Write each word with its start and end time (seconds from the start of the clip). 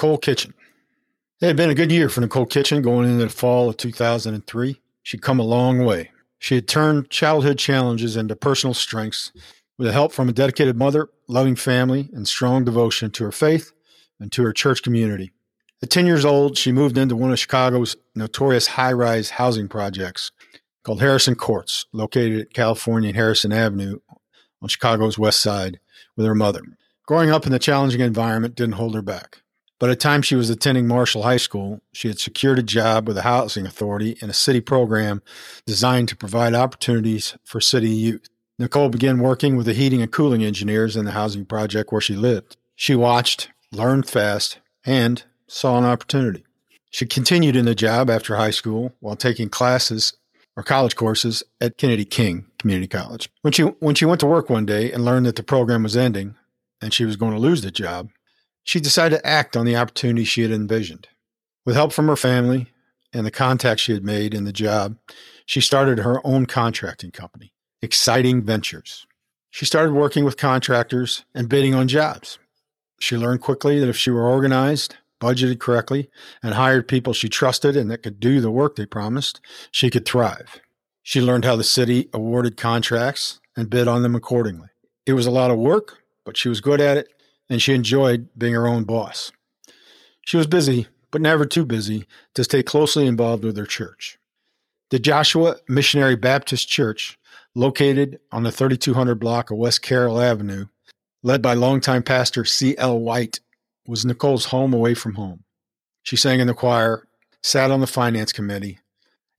Nickole 0.00 0.16
Kitchen. 0.16 0.54
It 1.42 1.46
had 1.46 1.56
been 1.58 1.68
a 1.68 1.74
good 1.74 1.92
year 1.92 2.08
for 2.08 2.22
Nickole 2.22 2.46
Kitchen 2.46 2.80
going 2.80 3.06
into 3.06 3.22
the 3.22 3.28
fall 3.28 3.68
of 3.68 3.76
2003. 3.76 4.80
She'd 5.02 5.20
come 5.20 5.38
a 5.38 5.42
long 5.42 5.84
way. 5.84 6.10
She 6.38 6.54
had 6.54 6.66
turned 6.66 7.10
childhood 7.10 7.58
challenges 7.58 8.16
into 8.16 8.34
personal 8.34 8.72
strengths 8.72 9.30
with 9.76 9.86
the 9.86 9.92
help 9.92 10.12
from 10.12 10.26
a 10.30 10.32
dedicated 10.32 10.78
mother, 10.78 11.10
loving 11.28 11.54
family, 11.54 12.08
and 12.14 12.26
strong 12.26 12.64
devotion 12.64 13.10
to 13.10 13.24
her 13.24 13.30
faith 13.30 13.72
and 14.18 14.32
to 14.32 14.42
her 14.42 14.54
church 14.54 14.82
community. 14.82 15.32
At 15.82 15.90
10 15.90 16.06
years 16.06 16.24
old, 16.24 16.56
she 16.56 16.72
moved 16.72 16.96
into 16.96 17.14
one 17.14 17.30
of 17.30 17.38
Chicago's 17.38 17.94
notorious 18.14 18.68
high 18.68 18.94
rise 18.94 19.28
housing 19.28 19.68
projects 19.68 20.32
called 20.82 21.02
Harrison 21.02 21.34
Courts, 21.34 21.84
located 21.92 22.40
at 22.40 22.54
California 22.54 23.10
and 23.10 23.16
Harrison 23.16 23.52
Avenue 23.52 23.98
on 24.62 24.68
Chicago's 24.70 25.18
west 25.18 25.42
side, 25.42 25.78
with 26.16 26.24
her 26.24 26.34
mother. 26.34 26.62
Growing 27.06 27.30
up 27.30 27.44
in 27.44 27.52
the 27.52 27.58
challenging 27.58 28.00
environment 28.00 28.54
didn't 28.54 28.76
hold 28.76 28.94
her 28.94 29.02
back. 29.02 29.39
By 29.80 29.88
the 29.88 29.96
time 29.96 30.20
she 30.20 30.34
was 30.34 30.50
attending 30.50 30.86
Marshall 30.86 31.22
High 31.22 31.38
School, 31.38 31.80
she 31.94 32.08
had 32.08 32.18
secured 32.18 32.58
a 32.58 32.62
job 32.62 33.08
with 33.08 33.16
a 33.16 33.22
Housing 33.22 33.64
Authority 33.64 34.18
in 34.20 34.28
a 34.28 34.34
city 34.34 34.60
program 34.60 35.22
designed 35.64 36.10
to 36.10 36.16
provide 36.16 36.52
opportunities 36.52 37.38
for 37.44 37.62
city 37.62 37.88
youth. 37.88 38.28
Nickole 38.58 38.90
began 38.90 39.20
working 39.20 39.56
with 39.56 39.64
the 39.64 39.72
heating 39.72 40.02
and 40.02 40.12
cooling 40.12 40.44
engineers 40.44 40.96
in 40.96 41.06
the 41.06 41.12
housing 41.12 41.46
project 41.46 41.90
where 41.92 42.00
she 42.02 42.14
lived. 42.14 42.58
She 42.76 42.94
watched, 42.94 43.48
learned 43.72 44.06
fast, 44.06 44.58
and 44.84 45.24
saw 45.46 45.78
an 45.78 45.84
opportunity. 45.84 46.44
She 46.90 47.06
continued 47.06 47.56
in 47.56 47.64
the 47.64 47.74
job 47.74 48.10
after 48.10 48.36
high 48.36 48.50
school 48.50 48.92
while 49.00 49.16
taking 49.16 49.48
classes 49.48 50.12
or 50.58 50.62
college 50.62 50.94
courses 50.94 51.42
at 51.58 51.78
Kennedy 51.78 52.04
King 52.04 52.44
Community 52.58 52.86
College. 52.86 53.30
When 53.40 53.54
she 53.54 53.62
when 53.62 53.94
she 53.94 54.04
went 54.04 54.20
to 54.20 54.26
work 54.26 54.50
one 54.50 54.66
day 54.66 54.92
and 54.92 55.06
learned 55.06 55.24
that 55.24 55.36
the 55.36 55.42
program 55.42 55.84
was 55.84 55.96
ending 55.96 56.34
and 56.82 56.92
she 56.92 57.06
was 57.06 57.16
going 57.16 57.32
to 57.32 57.38
lose 57.38 57.62
the 57.62 57.70
job, 57.70 58.10
she 58.64 58.80
decided 58.80 59.16
to 59.16 59.26
act 59.26 59.56
on 59.56 59.66
the 59.66 59.76
opportunity 59.76 60.24
she 60.24 60.42
had 60.42 60.50
envisioned. 60.50 61.08
With 61.64 61.76
help 61.76 61.92
from 61.92 62.08
her 62.08 62.16
family 62.16 62.68
and 63.12 63.26
the 63.26 63.30
contacts 63.30 63.82
she 63.82 63.92
had 63.92 64.04
made 64.04 64.34
in 64.34 64.44
the 64.44 64.52
job, 64.52 64.96
she 65.46 65.60
started 65.60 65.98
her 65.98 66.24
own 66.26 66.46
contracting 66.46 67.10
company, 67.10 67.52
Exciting 67.82 68.42
Ventures. 68.42 69.06
She 69.50 69.64
started 69.64 69.92
working 69.92 70.24
with 70.24 70.36
contractors 70.36 71.24
and 71.34 71.48
bidding 71.48 71.74
on 71.74 71.88
jobs. 71.88 72.38
She 73.00 73.16
learned 73.16 73.40
quickly 73.40 73.80
that 73.80 73.88
if 73.88 73.96
she 73.96 74.10
were 74.10 74.28
organized, 74.28 74.96
budgeted 75.20 75.58
correctly, 75.58 76.08
and 76.42 76.54
hired 76.54 76.86
people 76.86 77.12
she 77.12 77.28
trusted 77.28 77.76
and 77.76 77.90
that 77.90 78.02
could 78.02 78.20
do 78.20 78.40
the 78.40 78.50
work 78.50 78.76
they 78.76 78.86
promised, 78.86 79.40
she 79.70 79.90
could 79.90 80.06
thrive. 80.06 80.60
She 81.02 81.20
learned 81.20 81.44
how 81.44 81.56
the 81.56 81.64
city 81.64 82.08
awarded 82.12 82.56
contracts 82.56 83.40
and 83.56 83.70
bid 83.70 83.88
on 83.88 84.02
them 84.02 84.14
accordingly. 84.14 84.68
It 85.06 85.14
was 85.14 85.26
a 85.26 85.30
lot 85.30 85.50
of 85.50 85.58
work, 85.58 85.98
but 86.24 86.36
she 86.36 86.48
was 86.48 86.60
good 86.60 86.80
at 86.80 86.96
it 86.96 87.08
and 87.50 87.60
she 87.60 87.74
enjoyed 87.74 88.28
being 88.38 88.54
her 88.54 88.68
own 88.68 88.84
boss. 88.84 89.32
She 90.24 90.36
was 90.36 90.46
busy, 90.46 90.86
but 91.10 91.20
never 91.20 91.44
too 91.44 91.66
busy 91.66 92.06
to 92.34 92.44
stay 92.44 92.62
closely 92.62 93.06
involved 93.06 93.44
with 93.44 93.56
her 93.56 93.66
church. 93.66 94.18
The 94.90 95.00
Joshua 95.00 95.56
Missionary 95.68 96.16
Baptist 96.16 96.68
Church, 96.68 97.18
located 97.54 98.20
on 98.30 98.44
the 98.44 98.52
3200 98.52 99.16
block 99.16 99.50
of 99.50 99.58
West 99.58 99.82
Carroll 99.82 100.20
Avenue, 100.20 100.66
led 101.22 101.42
by 101.42 101.54
longtime 101.54 102.04
pastor 102.04 102.44
C.L. 102.44 102.98
White, 103.00 103.40
was 103.86 104.04
Nickole's 104.04 104.46
home 104.46 104.72
away 104.72 104.94
from 104.94 105.14
home. 105.14 105.42
She 106.02 106.16
sang 106.16 106.40
in 106.40 106.46
the 106.46 106.54
choir, 106.54 107.08
sat 107.42 107.70
on 107.70 107.80
the 107.80 107.86
finance 107.86 108.32
committee, 108.32 108.78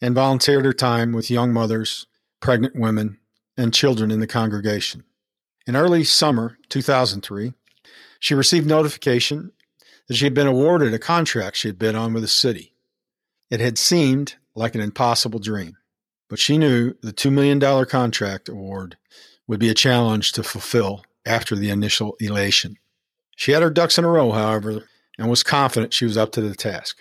and 0.02 0.14
volunteered 0.14 0.66
her 0.66 0.74
time 0.74 1.14
with 1.14 1.31
young 1.31 1.53
mothers, 1.53 2.08
pregnant 2.41 2.75
women, 2.75 3.18
and 3.56 3.74
children 3.74 4.12
in 4.12 4.19
the 4.19 4.28
congregation. 4.28 5.03
In 5.68 5.75
early 5.75 6.03
summer 6.03 6.58
2003, 6.69 7.53
she 8.22 8.36
received 8.36 8.68
notification 8.68 9.52
that 10.08 10.16
she 10.16 10.26
had 10.26 10.36
been 10.36 10.48
awarded 10.48 10.94
a 10.94 11.00
contract 11.00 11.58
she 11.58 11.68
had 11.68 11.80
bid 11.80 11.96
on 11.96 12.14
with 12.14 12.22
the 12.22 12.30
city. 12.30 12.76
It 13.50 13.59
had 13.59 13.80
seemed 13.80 14.36
like 14.56 14.76
an 14.76 14.82
impossible 14.82 15.40
dream, 15.40 15.76
but 16.30 16.38
she 16.38 16.59
knew 16.59 16.94
the 17.02 17.12
$2 17.12 17.32
million 17.32 17.59
contract 17.88 18.48
award 18.48 18.96
would 19.48 19.59
be 19.59 19.70
a 19.70 19.74
challenge 19.74 20.34
to 20.34 20.44
fulfill 20.44 21.04
after 21.26 21.56
the 21.56 21.72
initial 21.72 22.16
elation. 22.20 22.78
She 23.36 23.54
had 23.54 23.64
her 23.64 23.72
ducks 23.72 23.98
in 23.98 24.06
a 24.06 24.09
row, 24.09 24.32
however, 24.32 24.88
and 25.18 25.28
was 25.28 25.42
confident 25.42 25.92
she 25.92 26.06
was 26.06 26.16
up 26.16 26.32
to 26.34 26.42
the 26.42 26.56
task. 26.56 27.00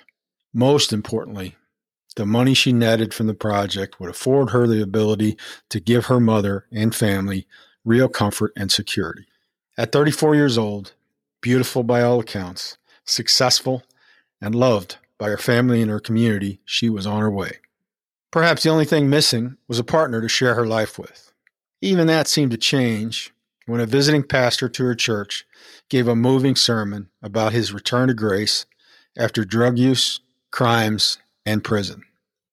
Most 0.54 0.90
importantly, 0.90 1.54
the 2.16 2.24
money 2.24 2.54
she 2.54 2.72
netted 2.72 3.12
from 3.12 3.26
the 3.26 3.34
project 3.34 4.00
would 4.00 4.08
afford 4.08 4.50
her 4.50 4.66
the 4.66 4.82
ability 4.82 5.36
to 5.68 5.80
give 5.80 6.06
her 6.06 6.18
mother 6.18 6.64
and 6.72 6.94
family 6.94 7.46
real 7.84 8.08
comfort 8.08 8.52
and 8.56 8.72
security. 8.72 9.26
At 9.76 9.92
34 9.92 10.34
years 10.34 10.56
old, 10.56 10.94
beautiful 11.40 11.82
by 11.82 12.02
all 12.02 12.20
accounts, 12.20 12.76
successful, 13.04 13.82
and 14.40 14.54
loved 14.54 14.96
by 15.18 15.28
her 15.28 15.38
family 15.38 15.82
and 15.82 15.90
her 15.90 16.00
community, 16.00 16.60
she 16.64 16.88
was 16.88 17.06
on 17.06 17.20
her 17.20 17.30
way. 17.30 17.58
Perhaps 18.30 18.62
the 18.62 18.70
only 18.70 18.84
thing 18.84 19.10
missing 19.10 19.56
was 19.68 19.78
a 19.78 19.84
partner 19.84 20.20
to 20.20 20.28
share 20.28 20.54
her 20.54 20.66
life 20.66 20.98
with. 20.98 21.32
Even 21.82 22.06
that 22.06 22.28
seemed 22.28 22.50
to 22.52 22.56
change 22.56 23.32
when 23.66 23.80
a 23.80 23.86
visiting 23.86 24.22
pastor 24.22 24.68
to 24.68 24.84
her 24.84 24.94
church 24.94 25.46
gave 25.88 26.08
a 26.08 26.16
moving 26.16 26.56
sermon 26.56 27.08
about 27.22 27.52
his 27.52 27.72
return 27.72 28.08
to 28.08 28.14
grace 28.14 28.66
after 29.18 29.44
drug 29.44 29.78
use, 29.78 30.20
crimes, 30.50 31.18
and 31.44 31.64
prison. 31.64 32.02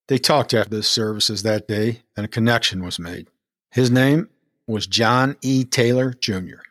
They 0.08 0.18
talked 0.18 0.54
after 0.54 0.76
the 0.76 0.84
services 0.84 1.44
that 1.44 1.68
day, 1.68 2.04
and 2.16 2.26
a 2.26 2.30
connection 2.30 2.84
was 2.84 2.98
made. 2.98 3.28
His 3.72 3.92
name 3.92 4.30
was 4.66 4.88
John 4.88 5.36
E. 5.42 5.64
Taylor, 5.64 6.14
Jr. 6.14 6.62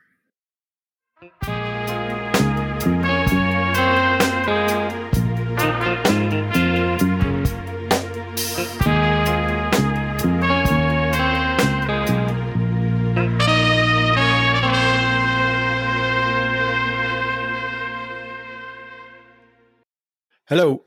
Hello, 20.49 20.85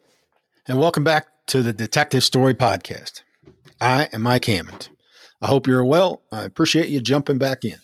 and 0.70 0.80
welcome 0.80 1.04
back 1.04 1.28
to 1.48 1.62
the 1.62 1.74
Detective 1.74 2.24
Story 2.24 2.54
Podcast. 2.54 3.24
I 3.82 4.08
am 4.14 4.22
Mike 4.22 4.46
Hammond. 4.46 4.88
I 5.42 5.48
hope 5.48 5.68
you're 5.68 5.84
well. 5.84 6.22
I 6.32 6.44
appreciate 6.44 6.88
you 6.88 7.02
jumping 7.02 7.40
back 7.40 7.66
in. 7.66 7.76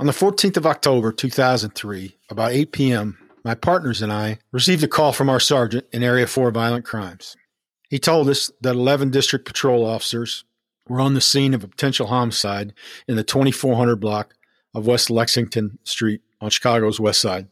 On 0.00 0.06
the 0.06 0.12
14th 0.12 0.56
of 0.56 0.64
October, 0.64 1.12
2003, 1.12 2.16
about 2.30 2.52
8 2.52 2.72
p.m., 2.72 3.18
my 3.44 3.54
partners 3.54 4.00
and 4.00 4.10
I 4.10 4.38
received 4.50 4.82
a 4.82 4.88
call 4.88 5.12
from 5.12 5.28
our 5.28 5.38
sergeant 5.38 5.84
in 5.92 6.02
Area 6.02 6.26
4 6.26 6.50
Violent 6.50 6.86
Crimes. 6.86 7.36
He 7.90 7.98
told 7.98 8.30
us 8.30 8.50
that 8.62 8.74
11 8.74 9.10
district 9.10 9.44
patrol 9.44 9.84
officers 9.84 10.46
were 10.88 11.02
on 11.02 11.12
the 11.12 11.20
scene 11.20 11.52
of 11.52 11.62
a 11.62 11.68
potential 11.68 12.06
homicide 12.06 12.72
in 13.06 13.16
the 13.16 13.22
2400 13.22 13.96
block 13.96 14.32
of 14.74 14.86
West 14.86 15.10
Lexington 15.10 15.78
Street 15.84 16.22
on 16.40 16.48
Chicago's 16.48 16.98
west 16.98 17.20
side. 17.20 17.48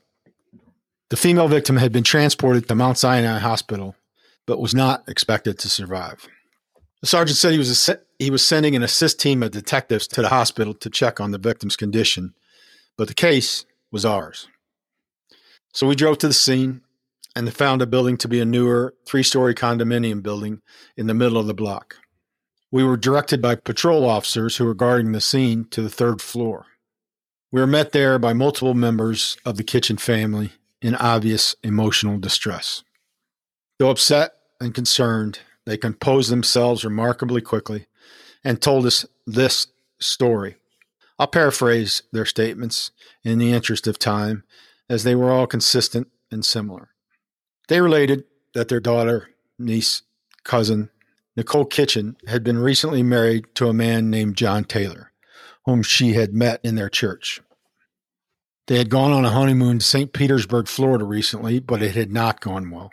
The 1.08 1.16
female 1.16 1.46
victim 1.46 1.76
had 1.76 1.92
been 1.92 2.02
transported 2.02 2.66
to 2.68 2.74
Mount 2.74 2.98
Sinai 2.98 3.38
Hospital, 3.38 3.94
but 4.44 4.60
was 4.60 4.74
not 4.74 5.08
expected 5.08 5.56
to 5.60 5.68
survive. 5.68 6.26
The 7.00 7.06
sergeant 7.06 7.36
said 7.36 7.52
he 7.52 7.58
was 7.58 7.90
he 8.18 8.30
was 8.30 8.44
sending 8.44 8.74
an 8.74 8.82
assist 8.82 9.20
team 9.20 9.42
of 9.42 9.52
detectives 9.52 10.08
to 10.08 10.22
the 10.22 10.30
hospital 10.30 10.74
to 10.74 10.90
check 10.90 11.20
on 11.20 11.30
the 11.30 11.38
victim's 11.38 11.76
condition, 11.76 12.34
but 12.96 13.06
the 13.06 13.14
case 13.14 13.64
was 13.92 14.04
ours. 14.04 14.48
So 15.72 15.86
we 15.86 15.94
drove 15.94 16.18
to 16.18 16.28
the 16.28 16.34
scene 16.34 16.80
and 17.36 17.52
found 17.54 17.82
a 17.82 17.86
building 17.86 18.16
to 18.16 18.28
be 18.28 18.40
a 18.40 18.46
newer 18.46 18.94
three-story 19.06 19.54
condominium 19.54 20.22
building 20.22 20.62
in 20.96 21.06
the 21.06 21.14
middle 21.14 21.38
of 21.38 21.46
the 21.46 21.54
block. 21.54 21.96
We 22.72 22.82
were 22.82 22.96
directed 22.96 23.40
by 23.40 23.56
patrol 23.56 24.08
officers 24.08 24.56
who 24.56 24.64
were 24.64 24.74
guarding 24.74 25.12
the 25.12 25.20
scene 25.20 25.66
to 25.70 25.82
the 25.82 25.90
third 25.90 26.20
floor. 26.20 26.66
We 27.52 27.60
were 27.60 27.66
met 27.66 27.92
there 27.92 28.18
by 28.18 28.32
multiple 28.32 28.74
members 28.74 29.36
of 29.44 29.56
the 29.56 29.64
Kitchen 29.64 29.98
family 29.98 30.52
in 30.82 30.94
obvious 30.94 31.56
emotional 31.62 32.18
distress. 32.18 32.84
Though 33.78 33.90
upset 33.90 34.32
and 34.60 34.74
concerned, 34.74 35.40
they 35.64 35.76
composed 35.76 36.30
themselves 36.30 36.84
remarkably 36.84 37.40
quickly 37.40 37.86
and 38.44 38.60
told 38.60 38.86
us 38.86 39.04
this 39.26 39.66
story. 39.98 40.56
I'll 41.18 41.26
paraphrase 41.26 42.02
their 42.12 42.26
statements 42.26 42.90
in 43.24 43.38
the 43.38 43.52
interest 43.52 43.86
of 43.86 43.98
time, 43.98 44.44
as 44.88 45.02
they 45.02 45.14
were 45.14 45.32
all 45.32 45.46
consistent 45.46 46.08
and 46.30 46.44
similar. 46.44 46.90
They 47.68 47.80
related 47.80 48.24
that 48.54 48.68
their 48.68 48.80
daughter, 48.80 49.30
niece, 49.58 50.02
cousin, 50.44 50.90
Nickole 51.36 51.64
Kitchen, 51.64 52.16
had 52.28 52.44
been 52.44 52.58
recently 52.58 53.02
married 53.02 53.46
to 53.56 53.68
a 53.68 53.74
man 53.74 54.10
named 54.10 54.36
John 54.36 54.64
Taylor, 54.64 55.12
whom 55.64 55.82
she 55.82 56.12
had 56.12 56.32
met 56.32 56.60
in 56.62 56.76
their 56.76 56.88
church. 56.88 57.40
They 58.66 58.78
had 58.78 58.90
gone 58.90 59.12
on 59.12 59.24
a 59.24 59.30
honeymoon 59.30 59.78
to 59.78 59.84
St. 59.84 60.12
Petersburg, 60.12 60.66
Florida 60.66 61.04
recently, 61.04 61.60
but 61.60 61.82
it 61.82 61.94
had 61.94 62.10
not 62.10 62.40
gone 62.40 62.70
well. 62.70 62.92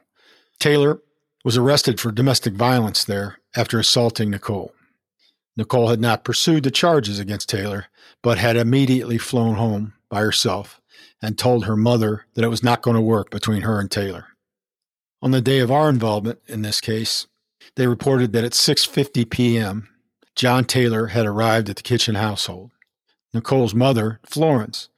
Taylor 0.60 1.02
was 1.44 1.58
arrested 1.58 2.00
for 2.00 2.12
domestic 2.12 2.54
violence 2.54 3.04
there 3.04 3.40
after 3.56 3.80
assaulting 3.80 4.30
Nickole. 4.30 4.74
Nickole 5.58 5.90
had 5.90 6.00
not 6.00 6.24
pursued 6.24 6.64
the 6.64 6.72
charges 6.72 7.20
against 7.20 7.50
Taylor, 7.50 7.88
but 8.22 8.38
had 8.38 8.56
immediately 8.56 9.18
flown 9.18 9.56
home 9.56 9.94
by 10.10 10.22
herself 10.22 10.80
and 11.22 11.38
told 11.38 11.66
her 11.66 11.76
mother 11.76 12.26
that 12.34 12.44
it 12.44 12.50
was 12.50 12.64
not 12.64 12.82
going 12.82 12.96
to 12.96 13.02
work 13.02 13.30
between 13.30 13.64
her 13.64 13.80
and 13.80 13.90
Taylor. 13.90 14.28
On 15.22 15.32
the 15.32 15.42
day 15.42 15.60
of 15.60 15.72
our 15.72 15.90
involvement 15.90 16.40
in 16.48 16.62
this 16.62 16.82
case, 16.82 17.28
they 17.76 17.88
reported 17.88 18.34
that 18.34 18.44
at 18.44 18.52
6:50 18.52 19.30
p.m., 19.30 19.90
John 20.36 20.66
Taylor 20.66 21.08
had 21.08 21.26
arrived 21.26 21.70
at 21.70 21.78
the 21.78 21.84
Kitchen 21.84 22.16
household. 22.16 22.72
Nickole's 23.34 23.74
mother, 23.74 24.20
Florence, 24.26 24.90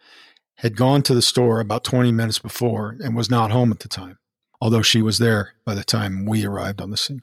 had 0.66 0.76
gone 0.76 1.04
to 1.04 1.14
the 1.14 1.22
store 1.22 1.60
about 1.60 1.84
20 1.84 2.12
minutes 2.12 2.40
before 2.40 2.98
and 3.04 3.16
was 3.16 3.30
not 3.30 3.52
home 3.52 3.72
at 3.72 3.82
the 3.82 3.88
time, 3.88 4.18
although 4.60 4.82
she 4.82 5.00
was 5.00 5.20
there 5.20 5.54
by 5.64 5.76
the 5.76 5.84
time 5.84 6.26
we 6.26 6.44
arrived 6.44 6.82
on 6.82 6.90
the 6.90 6.98
scene. 6.98 7.22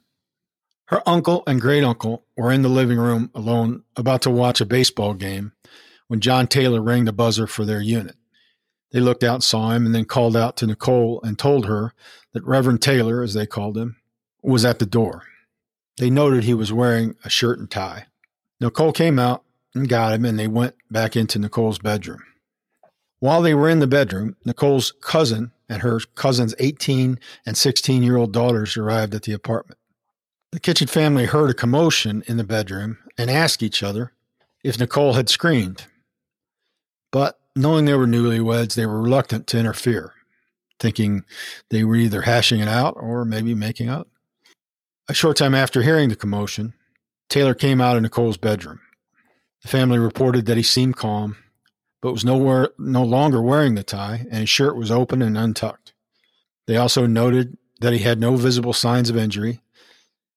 Her 0.87 1.03
uncle 1.09 1.43
and 1.45 1.61
great 1.61 1.83
uncle 1.83 2.25
were 2.37 2.53
in 2.53 2.63
the 2.63 2.69
living 2.69 2.99
room 2.99 3.33
alone, 3.35 3.83
about 3.97 4.23
to 4.23 4.31
watch 4.31 4.61
a 4.61 4.65
baseball 4.65 5.15
game, 5.15 5.51
when 6.07 6.21
John 6.21 6.47
Taylor 6.47 6.81
rang 6.81 7.05
the 7.05 7.13
buzzer 7.13 7.49
for 7.49 7.65
their 7.65 7.81
unit. 7.81 8.15
They 8.93 9.01
looked 9.01 9.25
out, 9.25 9.43
saw 9.43 9.73
him, 9.73 9.87
and 9.87 9.95
then 9.95 10.05
called 10.05 10.37
out 10.37 10.57
to 10.59 10.67
Nickole 10.69 11.21
and 11.25 11.37
told 11.37 11.67
her 11.67 11.95
that 12.35 12.47
Reverend 12.47 12.81
Taylor, 12.81 13.25
as 13.25 13.35
they 13.35 13.47
called 13.47 13.77
him, 13.77 13.97
was 14.41 14.65
at 14.65 14.79
the 14.79 14.87
door. 14.87 15.25
They 15.97 16.11
noted 16.11 16.45
he 16.45 16.55
was 16.55 16.73
wearing 16.73 17.17
a 17.25 17.29
shirt 17.29 17.59
and 17.59 17.69
tie. 17.69 18.07
Nickole 18.61 18.93
came 18.93 19.19
out 19.19 19.43
and 19.75 19.89
got 19.89 20.13
him, 20.13 20.25
and 20.25 20.39
they 20.39 20.47
went 20.47 20.77
back 20.93 21.17
into 21.17 21.41
Nickole's 21.41 21.81
bedroom. 21.81 22.23
While 23.23 23.43
they 23.43 23.55
were 23.55 23.69
in 23.69 23.79
the 23.79 23.87
bedroom, 23.87 24.35
Nickole's 24.45 24.95
cousin 25.01 25.53
and 25.69 25.83
her 25.83 26.01
cousin's 26.17 26.57
18 26.59 27.21
and 27.47 27.57
16 27.57 28.03
year 28.03 28.17
old 28.17 28.33
daughters 28.33 28.77
arrived 28.77 29.15
at 29.15 29.23
the 29.23 29.33
apartment. 29.33 29.79
The 30.51 30.59
Kitchen 30.59 30.89
family 30.89 31.27
heard 31.27 31.49
a 31.49 31.55
commotion 31.55 32.25
in 32.27 32.37
the 32.37 32.43
bedroom 32.43 32.99
and 33.17 33.31
asked 33.31 33.63
each 33.63 33.81
other 33.81 34.13
if 34.65 34.81
Nickole 34.81 35.13
had 35.13 35.29
screamed. 35.29 35.87
But 37.13 37.39
knowing 37.55 37.85
they 37.85 37.95
were 37.95 38.09
newlyweds, 38.09 38.75
they 38.75 38.87
were 38.87 39.01
reluctant 39.01 39.47
to 39.47 39.59
interfere, 39.59 40.15
thinking 40.81 41.23
they 41.71 41.85
were 41.85 41.95
either 41.95 42.23
hashing 42.23 42.59
it 42.59 42.67
out 42.67 42.97
or 42.99 43.25
maybe 43.25 43.55
making 43.55 43.89
up. 43.89 44.09
A 45.09 45.15
short 45.15 45.37
time 45.37 45.55
after 45.55 45.83
hearing 45.83 46.09
the 46.09 46.17
commotion, 46.17 46.75
Taylor 47.29 47.55
came 47.55 47.81
out 47.81 47.95
of 47.95 48.03
Nickole's 48.03 48.37
bedroom. 48.37 48.81
The 49.63 49.69
family 49.69 50.01
reported 50.01 50.47
that 50.47 50.57
he 50.57 50.65
seemed 50.65 50.97
calm, 50.97 51.37
but 52.03 52.13
was 52.13 52.25
nowhere, 52.25 52.69
no 52.79 53.03
longer 53.03 53.41
wearing 53.41 53.75
the 53.75 53.83
tie, 53.83 54.27
and 54.31 54.41
his 54.41 54.51
shirt 54.51 54.77
was 54.77 54.91
open 54.91 55.23
and 55.23 55.39
untucked. 55.39 55.95
They 56.67 56.77
also 56.77 57.07
noted 57.07 57.57
that 57.81 57.95
he 57.95 58.01
had 58.01 58.21
no 58.21 58.37
visible 58.37 58.75
signs 58.75 59.09
of 59.09 59.17
injury 59.17 59.63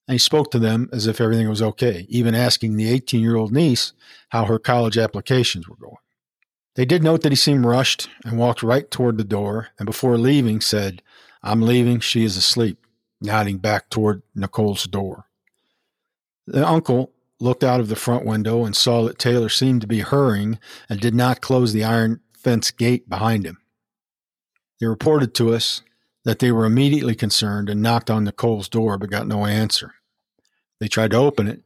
and 0.07 0.13
he 0.13 0.19
spoke 0.19 0.51
to 0.51 0.59
them 0.59 0.89
as 0.91 1.07
if 1.07 1.19
everything 1.19 1.49
was 1.49 1.61
okay, 1.61 2.05
even 2.09 2.35
asking 2.35 2.77
the 2.77 2.89
18 2.89 3.21
year 3.21 3.35
old 3.35 3.51
niece 3.51 3.93
how 4.29 4.45
her 4.45 4.59
college 4.59 4.97
applications 4.97 5.67
were 5.67 5.75
going. 5.75 5.95
They 6.75 6.85
did 6.85 7.03
note 7.03 7.21
that 7.21 7.31
he 7.31 7.37
seemed 7.37 7.65
rushed 7.65 8.09
and 8.23 8.37
walked 8.37 8.61
right 8.61 8.89
toward 8.91 9.17
the 9.17 9.23
door, 9.23 9.69
and 9.79 9.85
before 9.85 10.17
leaving 10.17 10.61
said, 10.61 11.01
I'm 11.41 11.61
leaving, 11.61 11.99
she 11.99 12.23
is 12.23 12.37
asleep, 12.37 12.85
nodding 13.21 13.57
back 13.57 13.89
toward 13.89 14.21
Nickole's 14.35 14.83
door. 14.85 15.25
The 16.47 16.67
uncle 16.67 17.11
looked 17.39 17.63
out 17.63 17.79
of 17.79 17.89
the 17.89 17.95
front 17.95 18.25
window 18.25 18.63
and 18.63 18.75
saw 18.75 19.03
that 19.03 19.19
Taylor 19.19 19.49
seemed 19.49 19.81
to 19.81 19.87
be 19.87 19.99
hurrying 19.99 20.59
and 20.89 20.99
did 20.99 21.13
not 21.13 21.41
close 21.41 21.73
the 21.73 21.83
iron 21.83 22.21
fence 22.37 22.71
gate 22.71 23.09
behind 23.09 23.45
him. 23.45 23.57
They 24.79 24.87
reported 24.87 25.33
to 25.35 25.53
us 25.53 25.81
that 26.23 26.39
they 26.39 26.51
were 26.51 26.65
immediately 26.65 27.15
concerned 27.15 27.69
and 27.69 27.81
knocked 27.81 28.09
on 28.09 28.23
Nickole's 28.23 28.69
door 28.69 28.97
but 28.97 29.09
got 29.09 29.27
no 29.27 29.45
answer. 29.45 29.93
They 30.79 30.87
tried 30.87 31.11
to 31.11 31.17
open 31.17 31.47
it, 31.47 31.61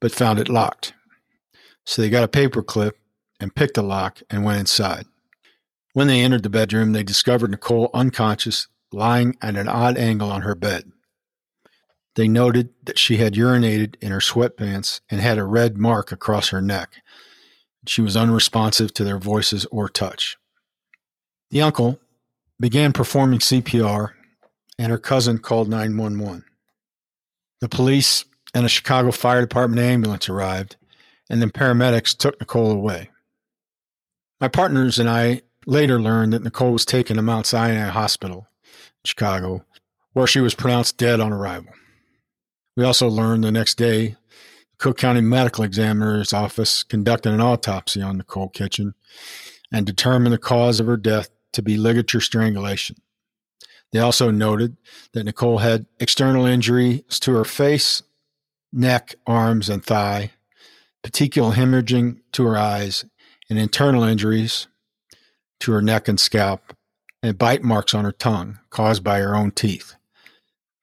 but 0.00 0.12
found 0.12 0.38
it 0.38 0.48
locked. 0.48 0.94
So 1.84 2.00
they 2.02 2.10
got 2.10 2.24
a 2.24 2.28
paper 2.28 2.62
clip 2.62 2.96
and 3.38 3.54
picked 3.54 3.74
the 3.74 3.82
lock 3.82 4.20
and 4.30 4.44
went 4.44 4.60
inside. 4.60 5.06
When 5.92 6.06
they 6.06 6.20
entered 6.20 6.44
the 6.44 6.50
bedroom, 6.50 6.92
they 6.92 7.02
discovered 7.02 7.50
Nickole 7.50 7.90
unconscious, 7.92 8.68
lying 8.92 9.36
at 9.42 9.56
an 9.56 9.68
odd 9.68 9.96
angle 9.96 10.30
on 10.30 10.42
her 10.42 10.54
bed. 10.54 10.92
They 12.16 12.28
noted 12.28 12.70
that 12.84 12.98
she 12.98 13.18
had 13.18 13.34
urinated 13.34 13.94
in 14.00 14.10
her 14.10 14.18
sweatpants 14.18 15.00
and 15.10 15.20
had 15.20 15.38
a 15.38 15.44
red 15.44 15.78
mark 15.78 16.10
across 16.12 16.48
her 16.48 16.60
neck. 16.60 16.94
She 17.86 18.02
was 18.02 18.16
unresponsive 18.16 18.92
to 18.94 19.04
their 19.04 19.18
voices 19.18 19.66
or 19.70 19.88
touch. 19.88 20.36
The 21.50 21.62
uncle 21.62 21.98
began 22.58 22.92
performing 22.92 23.40
CPR, 23.40 24.10
and 24.78 24.90
her 24.90 24.98
cousin 24.98 25.38
called 25.38 25.68
911. 25.68 26.44
The 27.60 27.68
police 27.68 28.24
and 28.54 28.66
a 28.66 28.68
Chicago 28.68 29.10
Fire 29.10 29.40
Department 29.40 29.80
ambulance 29.80 30.28
arrived, 30.28 30.76
and 31.28 31.40
then 31.40 31.50
paramedics 31.50 32.16
took 32.16 32.38
Nickole 32.40 32.70
away. 32.70 33.10
My 34.40 34.48
partners 34.48 34.98
and 34.98 35.08
I 35.08 35.42
later 35.66 36.00
learned 36.00 36.32
that 36.32 36.42
Nickole 36.42 36.72
was 36.72 36.84
taken 36.84 37.16
to 37.16 37.22
Mount 37.22 37.46
Sinai 37.46 37.88
Hospital, 37.88 38.48
Chicago, 39.04 39.64
where 40.12 40.26
she 40.26 40.40
was 40.40 40.54
pronounced 40.54 40.96
dead 40.96 41.20
on 41.20 41.32
arrival. 41.32 41.72
We 42.76 42.84
also 42.84 43.08
learned 43.08 43.44
the 43.44 43.52
next 43.52 43.76
day 43.76 44.16
Cook 44.78 44.96
County 44.96 45.20
Medical 45.20 45.64
Examiner's 45.64 46.32
Office 46.32 46.82
conducted 46.82 47.34
an 47.34 47.40
autopsy 47.40 48.00
on 48.00 48.16
Nickole 48.16 48.48
Kitchen 48.48 48.94
and 49.70 49.84
determined 49.84 50.32
the 50.32 50.38
cause 50.38 50.80
of 50.80 50.86
her 50.86 50.96
death 50.96 51.28
to 51.52 51.62
be 51.62 51.76
ligature 51.76 52.20
strangulation. 52.20 52.96
They 53.92 53.98
also 53.98 54.30
noted 54.30 54.78
that 55.12 55.24
Nickole 55.24 55.58
had 55.58 55.86
external 55.98 56.46
injuries 56.46 57.02
to 57.20 57.34
her 57.34 57.44
face, 57.44 58.02
neck, 58.72 59.16
arms, 59.26 59.68
and 59.68 59.84
thigh, 59.84 60.30
petechial 61.02 61.54
hemorrhaging 61.54 62.20
to 62.32 62.46
her 62.46 62.56
eyes, 62.56 63.04
and 63.50 63.58
internal 63.58 64.04
injuries 64.04 64.68
to 65.60 65.72
her 65.72 65.82
neck 65.82 66.08
and 66.08 66.18
scalp, 66.18 66.72
and 67.22 67.36
bite 67.36 67.62
marks 67.62 67.92
on 67.92 68.04
her 68.04 68.12
tongue 68.12 68.60
caused 68.70 69.04
by 69.04 69.18
her 69.18 69.34
own 69.34 69.50
teeth. 69.50 69.94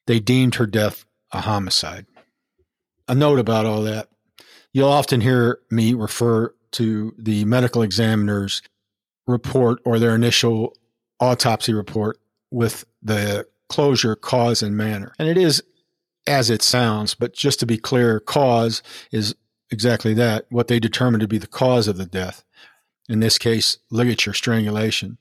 They 0.05 0.19
deemed 0.19 0.55
her 0.55 0.67
death 0.67 1.05
a 1.31 1.41
homicide. 1.41 2.05
A 3.07 3.15
note 3.15 3.39
about 3.39 3.65
all 3.65 3.83
that 3.83 4.09
you'll 4.73 4.89
often 4.89 5.21
hear 5.21 5.59
me 5.71 5.93
refer 5.93 6.53
to 6.71 7.13
the 7.17 7.45
medical 7.45 7.81
examiner's 7.81 8.61
report 9.25 9.79
or 9.85 9.97
their 9.97 10.13
initial 10.13 10.75
autopsy 11.19 11.73
report 11.73 12.19
with 12.51 12.85
the 13.01 13.47
closure, 13.69 14.15
cause, 14.15 14.61
and 14.61 14.77
manner. 14.77 15.13
And 15.17 15.27
it 15.27 15.37
is 15.37 15.63
as 16.27 16.49
it 16.49 16.61
sounds, 16.61 17.15
but 17.15 17.33
just 17.33 17.59
to 17.59 17.65
be 17.65 17.77
clear, 17.77 18.19
cause 18.19 18.83
is 19.11 19.33
exactly 19.71 20.13
that 20.13 20.45
what 20.49 20.67
they 20.67 20.79
determine 20.79 21.21
to 21.21 21.27
be 21.27 21.37
the 21.37 21.47
cause 21.47 21.87
of 21.87 21.97
the 21.97 22.05
death. 22.05 22.43
In 23.09 23.19
this 23.19 23.37
case, 23.37 23.77
ligature 23.89 24.33
strangulation. 24.33 25.17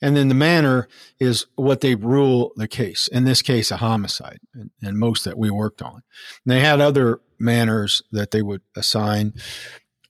And 0.00 0.16
then 0.16 0.28
the 0.28 0.34
manner 0.34 0.88
is 1.18 1.46
what 1.56 1.80
they 1.80 1.94
rule 1.94 2.52
the 2.56 2.68
case. 2.68 3.08
In 3.08 3.24
this 3.24 3.42
case, 3.42 3.70
a 3.70 3.76
homicide, 3.76 4.40
and, 4.82 4.98
most 4.98 5.24
that 5.24 5.38
we 5.38 5.50
worked 5.50 5.82
on. 5.82 5.94
And 5.94 6.02
they 6.46 6.60
had 6.60 6.80
other 6.80 7.20
manners 7.38 8.02
that 8.12 8.30
they 8.30 8.42
would 8.42 8.62
assign 8.76 9.34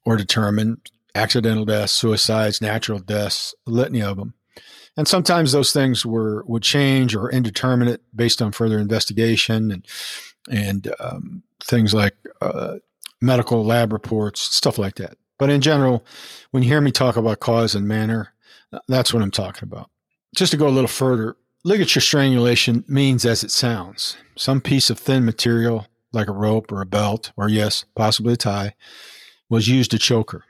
or 0.05 0.17
determine 0.17 0.81
accidental 1.15 1.65
deaths, 1.65 1.93
suicides, 1.93 2.61
natural 2.61 2.99
deaths, 2.99 3.55
litany 3.67 4.03
of 4.03 4.17
them. 4.17 4.35
And 4.97 5.09
sometimes 5.09 5.53
those 5.53 5.73
things 5.73 6.07
were 6.07 6.45
would 6.47 6.63
change 6.63 7.17
or 7.17 7.31
indeterminate 7.31 8.03
based 8.15 8.41
on 8.41 8.53
further 8.53 8.79
investigation 8.79 9.71
and 9.73 9.87
and 10.51 10.95
um, 11.01 11.43
things 11.61 11.95
like 11.95 12.15
uh, 12.41 12.77
medical 13.21 13.65
lab 13.65 13.93
reports, 13.93 14.41
stuff 14.41 14.79
like 14.79 14.97
that. 14.97 15.17
But 15.39 15.51
in 15.51 15.61
general, 15.61 16.05
when 16.51 16.63
you 16.63 16.69
hear 16.69 16.81
me 16.81 16.93
talk 16.93 17.17
about 17.17 17.41
cause 17.41 17.75
and 17.75 17.89
manner, 17.89 18.34
that's 18.89 19.13
what 19.13 19.23
I'm 19.23 19.31
talking 19.31 19.65
about. 19.65 19.91
Just 20.35 20.53
to 20.53 20.57
go 20.57 20.69
a 20.69 20.71
little 20.71 20.89
further, 20.89 21.37
ligature 21.65 22.01
strangulation 22.01 22.85
means 22.89 23.25
as 23.25 23.45
it 23.45 23.51
sounds 23.51 24.17
some 24.37 24.61
piece 24.61 24.91
of 24.91 24.99
thin 24.99 25.25
material, 25.25 25.87
like 26.13 26.29
a 26.29 26.33
rope 26.33 26.71
or 26.73 26.81
a 26.81 26.87
belt, 26.87 27.33
or 27.37 27.49
yes, 27.49 27.85
possibly 27.95 28.35
a 28.35 28.37
tie, 28.37 28.75
was 29.49 29.69
used 29.69 29.91
to 29.91 29.99
choke 29.99 30.33
her. 30.33 30.45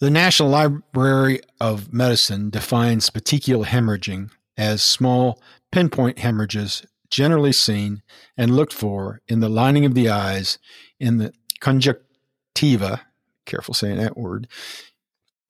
The 0.00 0.10
National 0.10 0.48
Library 0.48 1.40
of 1.60 1.92
Medicine 1.92 2.48
defines 2.48 3.10
petechial 3.10 3.66
hemorrhaging 3.66 4.30
as 4.56 4.82
small 4.82 5.42
pinpoint 5.70 6.20
hemorrhages 6.20 6.86
generally 7.10 7.52
seen 7.52 8.02
and 8.36 8.56
looked 8.56 8.72
for 8.72 9.20
in 9.28 9.40
the 9.40 9.48
lining 9.48 9.84
of 9.84 9.94
the 9.94 10.08
eyes 10.08 10.58
in 10.98 11.18
the 11.18 11.32
conjunctiva, 11.60 13.02
careful 13.44 13.74
saying 13.74 13.98
that 13.98 14.16
word, 14.16 14.48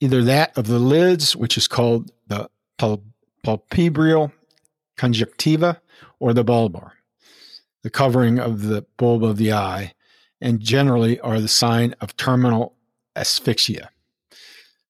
either 0.01 0.23
that 0.25 0.57
of 0.57 0.67
the 0.67 0.79
lids, 0.79 1.37
which 1.37 1.57
is 1.57 1.69
called 1.69 2.11
the 2.27 2.49
palpebral 2.79 4.33
conjunctiva, 4.97 5.81
or 6.19 6.35
the 6.35 6.45
bulbar, 6.45 6.93
the 7.83 7.91
covering 7.91 8.39
of 8.39 8.63
the 8.63 8.85
bulb 8.97 9.25
of 9.25 9.37
the 9.37 9.53
eye, 9.53 9.93
and 10.41 10.61
generally 10.61 11.21
are 11.21 11.41
the 11.41 11.49
sign 11.49 11.95
of 12.01 12.17
terminal 12.17 12.75
asphyxia. 13.17 13.91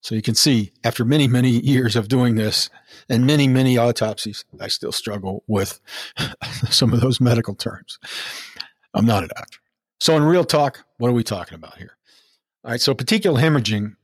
So 0.01 0.15
you 0.15 0.23
can 0.23 0.35
see, 0.35 0.73
after 0.83 1.05
many, 1.05 1.29
many 1.29 1.51
years 1.51 1.95
of 1.95 2.09
doing 2.09 2.37
this 2.37 2.71
and 3.09 3.27
many, 3.27 3.47
many 3.47 3.77
autopsies, 3.77 4.45
I 4.59 4.69
still 4.69 4.93
struggle 4.93 5.45
with 5.47 5.81
some 6.71 6.93
of 6.93 7.01
those 7.01 7.21
medical 7.21 7.55
terms. 7.55 7.99
I'm 8.95 9.05
not 9.05 9.25
a 9.25 9.29
doctor. 9.29 9.59
So, 10.01 10.17
in 10.17 10.23
real 10.23 10.45
talk, 10.45 10.85
what 10.97 11.09
are 11.09 11.15
we 11.15 11.23
talking 11.23 11.55
about 11.55 11.77
here? 11.77 11.97
All 12.65 12.71
right, 12.71 12.81
so 12.81 12.95
petechial 12.95 13.39
hemorrhaging 13.39 13.97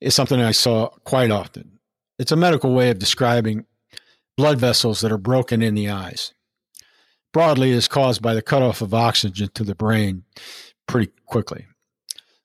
is 0.00 0.14
something 0.14 0.40
I 0.40 0.52
saw 0.52 0.88
quite 1.04 1.30
often. 1.30 1.78
It's 2.18 2.32
a 2.32 2.36
medical 2.36 2.72
way 2.72 2.90
of 2.90 2.98
describing 2.98 3.66
blood 4.36 4.58
vessels 4.58 5.00
that 5.00 5.12
are 5.12 5.18
broken 5.18 5.62
in 5.62 5.74
the 5.74 5.90
eyes. 5.90 6.32
Broadly, 7.32 7.72
it 7.72 7.76
is 7.76 7.88
caused 7.88 8.22
by 8.22 8.34
the 8.34 8.42
cutoff 8.42 8.80
of 8.80 8.94
oxygen 8.94 9.50
to 9.54 9.64
the 9.64 9.74
brain 9.74 10.24
pretty 10.86 11.12
quickly. 11.26 11.66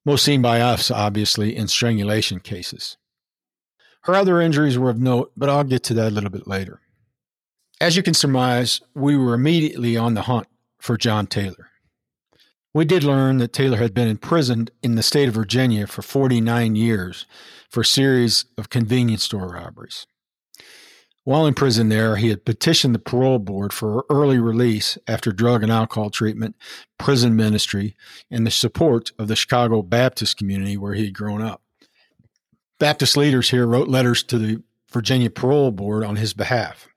Most 0.06 0.26
seen 0.26 0.42
by 0.42 0.62
us, 0.62 0.92
obviously, 0.92 1.56
in 1.56 1.68
strangulation 1.68 2.40
cases. 2.40 2.98
Her 4.04 4.16
other 4.16 4.42
injuries 4.42 4.78
were 4.78 4.90
of 4.90 5.00
note, 5.00 5.32
but 5.38 5.50
I'll 5.50 5.64
get 5.64 5.84
to 5.84 5.94
that 5.94 6.12
a 6.12 6.16
little 6.16 6.30
bit 6.30 6.48
later. 6.48 6.82
As 7.80 7.96
you 7.96 8.04
can 8.04 8.14
surmise, 8.14 8.82
we 8.94 9.16
were 9.16 9.34
immediately 9.34 9.96
on 9.96 10.14
the 10.14 10.24
hunt 10.24 10.48
for 10.80 10.98
John 10.98 11.28
Taylor. 11.28 11.71
We 12.74 12.86
did 12.86 13.04
learn 13.04 13.38
that 13.40 13.52
Taylor 13.52 13.78
had 13.78 13.94
been 13.94 14.08
imprisoned 14.08 14.72
in 14.82 14.96
the 14.96 15.04
state 15.04 15.28
of 15.28 15.34
Virginia 15.34 15.88
for 15.88 16.02
49 16.02 16.76
years 16.76 17.26
for 17.70 17.82
a 17.82 17.86
series 17.86 18.46
of 18.58 18.70
convenience 18.70 19.24
store 19.24 19.50
robberies. 19.50 20.08
While 21.24 21.46
in 21.46 21.54
prison 21.54 21.90
there, 21.90 22.16
he 22.16 22.30
had 22.30 22.46
petitioned 22.46 22.96
the 22.96 23.00
parole 23.00 23.40
board 23.40 23.74
for 23.74 24.06
early 24.10 24.40
release 24.40 24.98
after 25.06 25.32
drug 25.32 25.64
and 25.64 25.72
alcohol 25.72 26.10
treatment, 26.10 26.56
prison 26.98 27.36
ministry, 27.36 27.96
and 28.32 28.48
the 28.48 28.52
support 28.52 29.12
of 29.20 29.28
the 29.28 29.36
Chicago 29.36 29.82
Baptist 29.82 30.38
community 30.38 30.78
where 30.78 30.94
he 30.94 31.06
had 31.06 31.14
grown 31.14 31.42
up. 31.42 31.62
Baptist 32.80 33.18
leaders 33.18 33.52
here 33.52 33.68
wrote 33.68 33.90
letters 33.90 34.24
to 34.24 34.40
the 34.40 34.64
Virginia 34.90 35.30
Parole 35.30 35.72
Board 35.72 36.04
on 36.04 36.16
his 36.16 36.34
behalf. 36.34 36.88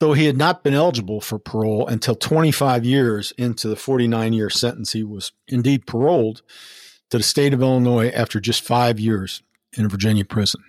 Though 0.00 0.12
he 0.12 0.26
had 0.26 0.36
not 0.36 0.64
been 0.64 0.74
eligible 0.74 1.20
for 1.20 1.38
parole 1.38 1.86
until 1.86 2.14
25 2.14 2.84
years 2.84 3.32
into 3.38 3.68
the 3.68 3.76
49 3.76 4.32
year 4.32 4.50
sentence, 4.50 4.92
he 4.92 5.04
was 5.04 5.32
indeed 5.48 5.86
paroled 5.86 6.42
to 7.10 7.18
the 7.18 7.24
state 7.24 7.54
of 7.54 7.62
Illinois 7.62 8.08
after 8.08 8.40
just 8.40 8.62
five 8.62 8.98
years 8.98 9.42
in 9.76 9.84
a 9.84 9.88
Virginia 9.88 10.24
prison. 10.24 10.62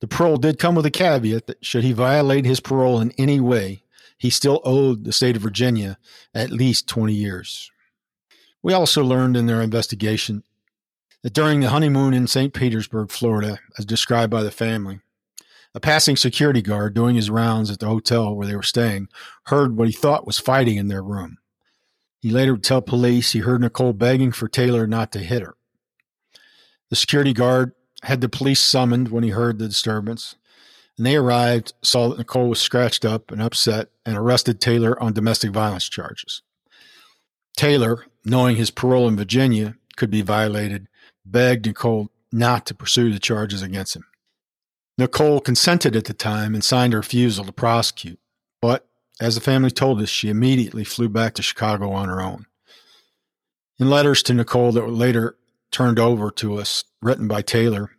The 0.00 0.08
parole 0.08 0.36
did 0.36 0.58
come 0.58 0.74
with 0.74 0.86
a 0.86 0.90
caveat 0.90 1.46
that 1.46 1.64
should 1.64 1.84
he 1.84 1.92
violate 1.92 2.44
his 2.44 2.60
parole 2.60 3.00
in 3.00 3.12
any 3.18 3.40
way, 3.40 3.82
he 4.18 4.30
still 4.30 4.60
owed 4.64 5.04
the 5.04 5.12
state 5.12 5.34
of 5.34 5.42
Virginia 5.42 5.98
at 6.32 6.50
least 6.50 6.88
20 6.88 7.12
years. 7.12 7.70
We 8.62 8.72
also 8.72 9.02
learned 9.02 9.36
in 9.36 9.46
their 9.46 9.60
investigation 9.60 10.44
that 11.22 11.32
during 11.32 11.60
the 11.60 11.70
honeymoon 11.70 12.14
in 12.14 12.26
St. 12.28 12.54
Petersburg, 12.54 13.10
Florida, 13.10 13.58
as 13.78 13.84
described 13.84 14.30
by 14.30 14.44
the 14.44 14.50
family, 14.50 15.00
a 15.74 15.80
passing 15.80 16.16
security 16.16 16.62
guard 16.62 16.94
doing 16.94 17.16
his 17.16 17.30
rounds 17.30 17.70
at 17.70 17.78
the 17.78 17.86
hotel 17.86 18.34
where 18.34 18.46
they 18.46 18.56
were 18.56 18.62
staying 18.62 19.08
heard 19.46 19.76
what 19.76 19.88
he 19.88 19.92
thought 19.92 20.26
was 20.26 20.38
fighting 20.38 20.76
in 20.76 20.88
their 20.88 21.02
room. 21.02 21.38
He 22.20 22.30
later 22.30 22.52
would 22.52 22.62
tell 22.62 22.82
police 22.82 23.32
he 23.32 23.40
heard 23.40 23.60
Nickole 23.60 23.92
begging 23.92 24.32
for 24.32 24.48
Taylor 24.48 24.86
not 24.86 25.10
to 25.12 25.18
hit 25.18 25.42
her. 25.42 25.54
The 26.90 26.96
security 26.96 27.32
guard 27.32 27.72
had 28.02 28.20
the 28.20 28.28
police 28.28 28.60
summoned 28.60 29.08
when 29.08 29.24
he 29.24 29.30
heard 29.30 29.58
the 29.58 29.68
disturbance, 29.68 30.36
and 30.96 31.06
they 31.06 31.16
arrived, 31.16 31.72
saw 31.82 32.08
that 32.08 32.18
Nickole 32.18 32.50
was 32.50 32.60
scratched 32.60 33.04
up 33.04 33.30
and 33.32 33.40
upset, 33.40 33.88
and 34.04 34.16
arrested 34.16 34.60
Taylor 34.60 35.00
on 35.02 35.12
domestic 35.12 35.52
violence 35.52 35.88
charges. 35.88 36.42
Taylor, 37.56 38.06
knowing 38.24 38.56
his 38.56 38.70
parole 38.70 39.08
in 39.08 39.16
Virginia 39.16 39.76
could 39.96 40.10
be 40.10 40.22
violated, 40.22 40.88
begged 41.24 41.66
Nickole 41.66 42.10
not 42.30 42.66
to 42.66 42.74
pursue 42.74 43.12
the 43.12 43.18
charges 43.18 43.62
against 43.62 43.96
him. 43.96 44.04
Nickole 44.98 45.40
consented 45.40 45.96
at 45.96 46.04
the 46.04 46.14
time 46.14 46.54
and 46.54 46.62
signed 46.62 46.94
a 46.94 46.98
refusal 46.98 47.44
to 47.44 47.52
prosecute, 47.52 48.20
but 48.60 48.86
as 49.20 49.34
the 49.34 49.40
family 49.40 49.70
told 49.70 50.00
us, 50.02 50.08
she 50.08 50.28
immediately 50.28 50.84
flew 50.84 51.08
back 51.08 51.34
to 51.34 51.42
Chicago 51.42 51.92
on 51.92 52.08
her 52.08 52.20
own. 52.20 52.46
In 53.78 53.88
letters 53.88 54.22
to 54.24 54.34
Nickole 54.34 54.72
that 54.72 54.82
were 54.82 54.88
later 54.88 55.36
turned 55.70 55.98
over 55.98 56.30
to 56.32 56.56
us, 56.56 56.84
written 57.00 57.26
by 57.26 57.42
Taylor, 57.42 57.92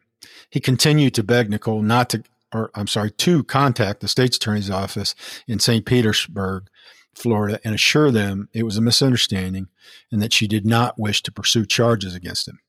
he 0.49 0.59
continued 0.59 1.13
to 1.15 1.23
beg 1.23 1.49
Nickole 1.49 1.81
not 1.81 2.09
to, 2.11 2.23
or 2.53 2.69
I'm 2.75 2.87
sorry, 2.87 3.11
to 3.11 3.43
contact 3.43 4.01
the 4.01 4.07
state's 4.07 4.37
attorney's 4.37 4.69
office 4.69 5.15
in 5.47 5.59
St. 5.59 5.85
Petersburg, 5.85 6.67
Florida, 7.15 7.59
and 7.63 7.73
assure 7.73 8.11
them 8.11 8.49
it 8.53 8.63
was 8.63 8.77
a 8.77 8.81
misunderstanding 8.81 9.67
and 10.11 10.21
that 10.21 10.33
she 10.33 10.47
did 10.47 10.65
not 10.65 10.99
wish 10.99 11.23
to 11.23 11.31
pursue 11.31 11.65
charges 11.65 12.15
against 12.15 12.47
him. 12.47 12.59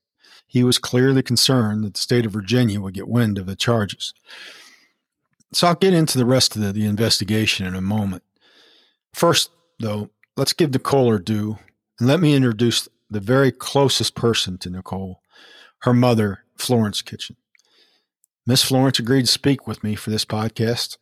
He 0.47 0.63
was 0.63 0.77
clearly 0.77 1.21
concerned 1.21 1.83
that 1.83 1.93
the 1.95 1.99
state 1.99 2.25
of 2.25 2.31
Virginia 2.31 2.79
would 2.79 2.93
get 2.93 3.07
wind 3.07 3.37
of 3.37 3.45
the 3.45 3.55
charges. 3.55 4.13
So 5.53 5.67
I'll 5.67 5.75
get 5.75 5.93
into 5.93 6.17
the 6.17 6.25
rest 6.25 6.55
of 6.55 6.61
the, 6.61 6.71
the 6.71 6.85
investigation 6.85 7.65
in 7.65 7.75
a 7.75 7.81
moment. 7.81 8.23
First, 9.13 9.51
though, 9.79 10.09
let's 10.37 10.53
give 10.53 10.71
Nickole 10.71 11.11
her 11.11 11.19
due 11.19 11.57
and 11.99 12.07
let 12.07 12.19
me 12.19 12.35
introduce 12.35 12.87
the 13.09 13.19
very 13.19 13.51
closest 13.51 14.15
person 14.15 14.57
to 14.59 14.69
Nickole, 14.69 15.21
her 15.79 15.93
mother, 15.93 16.43
Florence 16.57 17.01
Kitchen. 17.01 17.37
Miss 18.45 18.63
Florence 18.63 18.99
agreed 18.99 19.25
to 19.25 19.31
speak 19.31 19.67
with 19.67 19.83
me 19.83 19.95
for 19.95 20.09
this 20.09 20.25
podcast. 20.25 20.97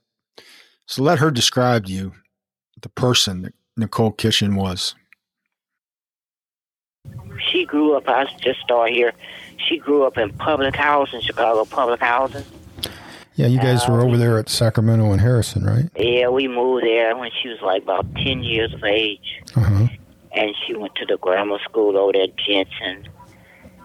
So 0.86 1.02
let 1.02 1.20
her 1.20 1.32
describe 1.32 1.86
to 1.86 1.92
you 1.92 2.14
the 2.82 2.90
person 2.90 3.42
that 3.42 3.54
Nickole 3.76 4.12
Kitchen 4.12 4.56
was 4.56 4.96
she 7.64 7.68
grew 7.68 7.96
up, 7.96 8.10
I 8.10 8.26
just 8.42 8.60
started 8.60 8.94
here. 8.94 9.14
She 9.58 9.78
grew 9.78 10.04
up 10.04 10.18
in 10.18 10.34
public 10.34 10.76
housing, 10.76 11.22
Chicago 11.22 11.64
public 11.64 12.02
housing. 12.02 12.44
Yeah, 13.36 13.48
you 13.48 13.58
guys 13.58 13.88
were 13.88 14.02
over 14.02 14.18
there 14.18 14.38
at 14.38 14.50
Sacramento 14.50 15.12
and 15.12 15.22
Harrison, 15.22 15.64
right? 15.64 15.90
Yeah, 15.96 16.28
we 16.28 16.48
moved 16.48 16.86
there 16.86 17.16
when 17.16 17.32
she 17.42 17.48
was 17.48 17.62
like 17.62 17.84
about 17.84 18.06
10 18.16 18.44
years 18.44 18.74
of 18.74 18.84
age. 18.84 19.42
Uh-huh. 19.56 19.88
And 20.34 20.56
she 20.66 20.76
went 20.76 20.94
to 20.96 21.06
the 21.06 21.18
grammar 21.18 21.58
school 21.64 21.98
over 21.98 22.12
there 22.12 22.24
at 22.24 22.36
Jensen. 22.36 23.08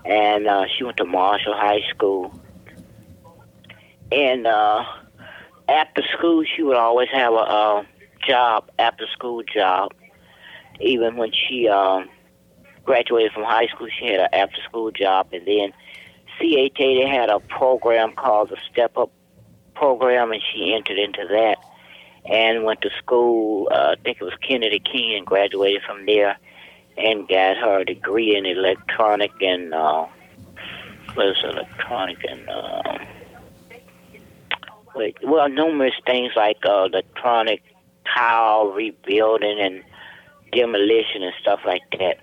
And 0.05 0.49
uh, 0.49 0.67
she 0.77 0.85
went 0.85 0.97
to 0.97 1.05
Marshall 1.05 1.55
High 1.55 1.83
School. 1.89 2.39
And 4.11 4.47
uh, 4.47 4.85
after 5.69 6.03
school, 6.17 6.45
she 6.57 6.63
would 6.63 6.77
always 6.77 7.09
have 7.11 7.33
a, 7.33 7.37
a 7.37 7.87
job, 8.27 8.71
after 8.79 9.07
school 9.13 9.43
job. 9.45 9.93
Even 10.81 11.17
when 11.17 11.33
she 11.33 11.69
um, 11.69 12.09
graduated 12.89 13.33
from 13.33 13.45
high 13.45 13.67
school, 13.67 13.87
she 14.01 14.07
had 14.07 14.21
an 14.21 14.29
after 14.33 14.63
school 14.63 14.91
job, 14.91 15.29
and 15.35 15.47
then 15.47 15.73
CAT 16.39 16.73
they 16.79 17.07
had 17.07 17.29
a 17.29 17.39
program 17.39 18.13
called 18.13 18.49
the 18.49 18.57
Step 18.73 18.97
Up 18.97 19.13
program, 19.75 20.33
and 20.33 20.43
she 20.43 20.73
entered 20.75 20.99
into 20.99 21.27
that 21.29 21.59
and 22.25 22.65
went 22.65 22.81
to 22.81 22.91
school. 22.97 23.69
Uh, 23.71 23.93
I 23.93 23.97
think 24.03 24.23
it 24.23 24.25
was 24.25 24.33
Kennedy 24.41 24.81
King, 24.81 25.15
and 25.19 25.27
graduated 25.27 25.83
from 25.83 26.07
there, 26.07 26.39
and 26.97 27.29
got 27.29 27.59
her 27.59 27.85
degree 27.85 28.35
in 28.35 28.47
electronic 28.47 29.33
and 29.43 29.75
uh, 29.75 30.07
what 31.13 31.27
is 31.27 31.37
electronic 31.45 32.25
and 32.27 32.49
uh, 32.49 32.99
wait, 34.95 35.19
well, 35.23 35.51
numerous 35.51 35.95
things 36.07 36.33
like 36.35 36.65
uh, 36.65 36.85
electronic 36.85 37.63
tile 38.15 38.69
rebuilding 38.69 39.61
and 39.61 39.85
demolition 40.53 41.23
and 41.23 41.35
stuff 41.43 41.61
like 41.67 41.83
that. 41.99 42.21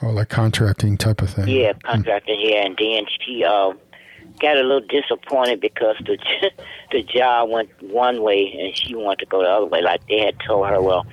Oh, 0.00 0.10
like 0.10 0.28
contracting 0.28 0.96
type 0.96 1.22
of 1.22 1.30
thing. 1.30 1.48
Yeah, 1.48 1.72
contracting. 1.84 2.38
Mm. 2.38 2.50
Yeah, 2.50 2.66
and 2.66 2.76
then 2.78 3.04
she 3.20 3.44
uh, 3.44 3.72
got 4.40 4.56
a 4.56 4.62
little 4.62 4.80
disappointed 4.80 5.60
because 5.60 5.96
the 6.04 6.18
the 6.92 7.02
job 7.02 7.50
went 7.50 7.70
one 7.82 8.22
way 8.22 8.52
and 8.58 8.76
she 8.76 8.94
wanted 8.94 9.20
to 9.20 9.26
go 9.26 9.42
the 9.42 9.48
other 9.48 9.66
way. 9.66 9.82
Like 9.82 10.06
they 10.08 10.20
had 10.20 10.36
told 10.46 10.68
her, 10.68 10.80
well, 10.80 11.06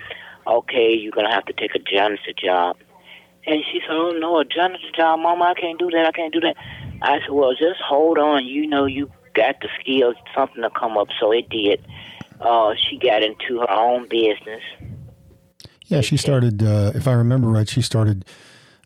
okay, 0.47 0.93
you're 0.93 1.11
gonna 1.11 1.33
have 1.33 1.45
to 1.45 1.53
take 1.53 1.75
a 1.75 1.79
janitor 1.79 2.33
job. 2.37 2.77
And 3.45 3.63
she 3.71 3.79
said, 3.81 3.91
oh 3.91 4.11
no, 4.11 4.39
a 4.39 4.45
janitor 4.45 4.91
job, 4.95 5.19
Mama, 5.19 5.45
I 5.45 5.59
can't 5.59 5.79
do 5.79 5.89
that. 5.91 6.05
I 6.05 6.11
can't 6.11 6.33
do 6.33 6.39
that. 6.41 6.55
I 7.01 7.19
said, 7.19 7.31
well, 7.31 7.51
just 7.51 7.79
hold 7.81 8.17
on. 8.17 8.45
You 8.45 8.67
know, 8.67 8.85
you 8.85 9.11
got 9.33 9.55
the 9.61 9.69
skills. 9.79 10.15
Something 10.35 10.63
to 10.63 10.69
come 10.69 10.97
up. 10.97 11.07
So 11.19 11.31
it 11.31 11.49
did. 11.49 11.85
Uh, 12.39 12.73
she 12.75 12.97
got 12.97 13.23
into 13.23 13.59
her 13.59 13.71
own 13.71 14.07
business. 14.07 14.61
Yeah, 15.87 16.01
she 16.01 16.17
started. 16.17 16.61
Uh, 16.61 16.91
if 16.93 17.07
I 17.07 17.13
remember 17.13 17.47
right, 17.47 17.67
she 17.67 17.81
started 17.81 18.25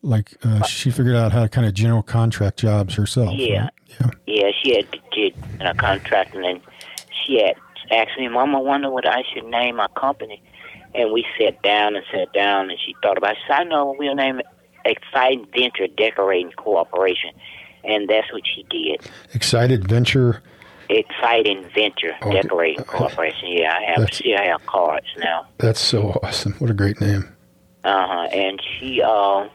like 0.04 0.34
uh, 0.44 0.64
she 0.64 0.92
figured 0.92 1.16
out 1.16 1.32
how 1.32 1.42
to 1.42 1.50
kind 1.50 1.66
of 1.66 1.74
general 1.74 2.04
contract 2.04 2.60
jobs 2.60 2.96
herself. 2.96 3.34
Yeah, 3.34 3.64
right? 3.64 3.72
yeah, 3.88 4.10
yeah. 4.28 4.52
She 4.62 4.76
had 4.76 4.88
did 5.12 5.36
a 5.62 5.74
contract, 5.74 6.36
and 6.36 6.44
then 6.44 6.62
she 7.26 7.42
had 7.42 7.56
asked 7.92 8.20
me, 8.20 8.28
"Mama, 8.28 8.60
wonder 8.60 8.92
what 8.92 9.08
I 9.08 9.24
should 9.34 9.46
name 9.46 9.78
my 9.78 9.88
company." 9.96 10.44
And 10.94 11.12
we 11.12 11.26
sat 11.40 11.60
down 11.64 11.96
and 11.96 12.06
sat 12.12 12.32
down, 12.34 12.70
and 12.70 12.78
she 12.86 12.94
thought 13.02 13.18
about. 13.18 13.32
it. 13.32 13.38
She 13.38 13.44
said, 13.48 13.62
"I 13.62 13.64
know 13.64 13.96
we'll 13.98 14.14
name 14.14 14.40
it 14.40 14.46
Exciting 14.86 15.48
Venture 15.58 15.88
Decorating 15.88 16.52
Corporation," 16.52 17.32
and 17.84 18.08
that's 18.10 18.32
what 18.32 18.44
she 18.46 18.64
did. 18.64 19.10
Excited 19.34 19.88
Venture. 19.88 20.44
Exciting 20.90 21.66
Venture 21.74 22.14
okay. 22.22 22.42
Decorating 22.42 22.84
Corporation. 22.84 23.48
Yeah, 23.48 23.74
I 23.74 24.00
have. 24.00 24.14
See, 24.14 24.36
I 24.36 24.48
have 24.48 24.66
cards 24.66 25.08
now. 25.18 25.48
That's 25.58 25.80
so 25.80 26.20
awesome! 26.22 26.54
What 26.60 26.70
a 26.70 26.74
great 26.74 27.00
name. 27.00 27.34
Uh 27.86 28.08
huh. 28.08 28.28
And 28.32 28.62
she 28.62 29.02
uh 29.02 29.48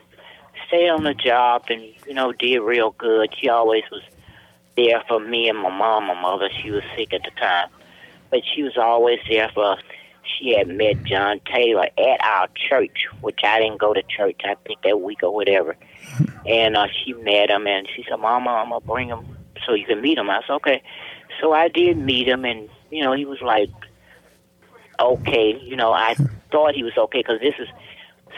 stayed 0.68 0.88
on 0.90 1.04
the 1.04 1.14
job 1.14 1.64
and 1.68 1.82
you 2.06 2.14
know 2.14 2.32
did 2.32 2.60
real 2.60 2.90
good. 2.92 3.34
She 3.40 3.48
always 3.48 3.84
was 3.90 4.02
there 4.76 5.02
for 5.08 5.20
me 5.20 5.48
and 5.48 5.58
my 5.58 5.70
mom. 5.70 6.06
My 6.06 6.20
mother, 6.20 6.48
she 6.62 6.70
was 6.70 6.82
sick 6.96 7.12
at 7.12 7.22
the 7.25 7.30
time, 7.40 7.68
but 8.30 8.40
she 8.54 8.62
was 8.62 8.76
always 8.76 9.18
there 9.28 9.50
for 9.52 9.72
us. 9.72 9.80
She 10.38 10.56
had 10.56 10.68
met 10.68 11.02
John 11.04 11.40
Taylor 11.50 11.88
at 11.98 12.22
our 12.22 12.48
church, 12.54 13.06
which 13.22 13.40
I 13.42 13.60
didn't 13.60 13.80
go 13.80 13.94
to 13.94 14.02
church. 14.02 14.40
I 14.44 14.56
think 14.66 14.82
that 14.82 15.00
week 15.00 15.22
or 15.22 15.34
whatever. 15.34 15.76
And 16.46 16.76
uh, 16.76 16.87
she 16.92 17.14
met 17.14 17.50
him, 17.50 17.66
and 17.66 17.88
she 17.94 18.04
said, 18.08 18.16
"Mama, 18.16 18.50
I'm 18.50 18.70
gonna 18.70 18.84
bring 18.84 19.08
him 19.08 19.25
so 19.66 19.75
you 19.75 19.87
can 19.87 20.00
meet 20.00 20.18
him." 20.18 20.30
I 20.30 20.40
said, 20.46 20.54
"Okay." 20.54 20.82
so 21.40 21.52
I 21.52 21.68
did 21.68 21.96
meet 21.98 22.28
him, 22.28 22.44
and 22.44 22.68
you 22.90 23.02
know, 23.02 23.12
he 23.12 23.25
was 23.25 23.40
like 23.40 23.70
okay. 25.00 25.58
You 25.62 25.76
know, 25.76 25.92
I 25.92 26.14
thought 26.50 26.75
he 26.75 26.82
was 26.82 26.96
okay 26.96 27.20
because 27.20 27.40
this 27.40 27.54
is 27.58 27.68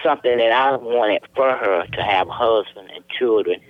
something 0.02 0.38
that 0.38 0.52
I 0.52 0.76
wanted 0.76 1.22
for 1.34 1.56
her 1.56 1.86
to 1.86 2.02
have 2.02 2.28
a 2.28 2.32
husband 2.32 2.90
and 2.94 3.04
children, 3.08 3.60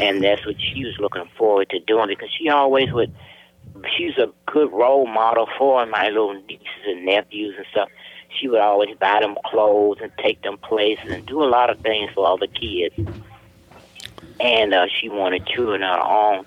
and 0.00 0.22
that's 0.22 0.44
what 0.46 0.56
she 0.60 0.84
was 0.84 0.94
looking 0.98 1.28
forward 1.36 1.70
to 1.70 1.80
doing 1.80 2.08
because 2.08 2.30
she 2.36 2.48
always 2.48 2.92
would. 2.92 3.14
She's 3.96 4.16
a 4.18 4.32
good 4.46 4.72
role 4.72 5.06
model 5.06 5.48
for 5.56 5.86
my 5.86 6.08
little 6.08 6.34
nieces 6.34 6.66
and 6.86 7.04
nephews 7.04 7.54
and 7.56 7.66
stuff. 7.70 7.88
She 8.28 8.48
would 8.48 8.60
always 8.60 8.96
buy 8.98 9.20
them 9.20 9.36
clothes 9.46 9.98
and 10.02 10.10
take 10.18 10.42
them 10.42 10.58
places 10.58 11.10
and 11.10 11.24
do 11.26 11.42
a 11.42 11.46
lot 11.46 11.70
of 11.70 11.78
things 11.80 12.10
for 12.12 12.26
all 12.26 12.38
the 12.38 12.48
kids. 12.48 12.94
And 14.40 14.74
uh, 14.74 14.86
she 14.88 15.08
wanted 15.08 15.46
children 15.46 15.82
of 15.82 15.96
her 15.96 16.04
own, 16.04 16.46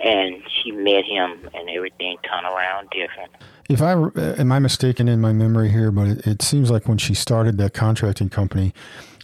and 0.00 0.42
she 0.48 0.70
met 0.72 1.04
him, 1.04 1.48
and 1.54 1.68
everything 1.68 2.16
turned 2.22 2.46
around 2.46 2.90
different. 2.90 3.32
If 3.68 3.80
I 3.80 3.92
am 3.92 4.52
I 4.52 4.58
mistaken 4.58 5.08
in 5.08 5.20
my 5.20 5.32
memory 5.32 5.70
here, 5.70 5.90
but 5.90 6.08
it, 6.08 6.26
it, 6.26 6.42
seems 6.42 6.70
like 6.70 6.88
when 6.88 6.98
she 6.98 7.14
started 7.14 7.58
that 7.58 7.74
contracting 7.74 8.28
company, 8.28 8.74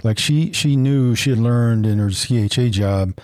like 0.03 0.19
she 0.19 0.53
she 0.53 0.77
knew 0.77 1.15
she 1.15 1.31
had 1.31 1.39
learned 1.39 1.87
in 1.87 1.99
her 1.99 2.11
CHA 2.11 2.69
job 2.69 3.19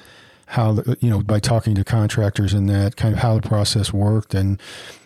how 0.47 0.83
you 1.01 1.11
know 1.11 1.23
by 1.23 1.41
talking 1.41 1.75
to 1.75 1.85
contractors 1.85 2.53
and 2.53 2.69
that 2.69 2.97
kind 2.97 3.15
of 3.15 3.21
how 3.21 3.39
the 3.39 3.49
process 3.49 3.93
worked 3.93 4.35
and 4.35 4.61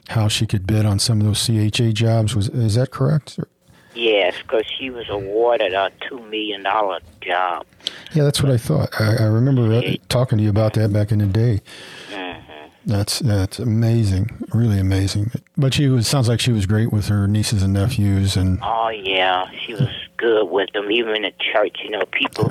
how 0.09 0.29
she 0.29 0.47
could 0.47 0.67
bid 0.67 0.85
on 0.87 0.99
some 0.99 1.21
of 1.21 1.27
those 1.27 1.45
CHA 1.47 1.93
jobs. 1.93 2.35
Was 2.35 2.49
is 2.49 2.75
that 2.75 2.91
correct? 2.91 3.39
Yes, 3.95 4.35
because 4.43 4.65
she 4.79 4.91
was 4.91 5.09
awarded 5.09 5.73
a 5.73 5.91
two 6.09 6.21
million 6.21 6.63
dollar 6.63 7.01
job. 7.21 7.67
Yeah, 8.13 8.25
that's 8.25 8.43
what 8.43 8.53
I 8.53 8.57
thought. 8.57 8.89
I, 9.01 9.17
I 9.17 9.25
remember 9.25 9.83
talking 10.09 10.39
to 10.39 10.45
you 10.45 10.51
about 10.51 10.75
that 10.75 10.93
back 10.93 11.11
in 11.11 11.19
the 11.19 11.27
day. 11.27 11.61
Mm-hmm. 12.11 12.28
That's 12.89 13.19
that's 13.19 13.59
amazing, 13.59 14.31
really 14.55 14.81
amazing. 14.81 15.31
But 15.59 15.75
she 15.75 15.89
was 15.89 16.09
sounds 16.09 16.27
like 16.27 16.41
she 16.41 16.53
was 16.53 16.65
great 16.65 16.91
with 16.91 17.09
her 17.09 17.29
nieces 17.29 17.63
and 17.63 17.75
nephews, 17.75 18.35
and 18.35 18.59
oh 18.63 18.89
yeah, 18.89 19.51
she 19.51 19.75
was 19.75 19.91
good 20.17 20.47
with 20.47 20.73
them. 20.73 20.91
Even 20.91 21.15
in 21.15 21.23
the 21.23 21.33
church, 21.53 21.81
you 21.85 21.91
know, 21.91 22.05
people, 22.13 22.51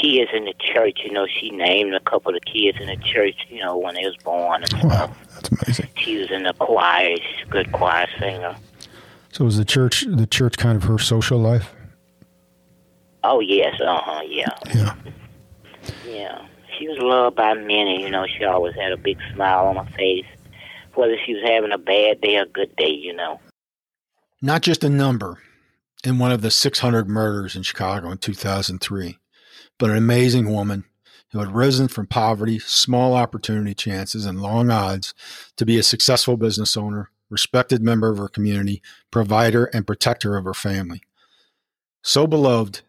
kids 0.00 0.30
in 0.32 0.44
the 0.44 0.54
church, 0.60 1.00
you 1.04 1.10
know, 1.10 1.26
she 1.26 1.50
named 1.50 1.94
a 1.94 2.00
couple 2.00 2.32
of 2.32 2.42
kids 2.42 2.78
in 2.80 2.86
the 2.86 2.96
church, 2.98 3.34
you 3.48 3.60
know, 3.60 3.76
when 3.76 3.96
they 3.96 4.04
was 4.04 4.16
born. 4.18 4.62
And 4.62 4.84
wow, 4.84 4.90
stuff. 4.90 5.28
that's 5.34 5.48
amazing. 5.50 5.88
She 5.96 6.16
was 6.18 6.30
in 6.30 6.44
the 6.44 6.52
choir. 6.52 7.16
She's 7.16 7.44
a 7.44 7.50
good 7.50 7.72
choir 7.72 8.06
singer. 8.20 8.54
So 9.32 9.44
was 9.44 9.56
the 9.56 9.64
church 9.64 10.04
the 10.08 10.28
church 10.28 10.58
kind 10.58 10.76
of 10.76 10.84
her 10.84 10.98
social 10.98 11.40
life? 11.40 11.74
Oh 13.24 13.40
yes, 13.40 13.80
uh 13.80 14.00
huh, 14.00 14.22
yeah. 14.28 14.46
Yeah. 14.72 14.94
Yeah 16.06 16.46
she 16.78 16.88
was 16.88 16.98
loved 16.98 17.36
by 17.36 17.54
many. 17.54 18.02
You 18.02 18.10
know, 18.10 18.26
she 18.26 18.44
always 18.44 18.74
had 18.74 18.92
a 18.92 18.96
big 18.96 19.18
smile 19.34 19.66
on 19.66 19.84
her 19.84 19.92
face, 19.92 20.26
whether 20.94 21.16
she 21.24 21.34
was 21.34 21.42
having 21.44 21.72
a 21.72 21.78
bad 21.78 22.20
day 22.20 22.36
or 22.36 22.42
a 22.42 22.48
good 22.48 22.74
day. 22.76 22.90
You 22.90 23.14
know, 23.14 23.40
not 24.40 24.62
just 24.62 24.84
a 24.84 24.88
number 24.88 25.38
in 26.04 26.18
one 26.18 26.32
of 26.32 26.42
the 26.42 26.50
600 26.50 27.08
murders 27.08 27.56
in 27.56 27.62
Chicago 27.62 28.10
in 28.10 28.18
2003, 28.18 29.18
but 29.78 29.90
an 29.90 29.96
amazing 29.96 30.52
woman 30.52 30.84
who 31.30 31.38
had 31.38 31.54
risen 31.54 31.88
from 31.88 32.06
poverty, 32.06 32.58
small 32.58 33.14
opportunity 33.14 33.74
chances, 33.74 34.26
and 34.26 34.42
long 34.42 34.70
odds 34.70 35.14
to 35.56 35.64
be 35.64 35.78
a 35.78 35.82
successful 35.82 36.36
business 36.36 36.76
owner, 36.76 37.10
respected 37.30 37.82
member 37.82 38.10
of 38.10 38.18
her 38.18 38.28
community, 38.28 38.82
provider, 39.10 39.64
and 39.66 39.86
protector 39.86 40.36
of 40.36 40.44
her 40.44 40.52
family. 40.52 41.00
So 42.02 42.26
beloved 42.26 42.82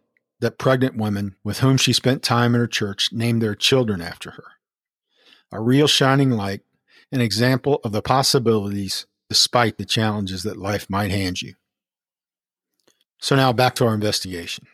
that 0.43 0.58
pregnant 0.58 0.97
women 0.97 1.36
with 1.43 1.60
whom 1.60 1.77
she 1.77 1.93
spent 1.93 2.21
time 2.21 2.53
in 2.53 2.60
her 2.60 2.67
church 2.67 3.10
named 3.13 3.41
their 3.41 3.56
children 3.56 4.01
after 4.01 4.32
her. 4.32 4.43
A 5.51 5.62
real 5.62 5.88
shining 5.88 6.32
light, 6.32 6.62
an 7.12 7.21
example 7.21 7.79
of 7.84 7.93
the 7.93 8.01
possibilities 8.01 9.06
despite 9.29 9.77
the 9.77 9.86
challenges 9.86 10.43
that 10.43 10.58
life 10.58 10.89
might 10.89 11.12
hand 11.12 11.41
you. 11.41 11.56
So 13.19 13.38
now 13.38 13.53
back 13.53 13.73
to 13.75 13.86
our 13.86 13.93
investigation. 13.93 14.67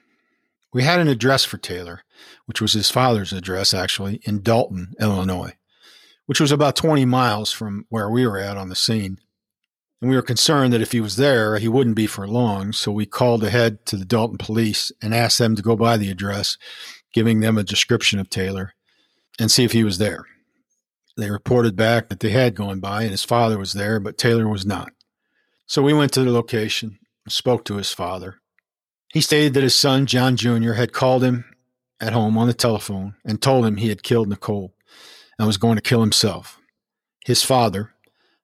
We 0.73 0.83
had 0.83 0.99
an 0.99 1.07
address 1.07 1.45
for 1.45 1.57
Taylor, 1.57 2.01
which 2.47 2.61
was 2.61 2.73
his 2.73 2.89
father's 2.89 3.31
address 3.31 3.71
actually, 3.71 4.21
in 4.23 4.41
Dolton, 4.41 4.93
Illinois, 4.99 5.53
which 6.25 6.39
was 6.39 6.51
about 6.51 6.75
20 6.75 7.05
miles 7.05 7.51
from 7.51 7.85
where 7.89 8.09
we 8.09 8.25
were 8.25 8.39
at 8.39 8.57
on 8.57 8.69
the 8.69 8.75
scene. 8.75 9.19
And 10.01 10.09
we 10.09 10.15
were 10.15 10.21
concerned 10.21 10.71
that 10.73 10.81
if 10.81 10.91
he 10.91 11.01
was 11.01 11.17
there, 11.17 11.57
he 11.57 11.67
wouldn't 11.67 11.95
be 11.95 12.07
for 12.07 12.27
long. 12.27 12.71
So 12.71 12.91
we 12.91 13.05
called 13.05 13.43
ahead 13.43 13.85
to 13.87 13.97
the 13.97 14.05
Dolton 14.05 14.37
police 14.37 14.91
and 15.01 15.13
asked 15.13 15.39
them 15.39 15.55
to 15.55 15.61
go 15.61 15.75
by 15.75 15.97
the 15.97 16.09
address, 16.09 16.57
giving 17.13 17.41
them 17.41 17.57
a 17.57 17.63
description 17.63 18.19
of 18.19 18.29
Taylor 18.29 18.73
and 19.39 19.51
see 19.51 19.63
if 19.63 19.73
he 19.73 19.83
was 19.83 19.97
there. 19.97 20.25
They 21.17 21.29
reported 21.29 21.75
back 21.75 22.07
that 22.09 22.21
they 22.21 22.29
had 22.29 22.55
gone 22.55 22.79
by 22.79 23.01
and 23.01 23.11
his 23.11 23.25
father 23.25 23.57
was 23.57 23.73
there, 23.73 23.99
but 23.99 24.17
Taylor 24.17 24.47
was 24.47 24.65
not. 24.65 24.91
So 25.65 25.81
we 25.81 25.93
went 25.93 26.13
to 26.13 26.23
the 26.23 26.31
location 26.31 26.97
and 27.25 27.31
spoke 27.31 27.65
to 27.65 27.75
his 27.75 27.91
father. 27.91 28.35
He 29.13 29.21
stated 29.21 29.53
that 29.53 29.63
his 29.63 29.75
son, 29.75 30.05
John 30.05 30.37
Jr., 30.37 30.73
had 30.73 30.93
called 30.93 31.23
him 31.23 31.43
at 31.99 32.13
home 32.13 32.37
on 32.37 32.47
the 32.47 32.53
telephone 32.53 33.15
and 33.25 33.41
told 33.41 33.65
him 33.65 33.75
he 33.75 33.89
had 33.89 34.03
killed 34.03 34.29
Nickole 34.29 34.73
and 35.37 35.45
was 35.45 35.57
going 35.57 35.75
to 35.75 35.81
kill 35.81 36.01
himself. 36.01 36.59
His 37.25 37.43
father, 37.43 37.93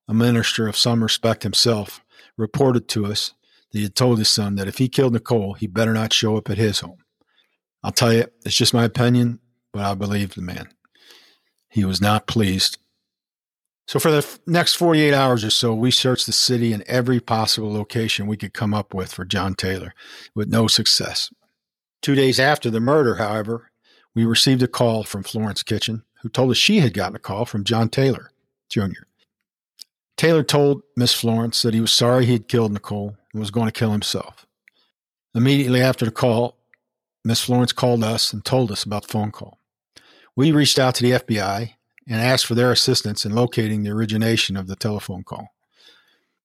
a 0.07 0.13
minister 0.13 0.67
of 0.67 0.77
some 0.77 1.03
respect 1.03 1.43
himself, 1.43 2.01
reported 2.37 2.87
to 2.89 3.05
us 3.05 3.33
that 3.71 3.79
he 3.79 3.83
had 3.83 3.95
told 3.95 4.19
his 4.19 4.29
son 4.29 4.55
that 4.55 4.67
if 4.67 4.77
he 4.77 4.87
killed 4.87 5.13
Nickole, 5.13 5.53
he 5.53 5.67
better 5.67 5.93
not 5.93 6.13
show 6.13 6.37
up 6.37 6.49
at 6.49 6.57
his 6.57 6.79
home. 6.79 6.97
I'll 7.83 7.91
tell 7.91 8.13
you, 8.13 8.25
it's 8.45 8.55
just 8.55 8.73
my 8.73 8.83
opinion, 8.83 9.39
but 9.71 9.83
I 9.83 9.93
believe 9.93 10.33
the 10.33 10.41
man. 10.41 10.69
He 11.69 11.85
was 11.85 12.01
not 12.01 12.27
pleased. 12.27 12.77
So, 13.87 13.99
for 13.99 14.09
the 14.09 14.17
f- 14.17 14.39
next 14.47 14.75
48 14.75 15.13
hours 15.13 15.43
or 15.43 15.51
so, 15.51 15.73
we 15.73 15.91
searched 15.91 16.25
the 16.25 16.31
city 16.31 16.73
in 16.73 16.83
every 16.87 17.19
possible 17.19 17.71
location 17.71 18.25
we 18.25 18.37
could 18.37 18.53
come 18.53 18.73
up 18.73 18.93
with 18.93 19.13
for 19.13 19.25
John 19.25 19.53
Taylor, 19.53 19.93
with 20.33 20.49
no 20.49 20.67
success. 20.67 21.31
Two 22.01 22.15
days 22.15 22.39
after 22.39 22.71
the 22.71 22.79
murder, 22.79 23.15
however, 23.15 23.69
we 24.15 24.25
received 24.25 24.63
a 24.63 24.67
call 24.67 25.03
from 25.03 25.23
Florence 25.23 25.61
Kitchen, 25.61 26.03
who 26.21 26.29
told 26.29 26.49
us 26.49 26.57
she 26.57 26.79
had 26.79 26.93
gotten 26.93 27.15
a 27.15 27.19
call 27.19 27.45
from 27.45 27.63
John 27.63 27.89
Taylor 27.89 28.31
Jr. 28.69 29.03
Taylor 30.17 30.43
told 30.43 30.83
Miss 30.95 31.13
Florence 31.13 31.61
that 31.61 31.73
he 31.73 31.81
was 31.81 31.91
sorry 31.91 32.25
he 32.25 32.33
had 32.33 32.47
killed 32.47 32.71
Nickole 32.71 33.17
and 33.33 33.39
was 33.39 33.51
going 33.51 33.67
to 33.67 33.71
kill 33.71 33.91
himself. 33.91 34.45
Immediately 35.33 35.81
after 35.81 36.05
the 36.05 36.11
call, 36.11 36.57
Miss 37.25 37.41
Florence 37.41 37.73
called 37.73 38.03
us 38.03 38.31
and 38.31 38.45
told 38.45 38.71
us 38.71 38.83
about 38.83 39.03
the 39.03 39.09
phone 39.09 39.31
call. 39.31 39.59
We 40.35 40.51
reached 40.51 40.79
out 40.79 40.95
to 40.95 41.03
the 41.03 41.11
FBI 41.11 41.73
and 42.07 42.21
asked 42.21 42.45
for 42.45 42.55
their 42.55 42.71
assistance 42.71 43.25
in 43.25 43.33
locating 43.33 43.83
the 43.83 43.91
origination 43.91 44.55
of 44.55 44.67
the 44.67 44.75
telephone 44.75 45.23
call. 45.23 45.49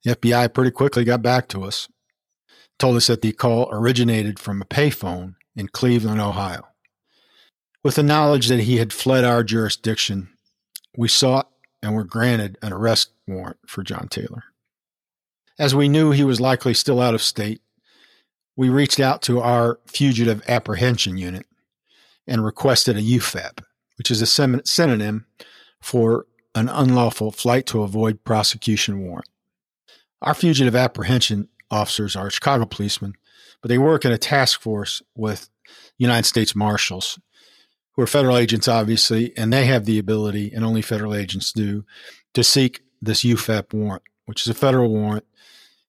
The 0.02 0.16
FBI 0.16 0.52
pretty 0.54 0.70
quickly 0.70 1.04
got 1.04 1.22
back 1.22 1.48
to 1.48 1.62
us, 1.64 1.88
told 2.78 2.96
us 2.96 3.08
that 3.08 3.22
the 3.22 3.32
call 3.32 3.68
originated 3.70 4.38
from 4.38 4.62
a 4.62 4.64
payphone 4.64 5.34
in 5.54 5.68
Cleveland, 5.68 6.20
Ohio. 6.20 6.66
With 7.84 7.96
the 7.96 8.02
knowledge 8.02 8.48
that 8.48 8.60
he 8.60 8.78
had 8.78 8.92
fled 8.92 9.24
our 9.24 9.44
jurisdiction, 9.44 10.30
we 10.96 11.08
sought 11.08 11.50
and 11.82 11.94
were 11.94 12.04
granted 12.04 12.58
an 12.62 12.72
arrest 12.72 13.10
warrant 13.30 13.58
for 13.66 13.82
John 13.82 14.08
Taylor. 14.08 14.44
As 15.58 15.74
we 15.74 15.88
knew 15.88 16.10
he 16.10 16.24
was 16.24 16.40
likely 16.40 16.74
still 16.74 17.00
out 17.00 17.14
of 17.14 17.22
state, 17.22 17.60
we 18.56 18.68
reached 18.68 19.00
out 19.00 19.22
to 19.22 19.40
our 19.40 19.78
fugitive 19.86 20.42
apprehension 20.48 21.16
unit 21.16 21.46
and 22.26 22.44
requested 22.44 22.96
a 22.96 23.02
UFAP, 23.02 23.62
which 23.96 24.10
is 24.10 24.20
a 24.20 24.26
synonym 24.66 25.26
for 25.80 26.26
an 26.54 26.68
unlawful 26.68 27.30
flight 27.30 27.66
to 27.66 27.82
avoid 27.82 28.24
prosecution 28.24 29.00
warrant. 29.00 29.28
Our 30.20 30.34
fugitive 30.34 30.76
apprehension 30.76 31.48
officers 31.70 32.16
are 32.16 32.30
Chicago 32.30 32.66
policemen, 32.66 33.14
but 33.62 33.68
they 33.68 33.78
work 33.78 34.04
in 34.04 34.12
a 34.12 34.18
task 34.18 34.60
force 34.60 35.02
with 35.14 35.48
United 35.98 36.26
States 36.26 36.54
Marshals 36.54 37.18
who 37.92 38.02
are 38.02 38.06
federal 38.06 38.36
agents, 38.36 38.68
obviously, 38.68 39.36
and 39.36 39.52
they 39.52 39.66
have 39.66 39.84
the 39.84 39.98
ability, 39.98 40.52
and 40.54 40.64
only 40.64 40.82
federal 40.82 41.14
agents 41.14 41.52
do, 41.52 41.84
to 42.34 42.44
seek 42.44 42.82
this 43.00 43.22
UFAP 43.22 43.72
warrant, 43.72 44.02
which 44.26 44.42
is 44.42 44.48
a 44.48 44.54
federal 44.54 44.90
warrant, 44.90 45.24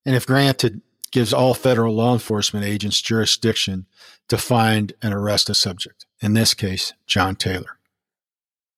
and 0.06 0.15
if 0.15 0.26
granted, 0.26 0.82
gives 1.12 1.34
all 1.34 1.54
federal 1.54 1.93
law 1.93 2.13
enforcement 2.13 2.65
agents 2.65 3.02
jurisdiction 3.02 3.86
to 4.30 4.38
find 4.38 4.93
and 5.02 5.13
arrest 5.13 5.50
a 5.50 5.54
subject, 5.54 6.06
in 6.21 6.34
this 6.34 6.54
case, 6.54 6.93
John 7.06 7.36
Taylor. 7.36 7.78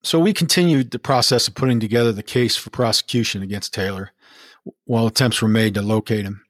So 0.02 0.18
we 0.18 0.32
continued 0.32 0.90
the 0.90 0.98
process 0.98 1.48
of 1.48 1.54
putting 1.54 1.80
together 1.80 2.12
the 2.12 2.22
case 2.22 2.56
for 2.56 2.70
prosecution 2.70 3.42
against 3.42 3.72
Taylor 3.72 4.10
while 4.84 5.06
attempts 5.06 5.40
were 5.40 5.48
made 5.48 5.74
to 5.74 5.82
locate 5.82 6.24
him. 6.24 6.43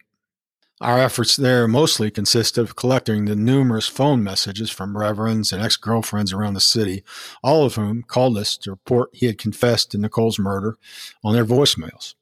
Our 0.80 0.98
efforts 0.98 1.36
there 1.36 1.68
mostly 1.68 2.10
consist 2.10 2.58
of 2.58 2.74
collecting 2.74 3.24
the 3.24 3.36
numerous 3.36 3.86
phone 3.86 4.24
messages 4.24 4.70
from 4.70 4.98
reverends 4.98 5.52
and 5.52 5.62
ex 5.62 5.76
girlfriends 5.76 6.32
around 6.32 6.54
the 6.54 6.60
city, 6.60 7.04
all 7.42 7.64
of 7.64 7.76
whom 7.76 8.02
called 8.02 8.36
us 8.36 8.56
to 8.58 8.70
report 8.70 9.10
he 9.12 9.26
had 9.26 9.38
confessed 9.38 9.92
to 9.92 9.98
Nickole's 9.98 10.38
murder 10.38 10.76
on 11.22 11.32
their 11.32 11.44
voicemails. 11.44 12.14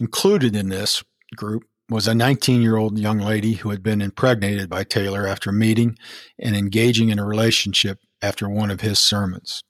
Included 0.00 0.56
in 0.56 0.70
this 0.70 1.04
group 1.36 1.64
was 1.90 2.08
a 2.08 2.14
19 2.14 2.62
year 2.62 2.76
old 2.76 2.98
young 2.98 3.18
lady 3.18 3.54
who 3.54 3.70
had 3.70 3.82
been 3.82 4.00
impregnated 4.00 4.70
by 4.70 4.84
Taylor 4.84 5.26
after 5.26 5.52
meeting 5.52 5.98
and 6.38 6.56
engaging 6.56 7.10
in 7.10 7.18
a 7.18 7.26
relationship 7.26 7.98
after 8.22 8.48
one 8.48 8.70
of 8.70 8.80
his 8.80 8.98
sermons. 8.98 9.62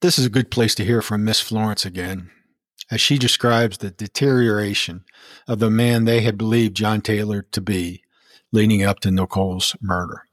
This 0.00 0.18
is 0.18 0.26
a 0.26 0.30
good 0.30 0.50
place 0.50 0.74
to 0.74 0.84
hear 0.84 1.00
from 1.00 1.24
Miss 1.24 1.40
Florence 1.40 1.86
again. 1.86 2.30
As 2.90 3.00
she 3.00 3.18
describes 3.18 3.78
the 3.78 3.90
deterioration 3.90 5.04
of 5.48 5.58
the 5.58 5.70
man 5.70 6.04
they 6.04 6.20
had 6.20 6.36
believed 6.36 6.76
John 6.76 7.00
Taylor 7.00 7.42
to 7.52 7.60
be 7.60 8.02
leading 8.52 8.82
up 8.82 9.00
to 9.00 9.10
Nickole's 9.10 9.74
murder. 9.80 10.24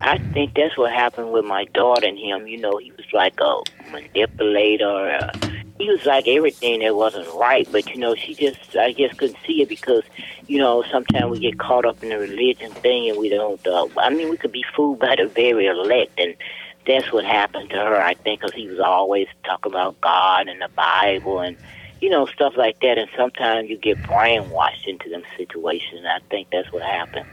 I 0.00 0.18
think 0.18 0.54
that's 0.54 0.76
what 0.76 0.92
happened 0.92 1.32
with 1.32 1.44
my 1.44 1.64
daughter 1.66 2.06
and 2.06 2.18
him. 2.18 2.46
You 2.46 2.58
know, 2.58 2.76
he 2.78 2.92
was 2.92 3.06
like 3.12 3.40
a 3.40 3.62
manipulator. 3.90 5.10
Uh, 5.10 5.48
he 5.78 5.88
was 5.88 6.04
like 6.04 6.28
everything 6.28 6.80
that 6.80 6.94
wasn't 6.94 7.26
right, 7.34 7.66
but 7.72 7.88
you 7.88 7.96
know, 7.96 8.14
she 8.14 8.34
just, 8.34 8.76
I 8.76 8.92
guess, 8.92 9.16
couldn't 9.16 9.38
see 9.46 9.62
it 9.62 9.68
because, 9.68 10.04
you 10.46 10.58
know, 10.58 10.84
sometimes 10.90 11.30
we 11.30 11.40
get 11.40 11.58
caught 11.58 11.84
up 11.84 12.02
in 12.02 12.10
the 12.10 12.18
religion 12.18 12.70
thing 12.72 13.08
and 13.08 13.18
we 13.18 13.28
don't. 13.28 13.64
Uh, 13.66 13.88
I 13.96 14.10
mean, 14.10 14.30
we 14.30 14.36
could 14.36 14.52
be 14.52 14.64
fooled 14.76 15.00
by 15.00 15.16
the 15.16 15.26
very 15.26 15.66
elect, 15.66 16.12
and 16.18 16.36
that's 16.86 17.12
what 17.12 17.24
happened 17.24 17.70
to 17.70 17.76
her. 17.76 17.96
I 18.00 18.14
think 18.14 18.40
because 18.40 18.54
he 18.54 18.68
was 18.68 18.80
always 18.80 19.26
talking 19.44 19.72
about 19.72 20.00
God 20.00 20.48
and 20.48 20.60
the 20.60 20.68
Bible 20.68 21.40
and 21.40 21.56
you 22.00 22.10
know 22.10 22.26
stuff 22.26 22.56
like 22.56 22.80
that, 22.80 22.98
and 22.98 23.08
sometimes 23.16 23.70
you 23.70 23.78
get 23.78 23.98
brainwashed 24.02 24.86
into 24.86 25.08
them 25.08 25.22
situations. 25.36 25.98
And 25.98 26.08
I 26.08 26.18
think 26.30 26.48
that's 26.50 26.70
what 26.72 26.82
happened. 26.82 27.26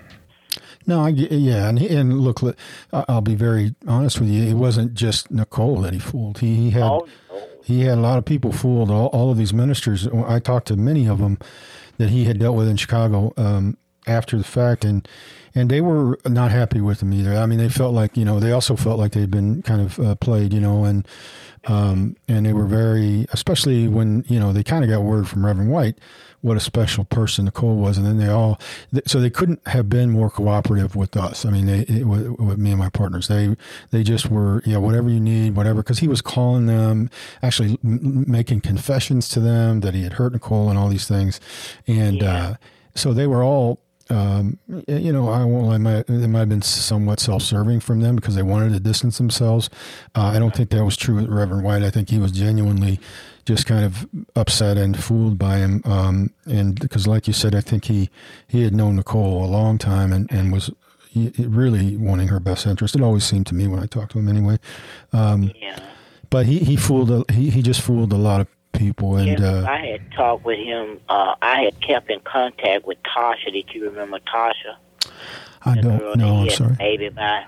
No, 0.87 1.01
I, 1.01 1.09
yeah, 1.09 1.69
and, 1.69 1.79
and 1.79 2.21
look, 2.21 2.41
I'll 2.91 3.21
be 3.21 3.35
very 3.35 3.75
honest 3.87 4.19
with 4.19 4.29
you. 4.29 4.43
It 4.43 4.55
wasn't 4.55 4.93
just 4.93 5.29
Nickole 5.29 5.81
that 5.81 5.93
he 5.93 5.99
fooled. 5.99 6.39
He, 6.39 6.55
he 6.55 6.69
had 6.71 6.83
oh, 6.83 7.07
no. 7.29 7.47
he 7.63 7.81
had 7.81 7.97
a 7.97 8.01
lot 8.01 8.17
of 8.17 8.25
people 8.25 8.51
fooled. 8.51 8.89
All, 8.89 9.07
all, 9.07 9.31
of 9.31 9.37
these 9.37 9.53
ministers. 9.53 10.07
I 10.07 10.39
talked 10.39 10.67
to 10.67 10.75
many 10.75 11.07
of 11.07 11.19
them 11.19 11.37
that 11.97 12.09
he 12.09 12.25
had 12.25 12.39
dealt 12.39 12.57
with 12.57 12.67
in 12.67 12.77
Chicago 12.77 13.31
um, 13.37 13.77
after 14.07 14.37
the 14.37 14.43
fact, 14.43 14.83
and 14.83 15.07
and 15.55 15.69
they 15.69 15.81
were 15.81 16.19
not 16.25 16.51
happy 16.51 16.81
with 16.81 17.01
him 17.01 17.13
either. 17.13 17.35
I 17.35 17.45
mean, 17.45 17.59
they 17.59 17.69
felt 17.69 17.93
like 17.93 18.17
you 18.17 18.25
know 18.25 18.39
they 18.39 18.51
also 18.51 18.75
felt 18.75 18.99
like 18.99 19.11
they'd 19.11 19.31
been 19.31 19.61
kind 19.61 19.81
of 19.81 19.99
uh, 19.99 20.15
played, 20.15 20.53
you 20.53 20.59
know, 20.59 20.83
and 20.83 21.07
um, 21.65 22.15
and 22.27 22.45
they 22.45 22.53
were 22.53 22.65
very, 22.65 23.25
especially 23.33 23.87
when 23.87 24.25
you 24.27 24.39
know 24.39 24.53
they 24.53 24.63
kind 24.63 24.83
of 24.83 24.89
got 24.89 25.03
word 25.03 25.27
from 25.27 25.45
Reverend 25.45 25.71
White 25.71 25.97
what 26.41 26.57
a 26.57 26.59
special 26.59 27.03
person 27.05 27.45
Nickole 27.45 27.75
was, 27.75 27.97
and 27.97 28.05
then 28.05 28.17
they 28.17 28.27
all, 28.27 28.59
so 29.05 29.19
they 29.19 29.29
couldn't 29.29 29.65
have 29.67 29.89
been 29.89 30.09
more 30.09 30.29
cooperative 30.29 30.95
with 30.95 31.15
us. 31.15 31.45
I 31.45 31.51
mean, 31.51 31.67
they 31.67 31.79
it, 31.81 32.05
with, 32.05 32.29
with, 32.39 32.57
me 32.57 32.71
and 32.71 32.79
my 32.79 32.89
partners, 32.89 33.27
they 33.27 33.55
they 33.91 34.03
just 34.03 34.29
were, 34.29 34.61
yeah, 34.65 34.77
whatever 34.77 35.09
you 35.09 35.19
need, 35.19 35.55
whatever, 35.55 35.83
because 35.83 35.99
he 35.99 36.07
was 36.07 36.21
calling 36.21 36.65
them, 36.65 37.09
actually 37.43 37.77
m- 37.83 38.25
making 38.29 38.61
confessions 38.61 39.29
to 39.29 39.39
them 39.39 39.81
that 39.81 39.93
he 39.93 40.03
had 40.03 40.13
hurt 40.13 40.33
Nickole 40.33 40.69
and 40.69 40.79
all 40.79 40.89
these 40.89 41.07
things, 41.07 41.39
and 41.87 42.21
yeah. 42.21 42.35
uh, 42.35 42.53
so 42.95 43.13
they 43.13 43.27
were 43.27 43.43
all 43.43 43.79
um, 44.11 44.59
you 44.87 45.11
know, 45.11 45.29
I 45.29 45.43
won't 45.45 45.67
lie, 45.67 45.77
might, 45.77 46.09
it 46.09 46.27
might 46.27 46.39
have 46.39 46.49
been 46.49 46.61
somewhat 46.61 47.19
self-serving 47.19 47.79
from 47.79 48.01
them 48.01 48.15
because 48.15 48.35
they 48.35 48.43
wanted 48.43 48.73
to 48.73 48.79
distance 48.79 49.17
themselves. 49.17 49.69
Uh, 50.15 50.25
I 50.25 50.39
don't 50.39 50.53
think 50.53 50.69
that 50.69 50.83
was 50.83 50.97
true 50.97 51.15
with 51.15 51.27
Reverend 51.29 51.63
White. 51.63 51.83
I 51.83 51.89
think 51.89 52.09
he 52.09 52.19
was 52.19 52.31
genuinely 52.31 52.99
just 53.45 53.65
kind 53.65 53.85
of 53.85 54.07
upset 54.35 54.77
and 54.77 55.01
fooled 55.01 55.39
by 55.39 55.57
him. 55.57 55.81
Um, 55.85 56.33
and 56.45 56.79
because, 56.79 57.07
like 57.07 57.27
you 57.27 57.33
said, 57.33 57.55
I 57.55 57.61
think 57.61 57.85
he 57.85 58.09
he 58.47 58.63
had 58.63 58.75
known 58.75 58.97
Nickole 58.97 59.43
a 59.43 59.47
long 59.47 59.77
time 59.77 60.13
and, 60.13 60.31
and 60.31 60.51
was 60.51 60.69
really 61.15 61.97
wanting 61.97 62.27
her 62.27 62.39
best 62.39 62.65
interest. 62.67 62.95
It 62.95 63.01
always 63.01 63.23
seemed 63.23 63.47
to 63.47 63.55
me 63.55 63.67
when 63.67 63.79
I 63.79 63.85
talked 63.85 64.11
to 64.13 64.19
him, 64.19 64.27
anyway. 64.27 64.59
Um, 65.13 65.51
yeah. 65.61 65.79
But 66.29 66.45
he 66.45 66.59
he 66.59 66.75
fooled 66.75 67.11
a, 67.11 67.31
he 67.31 67.49
he 67.49 67.61
just 67.61 67.81
fooled 67.81 68.13
a 68.13 68.17
lot 68.17 68.41
of 68.41 68.47
people. 68.73 69.17
And 69.17 69.39
yeah, 69.39 69.45
uh, 69.45 69.65
I 69.65 69.85
had 69.85 70.11
talked 70.11 70.45
with 70.45 70.59
him. 70.59 70.99
Uh, 71.09 71.35
I 71.41 71.61
had 71.61 71.79
kept 71.81 72.09
in 72.09 72.19
contact 72.21 72.85
with 72.85 72.97
Tasha. 73.03 73.51
Did 73.51 73.73
you 73.73 73.89
remember 73.89 74.19
Tasha? 74.19 74.75
I 75.63 75.75
the 75.75 75.81
don't 75.81 76.17
know. 76.17 76.37
I'm 76.37 76.49
sorry. 76.49 76.75
Baby 76.75 77.09
by 77.09 77.45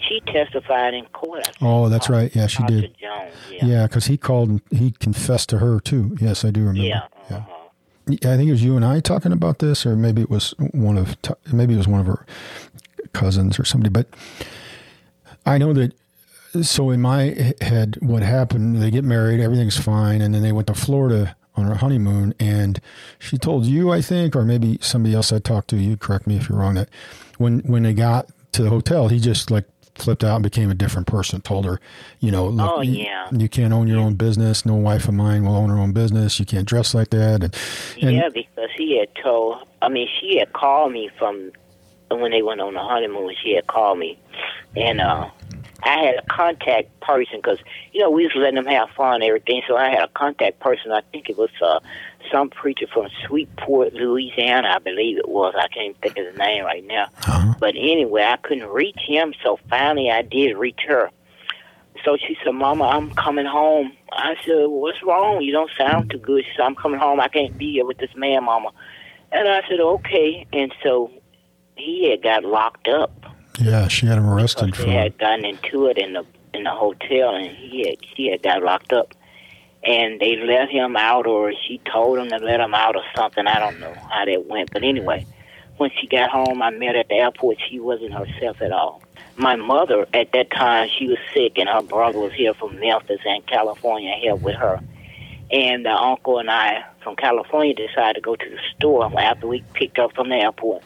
she 0.00 0.20
testified 0.20 0.94
in 0.94 1.04
court. 1.06 1.48
Oh, 1.60 1.88
that's 1.88 2.08
right. 2.08 2.34
Yeah, 2.34 2.46
she 2.46 2.62
did. 2.64 2.96
Jones, 2.98 3.34
yeah, 3.50 3.86
because 3.86 4.08
yeah, 4.08 4.12
he 4.12 4.16
called 4.16 4.48
and 4.48 4.62
he 4.70 4.92
confessed 4.92 5.48
to 5.50 5.58
her 5.58 5.80
too. 5.80 6.16
Yes, 6.20 6.44
I 6.44 6.50
do 6.50 6.60
remember. 6.60 6.82
Yeah. 6.82 7.02
Uh-huh. 7.30 7.54
yeah. 8.06 8.32
I 8.32 8.36
think 8.36 8.48
it 8.48 8.52
was 8.52 8.62
you 8.62 8.76
and 8.76 8.84
I 8.84 9.00
talking 9.00 9.32
about 9.32 9.58
this, 9.58 9.84
or 9.84 9.96
maybe 9.96 10.22
it 10.22 10.30
was 10.30 10.54
one 10.72 10.96
of 10.96 11.16
maybe 11.52 11.74
it 11.74 11.78
was 11.78 11.88
one 11.88 12.00
of 12.00 12.06
her 12.06 12.24
cousins 13.12 13.58
or 13.58 13.64
somebody. 13.64 13.90
But 13.90 14.08
I 15.46 15.58
know 15.58 15.72
that. 15.72 15.92
So 16.62 16.90
in 16.90 17.00
my 17.00 17.54
head, 17.60 17.98
what 18.00 18.22
happened? 18.22 18.82
They 18.82 18.90
get 18.90 19.04
married, 19.04 19.40
everything's 19.40 19.78
fine, 19.78 20.22
and 20.22 20.34
then 20.34 20.42
they 20.42 20.52
went 20.52 20.66
to 20.68 20.74
Florida 20.74 21.36
on 21.56 21.66
her 21.66 21.74
honeymoon, 21.74 22.34
and 22.38 22.80
she 23.18 23.36
told 23.36 23.66
you, 23.66 23.90
I 23.90 24.00
think, 24.00 24.34
or 24.34 24.44
maybe 24.44 24.78
somebody 24.80 25.14
else 25.14 25.32
I 25.32 25.40
talked 25.40 25.68
to. 25.68 25.76
You 25.76 25.96
correct 25.96 26.26
me 26.26 26.36
if 26.36 26.48
you're 26.48 26.58
wrong. 26.58 26.74
That 26.74 26.88
when 27.36 27.60
when 27.60 27.82
they 27.82 27.92
got 27.92 28.28
to 28.52 28.62
the 28.62 28.70
hotel, 28.70 29.08
he 29.08 29.18
just 29.18 29.50
like 29.50 29.64
flipped 29.94 30.22
out 30.24 30.36
and 30.36 30.42
became 30.42 30.70
a 30.70 30.74
different 30.74 31.06
person. 31.06 31.40
Told 31.40 31.66
her, 31.66 31.80
you 32.20 32.30
know, 32.30 32.48
look, 32.48 32.70
oh, 32.70 32.80
yeah. 32.80 33.28
you, 33.30 33.40
you, 33.40 33.48
can't 33.48 33.72
own 33.72 33.88
your 33.88 33.98
own 33.98 34.14
business. 34.14 34.64
No 34.64 34.74
wife 34.74 35.08
of 35.08 35.14
mine 35.14 35.44
will 35.44 35.56
own 35.56 35.68
her 35.68 35.78
own 35.78 35.92
business. 35.92 36.38
You 36.38 36.46
can't 36.46 36.66
dress 36.66 36.94
like 36.94 37.10
that. 37.10 37.42
And, 37.42 37.56
and 38.00 38.16
yeah, 38.16 38.28
because 38.32 38.70
he 38.76 38.98
had 38.98 39.08
told. 39.22 39.68
I 39.82 39.88
mean, 39.88 40.08
she 40.20 40.38
had 40.38 40.52
called 40.52 40.92
me 40.92 41.10
from 41.18 41.52
when 42.10 42.30
they 42.30 42.42
went 42.42 42.60
on 42.60 42.74
the 42.74 42.80
honeymoon. 42.80 43.34
She 43.42 43.54
had 43.54 43.66
called 43.66 43.98
me, 43.98 44.18
and 44.76 45.00
uh, 45.00 45.28
I 45.82 46.04
had 46.04 46.16
a 46.16 46.22
contact 46.28 47.00
person 47.00 47.36
because 47.36 47.58
you 47.92 48.00
know 48.00 48.10
we 48.10 48.24
was 48.24 48.32
letting 48.34 48.56
them 48.56 48.66
have 48.66 48.90
fun 48.90 49.16
and 49.16 49.24
everything. 49.24 49.62
So 49.68 49.76
I 49.76 49.90
had 49.90 50.02
a 50.02 50.08
contact 50.08 50.60
person. 50.60 50.90
I 50.92 51.02
think 51.12 51.30
it 51.30 51.38
was 51.38 51.50
uh, 51.62 51.80
some 52.32 52.50
preacher 52.50 52.86
from 52.92 53.08
Shreveport, 53.22 53.94
Louisiana, 53.94 54.68
I 54.74 54.78
believe 54.78 55.18
it 55.18 55.28
was. 55.28 55.54
I 55.56 55.68
can't 55.68 55.96
think 56.00 56.18
of 56.18 56.32
the 56.32 56.38
name 56.38 56.64
right 56.64 56.84
now. 56.84 57.04
Uh-huh. 57.04 57.54
But 57.60 57.74
anyway, 57.76 58.24
I 58.24 58.36
couldn't 58.36 58.68
reach 58.68 58.98
him, 58.98 59.34
so 59.42 59.58
finally 59.68 60.10
I 60.10 60.22
did 60.22 60.56
reach 60.56 60.80
her. 60.88 61.10
So 62.04 62.16
she 62.16 62.36
said, 62.44 62.52
Mama, 62.52 62.84
I'm 62.84 63.10
coming 63.10 63.46
home. 63.46 63.92
I 64.12 64.36
said, 64.44 64.66
What's 64.66 65.02
wrong? 65.02 65.42
You 65.42 65.52
don't 65.52 65.70
sound 65.76 66.10
too 66.10 66.18
good. 66.18 66.44
She 66.44 66.50
said, 66.56 66.62
I'm 66.64 66.74
coming 66.74 67.00
home. 67.00 67.20
I 67.20 67.28
can't 67.28 67.56
be 67.56 67.72
here 67.72 67.84
with 67.84 67.98
this 67.98 68.14
man, 68.16 68.44
Mama. 68.44 68.70
And 69.32 69.48
I 69.48 69.62
said, 69.68 69.80
Okay. 69.80 70.46
And 70.52 70.72
so 70.82 71.10
he 71.76 72.10
had 72.10 72.22
got 72.22 72.44
locked 72.44 72.88
up. 72.88 73.12
Yeah, 73.58 73.88
she 73.88 74.06
had 74.06 74.18
him 74.18 74.28
arrested 74.28 74.74
for. 74.74 74.82
They 74.82 74.92
had 74.92 75.18
gotten 75.18 75.44
into 75.44 75.86
it 75.86 75.98
in 75.98 76.14
the 76.14 76.24
in 76.54 76.64
the 76.64 76.70
hotel, 76.70 77.34
and 77.34 77.54
he 77.56 77.88
had 77.88 77.98
she 78.16 78.28
had 78.28 78.42
got 78.42 78.62
locked 78.62 78.92
up 78.92 79.14
and 79.84 80.20
they 80.20 80.36
let 80.36 80.68
him 80.68 80.96
out, 80.96 81.26
or 81.26 81.52
she 81.66 81.80
told 81.90 82.18
him 82.18 82.28
to 82.28 82.38
let 82.38 82.60
him 82.60 82.74
out, 82.74 82.96
or 82.96 83.02
something. 83.16 83.46
I 83.46 83.58
don't 83.58 83.78
know 83.80 83.94
how 84.10 84.24
that 84.24 84.46
went, 84.46 84.72
but 84.72 84.82
anyway, 84.82 85.24
when 85.76 85.90
she 85.98 86.06
got 86.06 86.30
home, 86.30 86.62
I 86.62 86.70
met 86.70 86.94
her 86.94 87.00
at 87.00 87.08
the 87.08 87.14
airport. 87.14 87.58
She 87.68 87.78
wasn't 87.78 88.12
herself 88.12 88.60
at 88.60 88.72
all. 88.72 89.02
My 89.36 89.54
mother, 89.54 90.06
at 90.12 90.32
that 90.32 90.50
time, 90.50 90.88
she 90.88 91.06
was 91.06 91.18
sick, 91.32 91.58
and 91.58 91.68
her 91.68 91.82
brother 91.82 92.18
was 92.18 92.32
here 92.32 92.54
from 92.54 92.78
Memphis 92.80 93.20
and 93.24 93.46
California 93.46 94.14
here 94.20 94.34
with 94.34 94.56
her. 94.56 94.80
And 95.50 95.86
the 95.86 95.92
uncle 95.92 96.38
and 96.38 96.50
I 96.50 96.84
from 97.02 97.16
California 97.16 97.72
decided 97.72 98.16
to 98.16 98.20
go 98.20 98.36
to 98.36 98.50
the 98.50 98.58
store 98.76 99.10
after 99.18 99.46
we 99.46 99.64
picked 99.72 99.98
up 99.98 100.14
from 100.14 100.28
the 100.28 100.34
airport. 100.34 100.82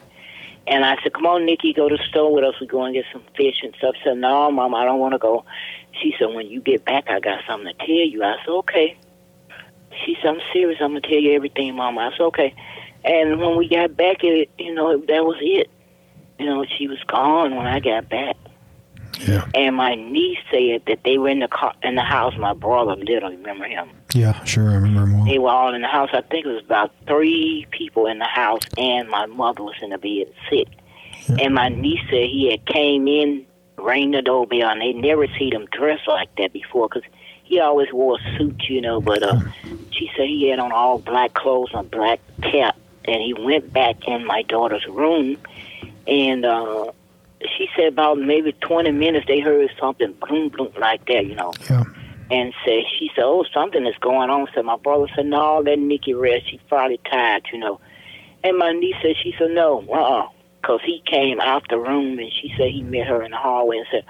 And 0.65 0.85
I 0.85 0.95
said, 1.03 1.13
"Come 1.13 1.25
on, 1.25 1.45
Nikki, 1.45 1.73
go 1.73 1.89
to 1.89 1.97
the 1.97 2.03
store 2.05 2.33
with 2.33 2.43
us. 2.43 2.55
We 2.61 2.67
go 2.67 2.83
and 2.83 2.93
get 2.93 3.05
some 3.11 3.23
fish 3.35 3.61
and 3.63 3.75
stuff." 3.75 3.95
She 3.97 4.03
said, 4.05 4.17
"No, 4.17 4.49
Mom, 4.51 4.73
I 4.73 4.85
don't 4.85 4.99
want 4.99 5.13
to 5.13 5.19
go." 5.19 5.45
She 6.01 6.15
said, 6.17 6.33
when 6.33 6.47
you 6.47 6.61
get 6.61 6.85
back, 6.85 7.09
I 7.09 7.19
got 7.19 7.43
something 7.47 7.71
to 7.71 7.85
tell 7.85 7.87
you. 7.87 8.23
I 8.23 8.37
said, 8.43 8.51
okay. 8.51 8.97
She 10.03 10.15
said, 10.21 10.29
I'm 10.29 10.41
serious. 10.51 10.79
I'm 10.81 10.91
going 10.91 11.01
to 11.01 11.07
tell 11.07 11.19
you 11.19 11.33
everything, 11.33 11.75
Mama. 11.75 12.01
I 12.01 12.11
said, 12.11 12.23
okay. 12.25 12.55
And 13.03 13.39
when 13.39 13.57
we 13.57 13.69
got 13.69 13.95
back, 13.95 14.23
it, 14.23 14.49
you 14.57 14.73
know, 14.73 14.97
that 14.97 15.23
was 15.23 15.37
it. 15.41 15.69
You 16.39 16.45
know, 16.47 16.65
she 16.77 16.87
was 16.87 16.97
gone 17.05 17.55
when 17.55 17.67
I 17.67 17.79
got 17.79 18.09
back. 18.09 18.37
Yeah. 19.19 19.47
And 19.53 19.75
my 19.75 19.95
niece 19.95 20.39
said 20.51 20.83
that 20.87 21.03
they 21.03 21.17
were 21.17 21.29
in 21.29 21.39
the 21.39 21.47
car 21.47 21.73
in 21.83 21.95
the 21.95 22.01
house. 22.01 22.35
My 22.37 22.53
brother 22.53 22.95
little, 22.95 23.29
remember 23.29 23.65
him? 23.65 23.89
Yeah, 24.13 24.43
sure, 24.43 24.71
I 24.71 24.75
remember 24.75 25.17
him. 25.17 25.25
They 25.25 25.39
were 25.39 25.49
all 25.49 25.73
in 25.73 25.81
the 25.81 25.87
house. 25.87 26.09
I 26.13 26.21
think 26.21 26.45
it 26.45 26.49
was 26.49 26.63
about 26.63 26.91
three 27.07 27.67
people 27.71 28.07
in 28.07 28.19
the 28.19 28.25
house, 28.25 28.63
and 28.77 29.09
my 29.09 29.25
mother 29.27 29.63
was 29.63 29.75
in 29.81 29.91
the 29.91 29.97
bed 29.97 30.33
sick. 30.49 30.67
Yeah. 31.29 31.45
And 31.45 31.55
my 31.55 31.69
niece 31.69 32.01
said 32.09 32.25
he 32.25 32.49
had 32.51 32.65
came 32.65 33.07
in 33.07 33.45
rang 33.77 34.11
the 34.11 34.21
doorbell, 34.21 34.69
and 34.69 34.81
they 34.81 34.93
never 34.93 35.27
seen 35.27 35.53
him 35.53 35.67
dressed 35.71 36.07
like 36.07 36.33
that 36.37 36.53
before 36.53 36.89
because 36.89 37.07
he 37.43 37.59
always 37.59 37.91
wore 37.91 38.17
a 38.19 38.37
suit, 38.37 38.63
you 38.69 38.81
know. 38.81 39.01
But 39.01 39.23
uh, 39.23 39.39
she 39.91 40.09
said 40.15 40.27
he 40.27 40.49
had 40.49 40.59
on 40.59 40.71
all 40.71 40.99
black 40.99 41.33
clothes 41.33 41.69
and 41.73 41.81
a 41.81 41.89
black 41.89 42.19
cap, 42.41 42.77
and 43.05 43.21
he 43.21 43.33
went 43.33 43.71
back 43.73 44.07
in 44.07 44.25
my 44.25 44.43
daughter's 44.43 44.85
room, 44.87 45.37
and 46.07 46.45
uh, 46.45 46.91
she 47.57 47.67
said 47.75 47.93
about 47.93 48.17
maybe 48.17 48.53
20 48.61 48.91
minutes 48.91 49.25
they 49.27 49.39
heard 49.39 49.69
something 49.79 50.13
boom, 50.27 50.49
boom, 50.49 50.71
like 50.79 51.05
that, 51.07 51.25
you 51.25 51.35
know. 51.35 51.53
Yeah. 51.69 51.83
And 52.31 52.53
said, 52.65 52.83
she 52.97 53.11
said, 53.15 53.23
oh, 53.25 53.45
something 53.53 53.85
is 53.85 53.95
going 54.01 54.29
on. 54.29 54.47
So 54.55 54.63
my 54.63 54.77
brother 54.77 55.07
said, 55.15 55.27
no, 55.27 55.59
let 55.59 55.77
Nikki 55.77 56.13
rest. 56.13 56.49
She's 56.49 56.61
probably 56.67 56.99
tired, 57.09 57.45
you 57.51 57.59
know. 57.59 57.79
And 58.43 58.57
my 58.57 58.71
niece 58.71 58.95
said, 59.01 59.15
she 59.21 59.35
said, 59.37 59.51
no, 59.51 59.85
uh-uh 59.91 60.29
because 60.63 60.79
he 60.85 61.03
came 61.05 61.41
out 61.41 61.67
the 61.69 61.77
room 61.77 62.17
and 62.19 62.31
she 62.31 62.53
said 62.57 62.71
he 62.71 62.81
met 62.83 63.07
her 63.07 63.21
in 63.21 63.31
the 63.31 63.37
hallway 63.37 63.77
and 63.77 63.87
said, 63.91 64.05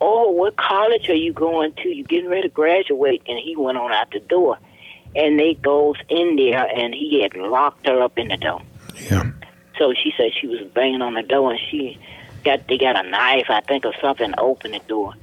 "Oh, 0.00 0.30
what 0.30 0.56
college 0.56 1.08
are 1.08 1.14
you 1.14 1.32
going 1.32 1.72
to? 1.82 1.88
You 1.88 2.04
getting 2.04 2.28
ready 2.28 2.42
to 2.42 2.48
graduate?" 2.48 3.22
And 3.26 3.38
he 3.38 3.56
went 3.56 3.78
on 3.78 3.90
out 3.90 4.10
the 4.10 4.20
door, 4.20 4.58
and 5.16 5.38
they 5.38 5.54
goes 5.54 5.96
in 6.10 6.36
there 6.36 6.66
and 6.66 6.94
he 6.94 7.22
had 7.22 7.34
locked 7.36 7.86
her 7.86 8.02
up 8.02 8.18
in 8.18 8.28
the 8.28 8.36
door. 8.36 8.60
Yeah. 8.96 9.30
So 9.78 9.94
she 9.94 10.12
said 10.16 10.30
she 10.38 10.46
was 10.46 10.60
banging 10.74 11.02
on 11.02 11.14
the 11.14 11.22
door 11.22 11.52
and 11.52 11.60
she 11.70 11.98
got 12.44 12.66
they 12.68 12.78
got 12.78 13.04
a 13.04 13.08
knife 13.08 13.46
I 13.48 13.60
think 13.60 13.84
or 13.84 13.94
something 14.00 14.32
to 14.32 14.40
open 14.40 14.72
the 14.72 14.80
door, 14.80 15.14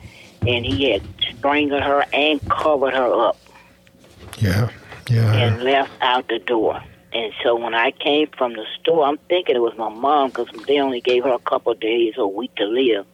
and 0.45 0.65
he 0.65 0.91
had 0.91 1.01
strangled 1.19 1.83
her 1.83 2.05
and 2.13 2.41
covered 2.49 2.93
her 2.93 3.27
up. 3.27 3.37
Yeah, 4.39 4.69
yeah. 5.09 5.33
And 5.33 5.63
left 5.63 5.91
out 6.01 6.27
the 6.27 6.39
door. 6.39 6.81
And 7.13 7.33
so 7.43 7.55
when 7.55 7.73
I 7.73 7.91
came 7.91 8.27
from 8.37 8.53
the 8.53 8.65
store, 8.79 9.05
I'm 9.05 9.17
thinking 9.29 9.55
it 9.55 9.59
was 9.59 9.77
my 9.77 9.89
mom 9.89 10.29
because 10.29 10.47
they 10.65 10.79
only 10.79 11.01
gave 11.01 11.23
her 11.25 11.33
a 11.33 11.39
couple 11.39 11.73
of 11.73 11.79
days 11.79 12.13
or 12.17 12.23
a 12.23 12.27
week 12.27 12.55
to 12.55 12.65
live. 12.65 13.05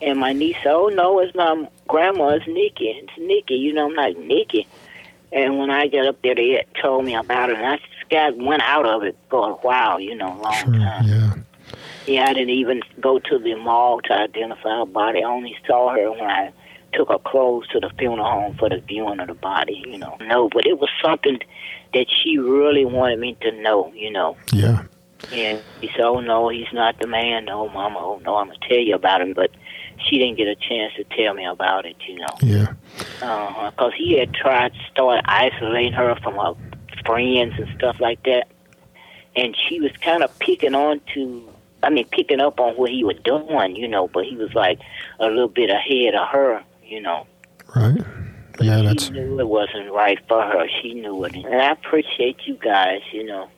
And 0.00 0.18
my 0.18 0.32
niece 0.32 0.56
said, 0.62 0.72
"Oh 0.72 0.88
no, 0.88 1.18
it's 1.18 1.34
my 1.34 1.68
grandma. 1.88 2.28
It's 2.28 2.46
Nikki. 2.46 2.88
It's 2.88 3.18
Nikki. 3.18 3.54
You 3.54 3.72
know, 3.74 3.86
I'm 3.86 3.94
like 3.94 4.16
Nikki." 4.16 4.66
And 5.30 5.58
when 5.58 5.70
I 5.70 5.88
got 5.88 6.06
up 6.06 6.22
there, 6.22 6.34
they 6.34 6.52
had 6.52 6.66
told 6.80 7.04
me 7.04 7.14
about 7.14 7.50
it, 7.50 7.56
and 7.56 7.66
I 7.66 7.76
just 7.76 8.08
got 8.08 8.36
went 8.36 8.62
out 8.62 8.86
of 8.86 9.02
it 9.02 9.16
for 9.28 9.50
a 9.50 9.54
while. 9.54 10.00
You 10.00 10.14
know, 10.14 10.38
a 10.38 10.40
long 10.40 10.54
sure, 10.54 10.72
time. 10.72 11.04
Yeah. 11.04 11.34
Yeah, 12.08 12.24
I 12.24 12.32
didn't 12.32 12.50
even 12.50 12.82
go 13.00 13.18
to 13.18 13.38
the 13.38 13.54
mall 13.54 14.00
to 14.02 14.12
identify 14.12 14.78
her 14.78 14.86
body. 14.86 15.22
I 15.22 15.28
only 15.28 15.56
saw 15.66 15.94
her 15.94 16.10
when 16.10 16.30
I 16.30 16.52
took 16.92 17.08
her 17.08 17.18
clothes 17.18 17.68
to 17.68 17.80
the 17.80 17.90
funeral 17.98 18.24
home 18.24 18.56
for 18.56 18.68
the 18.68 18.78
viewing 18.78 19.20
of 19.20 19.28
the 19.28 19.34
body. 19.34 19.82
You 19.86 19.98
know, 19.98 20.16
no, 20.20 20.48
but 20.48 20.66
it 20.66 20.78
was 20.78 20.90
something 21.02 21.38
that 21.94 22.06
she 22.10 22.38
really 22.38 22.84
wanted 22.84 23.18
me 23.18 23.36
to 23.42 23.52
know. 23.62 23.92
You 23.94 24.10
know. 24.10 24.36
Yeah. 24.52 24.84
And 25.32 25.62
he 25.80 25.88
said, 25.88 26.00
"Oh 26.00 26.20
no, 26.20 26.48
he's 26.48 26.72
not 26.72 26.98
the 27.00 27.06
man. 27.06 27.46
No, 27.46 27.68
Mama. 27.68 27.98
Oh 27.98 28.20
no, 28.24 28.36
I'm 28.36 28.48
gonna 28.48 28.58
tell 28.68 28.78
you 28.78 28.94
about 28.94 29.20
him." 29.20 29.34
But 29.34 29.50
she 29.98 30.18
didn't 30.18 30.36
get 30.36 30.48
a 30.48 30.54
chance 30.54 30.94
to 30.94 31.04
tell 31.04 31.34
me 31.34 31.44
about 31.44 31.86
it, 31.86 31.96
you 32.06 32.16
know. 32.16 32.36
Yeah. 32.40 32.72
Because 33.14 33.72
uh, 33.78 33.90
he 33.90 34.18
had 34.18 34.32
tried 34.32 34.72
to 34.72 34.80
start 34.90 35.24
isolating 35.26 35.92
her 35.92 36.14
from 36.22 36.34
her 36.34 36.54
friends 37.04 37.54
and 37.58 37.68
stuff 37.76 38.00
like 38.00 38.22
that, 38.24 38.48
and 39.36 39.56
she 39.68 39.80
was 39.80 39.92
kind 40.00 40.22
of 40.22 40.36
picking 40.38 40.74
on 40.74 41.00
to, 41.14 41.48
I 41.82 41.90
mean, 41.90 42.06
picking 42.08 42.40
up 42.40 42.58
on 42.60 42.74
what 42.74 42.90
he 42.90 43.04
was 43.04 43.16
doing, 43.24 43.76
you 43.76 43.88
know. 43.88 44.08
But 44.08 44.24
he 44.24 44.36
was 44.36 44.52
like 44.54 44.80
a 45.20 45.26
little 45.26 45.48
bit 45.48 45.70
ahead 45.70 46.14
of 46.14 46.28
her, 46.28 46.62
you 46.84 47.00
know. 47.00 47.26
Right. 47.74 48.00
Yeah, 48.60 48.78
she 48.78 48.86
that's. 48.86 49.10
knew 49.10 49.38
it 49.38 49.48
wasn't 49.48 49.92
right 49.92 50.18
for 50.26 50.42
her. 50.42 50.66
She 50.82 50.94
knew 50.94 51.24
it, 51.24 51.34
and 51.34 51.54
I 51.54 51.70
appreciate 51.70 52.38
you 52.46 52.54
guys, 52.56 53.02
you 53.12 53.24
know. 53.24 53.48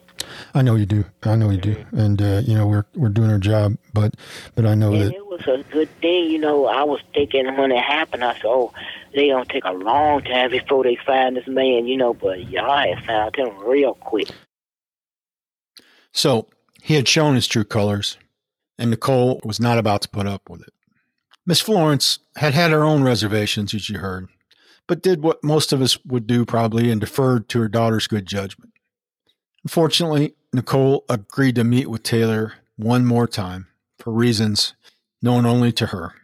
I 0.54 0.62
know 0.62 0.74
you 0.74 0.86
do. 0.86 1.04
I 1.22 1.36
know 1.36 1.50
you 1.50 1.58
do, 1.58 1.76
and 1.92 2.20
uh, 2.20 2.42
you 2.44 2.54
know 2.54 2.66
we're 2.66 2.84
we're 2.94 3.08
doing 3.08 3.30
our 3.30 3.38
job, 3.38 3.76
but 3.94 4.14
but 4.54 4.66
I 4.66 4.74
know 4.74 4.92
and 4.92 5.02
that 5.02 5.14
it 5.14 5.26
was 5.26 5.40
a 5.46 5.64
good 5.70 5.88
thing, 6.00 6.30
you 6.30 6.38
know. 6.38 6.66
I 6.66 6.82
was 6.82 7.00
thinking 7.14 7.46
when 7.56 7.72
it 7.72 7.82
happened, 7.82 8.24
I 8.24 8.34
said, 8.34 8.44
"Oh, 8.44 8.72
they 9.14 9.28
gonna 9.28 9.46
take 9.46 9.64
a 9.64 9.72
long 9.72 10.22
time 10.22 10.50
before 10.50 10.84
they 10.84 10.96
find 10.96 11.36
this 11.36 11.46
man," 11.46 11.86
you 11.86 11.96
know. 11.96 12.14
But 12.14 12.48
y'all 12.50 12.76
had 12.76 13.04
found 13.04 13.36
him 13.36 13.56
real 13.64 13.94
quick. 13.94 14.28
So 16.12 16.48
he 16.82 16.94
had 16.94 17.08
shown 17.08 17.34
his 17.34 17.46
true 17.46 17.64
colors, 17.64 18.16
and 18.78 18.90
Nickole 18.90 19.40
was 19.44 19.60
not 19.60 19.78
about 19.78 20.02
to 20.02 20.08
put 20.08 20.26
up 20.26 20.48
with 20.48 20.62
it. 20.62 20.72
Miss 21.46 21.60
Florence 21.60 22.20
had 22.36 22.54
had 22.54 22.70
her 22.70 22.84
own 22.84 23.02
reservations, 23.02 23.74
as 23.74 23.88
you 23.88 23.98
heard, 23.98 24.28
but 24.86 25.02
did 25.02 25.22
what 25.22 25.42
most 25.42 25.72
of 25.72 25.82
us 25.82 25.98
would 26.04 26.26
do 26.26 26.44
probably 26.44 26.90
and 26.90 27.00
deferred 27.00 27.48
to 27.48 27.60
her 27.60 27.68
daughter's 27.68 28.06
good 28.06 28.26
judgment. 28.26 28.72
Unfortunately, 29.64 30.34
Nickole 30.52 31.04
agreed 31.08 31.54
to 31.56 31.64
meet 31.64 31.88
with 31.88 32.02
Taylor 32.02 32.54
one 32.76 33.04
more 33.04 33.26
time 33.26 33.66
for 33.98 34.12
reasons 34.12 34.74
known 35.22 35.44
only 35.44 35.72
to 35.72 35.86
her. 35.86 36.14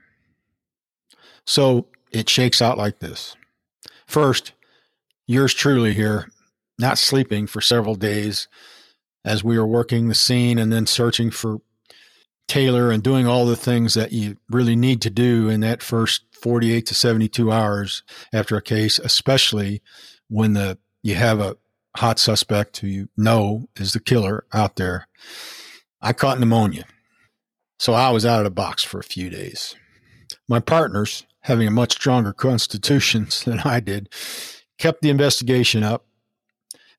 So 1.44 1.86
it 2.10 2.28
shakes 2.28 2.62
out 2.62 2.78
like 2.78 2.98
this. 2.98 3.36
First, 4.06 4.52
yours 5.26 5.52
truly 5.54 5.92
here, 5.92 6.30
not 6.78 6.98
sleeping 6.98 7.46
for 7.46 7.60
several 7.60 7.94
days 7.94 8.48
as 9.26 9.44
we 9.44 9.58
were 9.58 9.66
working 9.66 10.08
the 10.08 10.14
scene 10.14 10.58
and 10.58 10.72
then 10.72 10.86
searching 10.86 11.30
for 11.30 11.60
Taylor 12.48 12.92
and 12.92 13.02
doing 13.02 13.26
all 13.26 13.44
the 13.44 13.56
things 13.56 13.94
that 13.94 14.12
you 14.12 14.36
really 14.48 14.76
need 14.76 15.02
to 15.02 15.10
do 15.10 15.48
in 15.48 15.60
that 15.60 15.82
first 15.82 16.22
48 16.40 16.86
to 16.86 16.94
72 16.94 17.50
hours 17.50 18.04
after 18.32 18.56
a 18.56 18.62
case, 18.62 19.00
especially 19.00 19.82
when 20.28 20.52
the 20.52 20.78
you 21.02 21.16
have 21.16 21.40
a 21.40 21.56
hot 21.96 22.18
suspect 22.18 22.78
who 22.78 22.86
you 22.86 23.08
know 23.16 23.68
is 23.76 23.92
the 23.92 24.00
killer 24.00 24.44
out 24.52 24.76
there. 24.76 25.08
I 26.00 26.12
caught 26.12 26.38
pneumonia. 26.38 26.84
So 27.78 27.94
I 27.94 28.10
was 28.10 28.24
out 28.24 28.38
of 28.38 28.44
the 28.44 28.50
box 28.50 28.84
for 28.84 29.00
a 29.00 29.04
few 29.04 29.28
days. 29.28 29.74
My 30.48 30.60
partners, 30.60 31.26
having 31.40 31.66
a 31.66 31.72
much 31.72 31.92
stronger 31.92 32.32
constitution 32.32 33.28
than 33.44 33.60
I 33.60 33.80
did, 33.80 34.08
kept 34.78 35.02
the 35.02 35.10
investigation 35.10 35.82
up 35.82 36.06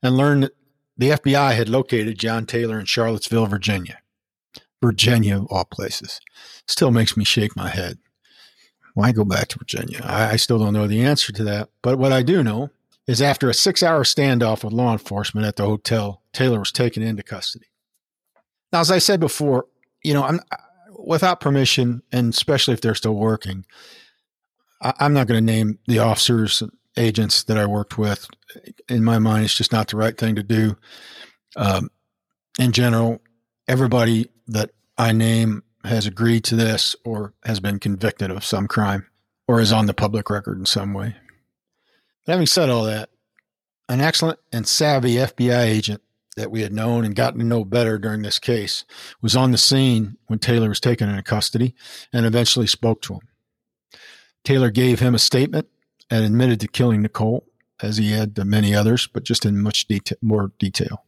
and 0.03 0.17
learned 0.17 0.49
the 0.97 1.11
FBI 1.11 1.55
had 1.55 1.69
located 1.69 2.17
John 2.17 2.45
Taylor 2.45 2.79
in 2.79 2.85
Charlottesville, 2.85 3.45
Virginia. 3.45 3.99
Virginia, 4.81 5.37
of 5.37 5.47
all 5.49 5.65
places. 5.65 6.19
Still 6.67 6.91
makes 6.91 7.17
me 7.17 7.23
shake 7.23 7.55
my 7.55 7.69
head. 7.69 7.97
Why 8.93 9.11
go 9.11 9.23
back 9.23 9.47
to 9.49 9.59
Virginia? 9.59 10.01
I, 10.03 10.31
I 10.31 10.35
still 10.37 10.59
don't 10.59 10.73
know 10.73 10.87
the 10.87 11.03
answer 11.03 11.31
to 11.33 11.43
that. 11.43 11.69
But 11.81 11.99
what 11.99 12.11
I 12.11 12.23
do 12.23 12.43
know 12.43 12.71
is 13.05 13.21
after 13.21 13.49
a 13.49 13.53
six 13.53 13.81
hour 13.83 14.03
standoff 14.03 14.63
with 14.63 14.73
law 14.73 14.91
enforcement 14.91 15.45
at 15.47 15.55
the 15.55 15.65
hotel, 15.65 16.21
Taylor 16.33 16.59
was 16.59 16.71
taken 16.71 17.03
into 17.03 17.23
custody. 17.23 17.67
Now, 18.73 18.81
as 18.81 18.91
I 18.91 18.97
said 18.97 19.19
before, 19.19 19.65
you 20.03 20.13
know, 20.13 20.23
I'm 20.23 20.39
without 20.97 21.39
permission, 21.39 22.01
and 22.11 22.33
especially 22.33 22.73
if 22.73 22.81
they're 22.81 22.95
still 22.95 23.15
working, 23.15 23.65
I, 24.81 24.93
I'm 24.99 25.13
not 25.13 25.27
going 25.27 25.45
to 25.45 25.53
name 25.53 25.79
the 25.87 25.99
officers 25.99 26.63
agents 26.97 27.43
that 27.43 27.57
I 27.57 27.65
worked 27.65 27.97
with. 27.97 28.27
In 28.89 29.03
my 29.03 29.19
mind, 29.19 29.45
it's 29.45 29.55
just 29.55 29.71
not 29.71 29.87
the 29.89 29.97
right 29.97 30.17
thing 30.17 30.35
to 30.35 30.43
do. 30.43 30.77
Um, 31.55 31.89
in 32.59 32.71
general, 32.71 33.21
everybody 33.67 34.29
that 34.47 34.71
I 34.97 35.11
name 35.11 35.63
has 35.83 36.05
agreed 36.05 36.43
to 36.45 36.55
this 36.55 36.95
or 37.05 37.33
has 37.45 37.59
been 37.59 37.79
convicted 37.79 38.31
of 38.31 38.43
some 38.43 38.67
crime 38.67 39.07
or 39.47 39.59
is 39.61 39.71
on 39.71 39.85
the 39.85 39.93
public 39.93 40.29
record 40.29 40.57
in 40.57 40.65
some 40.65 40.93
way. 40.93 41.15
But 42.25 42.33
having 42.33 42.47
said 42.47 42.69
all 42.69 42.83
that, 42.83 43.09
an 43.89 44.01
excellent 44.01 44.39
and 44.51 44.67
savvy 44.67 45.15
FBI 45.15 45.63
agent 45.63 46.01
that 46.35 46.51
we 46.51 46.61
had 46.61 46.73
known 46.73 47.05
and 47.05 47.15
gotten 47.15 47.39
to 47.39 47.45
know 47.45 47.63
better 47.63 47.97
during 47.97 48.21
this 48.21 48.37
case 48.37 48.85
was 49.21 49.35
on 49.35 49.51
the 49.51 49.57
scene 49.57 50.17
when 50.27 50.39
Taylor 50.39 50.69
was 50.69 50.79
taken 50.79 51.09
into 51.09 51.23
custody 51.23 51.73
and 52.11 52.25
eventually 52.25 52.67
spoke 52.67 53.01
to 53.03 53.13
him. 53.13 53.21
Taylor 54.43 54.69
gave 54.69 54.99
him 54.99 55.15
a 55.15 55.19
statement 55.19 55.67
and 56.09 56.25
admitted 56.25 56.59
to 56.61 56.67
killing 56.67 57.01
Nickole, 57.01 57.45
as 57.81 57.97
he 57.97 58.11
had 58.11 58.35
to 58.35 58.45
many 58.45 58.73
others, 58.73 59.07
but 59.07 59.23
just 59.23 59.45
in 59.45 59.61
much 59.61 59.85
more 60.21 60.51
detail. 60.57 61.03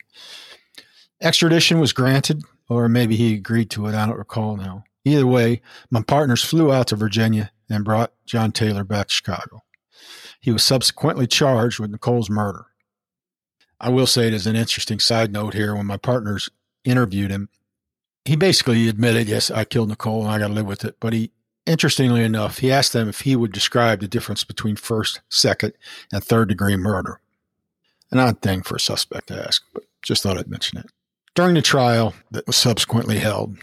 Extradition 1.21 1.79
was 1.79 1.93
granted, 1.93 2.43
or 2.69 2.87
maybe 2.87 3.15
he 3.15 3.33
agreed 3.33 3.69
to 3.71 3.87
it. 3.87 3.95
I 3.95 4.05
don't 4.05 4.17
recall 4.17 4.55
now. 4.55 4.83
Either 5.05 5.27
way, 5.27 5.61
my 5.89 6.01
partners 6.01 6.43
flew 6.43 6.71
out 6.71 6.87
to 6.87 6.95
Virginia 6.95 7.51
and 7.69 7.83
brought 7.83 8.13
John 8.25 8.51
Taylor 8.51 8.83
back 8.83 9.07
to 9.07 9.13
Chicago. 9.15 9.63
He 10.39 10.51
was 10.51 10.63
subsequently 10.63 11.27
charged 11.27 11.79
with 11.79 11.91
Nickole's 11.91 12.29
murder. 12.29 12.67
I 13.79 13.89
will 13.89 14.07
say 14.07 14.27
it 14.27 14.33
as 14.33 14.45
an 14.45 14.55
interesting 14.55 14.99
side 14.99 15.31
note 15.31 15.53
here 15.53 15.75
when 15.75 15.85
my 15.85 15.97
partners 15.97 16.49
interviewed 16.83 17.31
him, 17.31 17.49
he 18.25 18.35
basically 18.35 18.87
admitted, 18.87 19.27
yes, 19.27 19.49
I 19.49 19.65
killed 19.65 19.89
Nickole 19.89 20.23
and 20.23 20.31
I 20.31 20.39
got 20.39 20.49
to 20.49 20.53
live 20.53 20.65
with 20.65 20.83
it. 20.85 20.97
But 20.99 21.13
he, 21.13 21.31
interestingly 21.65 22.23
enough, 22.23 22.59
he 22.59 22.71
asked 22.71 22.93
them 22.93 23.09
if 23.09 23.21
he 23.21 23.35
would 23.35 23.51
describe 23.51 23.99
the 23.99 24.07
difference 24.07 24.43
between 24.43 24.75
first, 24.75 25.21
second, 25.29 25.73
and 26.11 26.23
third 26.23 26.49
degree 26.49 26.75
murder. 26.75 27.19
An 28.11 28.19
odd 28.19 28.41
thing 28.41 28.63
for 28.63 28.75
a 28.75 28.79
suspect 28.79 29.27
to 29.27 29.45
ask, 29.45 29.63
but 29.73 29.83
just 30.01 30.23
thought 30.23 30.37
I'd 30.37 30.49
mention 30.49 30.79
it. 30.79 30.87
During 31.35 31.55
the 31.55 31.61
trial 31.61 32.13
that 32.31 32.47
was 32.47 32.57
subsequently 32.57 33.19
held, 33.19 33.57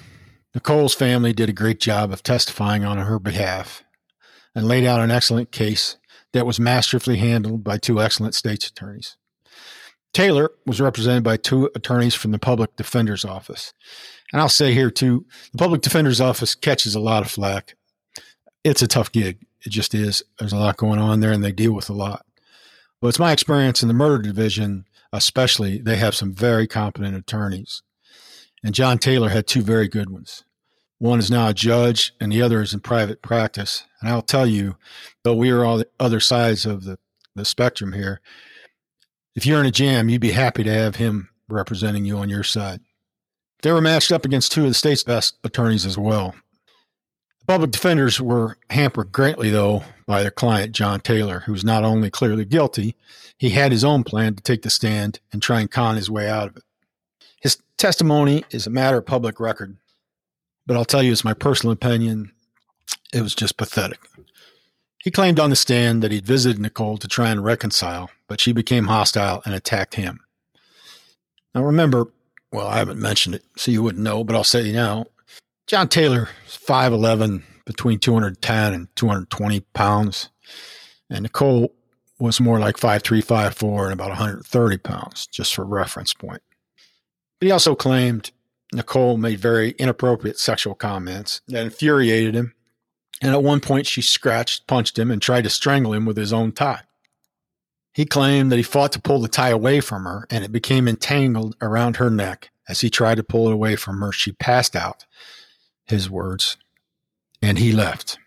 Nickole's 0.54 0.94
family 0.94 1.32
did 1.32 1.48
a 1.48 1.52
great 1.52 1.80
job 1.80 2.12
of 2.12 2.22
testifying 2.22 2.84
on 2.84 2.98
her 2.98 3.18
behalf 3.18 3.84
and 4.54 4.66
laid 4.66 4.86
out 4.86 5.00
an 5.00 5.10
excellent 5.10 5.52
case 5.52 5.98
that 6.32 6.46
was 6.46 6.60
masterfully 6.60 7.16
handled 7.16 7.62
by 7.62 7.76
two 7.76 8.00
excellent 8.00 8.34
state's 8.34 8.68
attorneys. 8.68 9.16
Taylor 10.14 10.50
was 10.64 10.80
represented 10.80 11.22
by 11.22 11.36
two 11.36 11.70
attorneys 11.74 12.14
from 12.14 12.30
the 12.30 12.38
public 12.38 12.74
defender's 12.76 13.24
office. 13.24 13.74
And 14.32 14.40
I'll 14.40 14.48
say 14.48 14.72
here 14.72 14.90
too, 14.90 15.26
the 15.52 15.58
public 15.58 15.82
defender's 15.82 16.22
office 16.22 16.54
catches 16.54 16.94
a 16.94 17.00
lot 17.00 17.22
of 17.22 17.30
flack. 17.30 17.76
It's 18.66 18.82
a 18.82 18.88
tough 18.88 19.12
gig. 19.12 19.46
It 19.64 19.70
just 19.70 19.94
is. 19.94 20.24
There's 20.40 20.52
a 20.52 20.56
lot 20.56 20.76
going 20.76 20.98
on 20.98 21.20
there 21.20 21.30
and 21.30 21.44
they 21.44 21.52
deal 21.52 21.72
with 21.72 21.88
a 21.88 21.92
lot. 21.92 22.26
But 23.00 23.06
it's 23.06 23.18
my 23.20 23.30
experience 23.30 23.80
in 23.80 23.86
the 23.86 23.94
murder 23.94 24.20
division, 24.20 24.86
especially, 25.12 25.78
they 25.78 25.94
have 25.98 26.16
some 26.16 26.34
very 26.34 26.66
competent 26.66 27.14
attorneys. 27.14 27.84
And 28.64 28.74
John 28.74 28.98
Taylor 28.98 29.28
had 29.28 29.46
two 29.46 29.62
very 29.62 29.86
good 29.86 30.10
ones. 30.10 30.42
One 30.98 31.20
is 31.20 31.30
now 31.30 31.46
a 31.46 31.54
judge, 31.54 32.12
and 32.20 32.32
the 32.32 32.42
other 32.42 32.60
is 32.60 32.74
in 32.74 32.80
private 32.80 33.22
practice. 33.22 33.84
And 34.00 34.10
I'll 34.10 34.20
tell 34.20 34.48
you, 34.48 34.76
though 35.22 35.36
we 35.36 35.50
are 35.50 35.64
all 35.64 35.78
the 35.78 35.88
other 36.00 36.18
sides 36.18 36.66
of 36.66 36.82
the, 36.82 36.98
the 37.36 37.44
spectrum 37.44 37.92
here, 37.92 38.20
if 39.36 39.46
you're 39.46 39.60
in 39.60 39.66
a 39.66 39.70
jam, 39.70 40.08
you'd 40.08 40.20
be 40.20 40.32
happy 40.32 40.64
to 40.64 40.72
have 40.72 40.96
him 40.96 41.28
representing 41.48 42.04
you 42.04 42.18
on 42.18 42.28
your 42.28 42.42
side. 42.42 42.80
They 43.62 43.70
were 43.70 43.80
matched 43.80 44.10
up 44.10 44.24
against 44.24 44.50
two 44.50 44.62
of 44.62 44.70
the 44.70 44.74
state's 44.74 45.04
best 45.04 45.36
attorneys 45.44 45.86
as 45.86 45.96
well. 45.96 46.34
Public 47.46 47.70
defenders 47.70 48.20
were 48.20 48.58
hampered 48.70 49.12
greatly, 49.12 49.50
though, 49.50 49.84
by 50.06 50.22
their 50.22 50.32
client, 50.32 50.72
John 50.72 51.00
Taylor, 51.00 51.40
who 51.40 51.52
was 51.52 51.64
not 51.64 51.84
only 51.84 52.10
clearly 52.10 52.44
guilty, 52.44 52.96
he 53.38 53.50
had 53.50 53.70
his 53.70 53.84
own 53.84 54.02
plan 54.02 54.34
to 54.34 54.42
take 54.42 54.62
the 54.62 54.70
stand 54.70 55.20
and 55.32 55.40
try 55.40 55.60
and 55.60 55.70
con 55.70 55.96
his 55.96 56.10
way 56.10 56.28
out 56.28 56.48
of 56.48 56.56
it. 56.56 56.64
His 57.40 57.58
testimony 57.76 58.44
is 58.50 58.66
a 58.66 58.70
matter 58.70 58.98
of 58.98 59.06
public 59.06 59.38
record, 59.38 59.76
but 60.66 60.76
I'll 60.76 60.84
tell 60.84 61.02
you, 61.02 61.12
it's 61.12 61.24
my 61.24 61.34
personal 61.34 61.72
opinion, 61.72 62.32
it 63.12 63.22
was 63.22 63.34
just 63.34 63.56
pathetic. 63.56 64.00
He 64.98 65.12
claimed 65.12 65.38
on 65.38 65.50
the 65.50 65.56
stand 65.56 66.02
that 66.02 66.10
he'd 66.10 66.26
visited 66.26 66.60
Nickole 66.60 66.98
to 66.98 67.06
try 67.06 67.30
and 67.30 67.44
reconcile, 67.44 68.10
but 68.26 68.40
she 68.40 68.52
became 68.52 68.86
hostile 68.86 69.42
and 69.44 69.54
attacked 69.54 69.94
him. 69.94 70.18
Now 71.54 71.62
remember, 71.62 72.08
well, 72.50 72.66
I 72.66 72.78
haven't 72.78 72.98
mentioned 72.98 73.36
it, 73.36 73.44
so 73.56 73.70
you 73.70 73.84
wouldn't 73.84 74.02
know, 74.02 74.24
but 74.24 74.34
I'll 74.34 74.42
say 74.42 74.72
now. 74.72 75.06
John 75.66 75.88
Taylor 75.88 76.28
is 76.46 76.56
5'11, 76.56 77.42
between 77.64 77.98
210 77.98 78.74
and 78.74 78.88
220 78.94 79.60
pounds. 79.74 80.28
And 81.10 81.22
Nickole 81.22 81.74
was 82.18 82.40
more 82.40 82.58
like 82.58 82.76
5'3, 82.76 83.24
5'4, 83.24 83.84
and 83.84 83.92
about 83.92 84.10
130 84.10 84.78
pounds, 84.78 85.26
just 85.26 85.54
for 85.54 85.64
reference 85.64 86.14
point. 86.14 86.42
But 87.40 87.46
he 87.46 87.50
also 87.50 87.74
claimed 87.74 88.30
Nickole 88.72 89.16
made 89.16 89.40
very 89.40 89.70
inappropriate 89.72 90.38
sexual 90.38 90.74
comments 90.74 91.40
that 91.48 91.64
infuriated 91.64 92.34
him 92.34 92.54
and 93.22 93.32
at 93.32 93.42
one 93.42 93.60
point 93.60 93.86
she 93.86 94.02
scratched, 94.02 94.66
punched 94.66 94.98
him, 94.98 95.10
and 95.10 95.20
tried 95.22 95.44
to 95.44 95.50
strangle 95.50 95.92
him 95.92 96.04
with 96.04 96.16
his 96.16 96.32
own 96.32 96.52
tie. 96.52 96.82
He 97.92 98.04
claimed 98.04 98.52
that 98.52 98.58
he 98.58 98.62
fought 98.62 98.92
to 98.92 99.00
pull 99.00 99.20
the 99.20 99.28
tie 99.28 99.48
away 99.48 99.80
from 99.80 100.04
her, 100.04 100.26
and 100.30 100.44
it 100.44 100.52
became 100.52 100.86
entangled 100.86 101.56
around 101.62 101.96
her 101.96 102.10
neck. 102.10 102.50
As 102.68 102.80
he 102.80 102.90
tried 102.90 103.14
to 103.14 103.22
pull 103.22 103.48
it 103.48 103.54
away 103.54 103.76
from 103.76 104.00
her, 104.00 104.12
she 104.12 104.32
passed 104.32 104.76
out, 104.76 105.06
his 105.86 106.10
words, 106.10 106.56
and 107.40 107.58
he 107.58 107.72
left. 107.72 108.18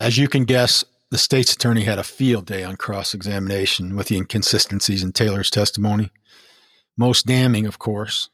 As 0.00 0.18
you 0.18 0.28
can 0.28 0.44
guess, 0.44 0.84
the 1.10 1.18
state's 1.18 1.52
attorney 1.52 1.84
had 1.84 1.98
a 1.98 2.04
field 2.04 2.46
day 2.46 2.62
on 2.64 2.76
cross 2.76 3.14
examination 3.14 3.96
with 3.96 4.08
the 4.08 4.16
inconsistencies 4.16 5.02
in 5.02 5.12
Taylor's 5.12 5.50
testimony. 5.50 6.10
Most 6.96 7.26
damning, 7.26 7.66
of 7.66 7.78
course, 7.78 8.30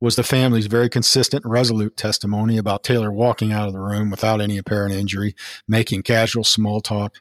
was 0.00 0.16
the 0.16 0.22
family's 0.24 0.66
very 0.66 0.88
consistent 0.88 1.44
resolute 1.46 1.96
testimony 1.96 2.58
about 2.58 2.82
Taylor 2.82 3.12
walking 3.12 3.52
out 3.52 3.68
of 3.68 3.72
the 3.72 3.80
room 3.80 4.10
without 4.10 4.40
any 4.40 4.58
apparent 4.58 4.92
injury, 4.92 5.34
making 5.68 6.02
casual 6.02 6.44
small 6.44 6.80
talk, 6.80 7.20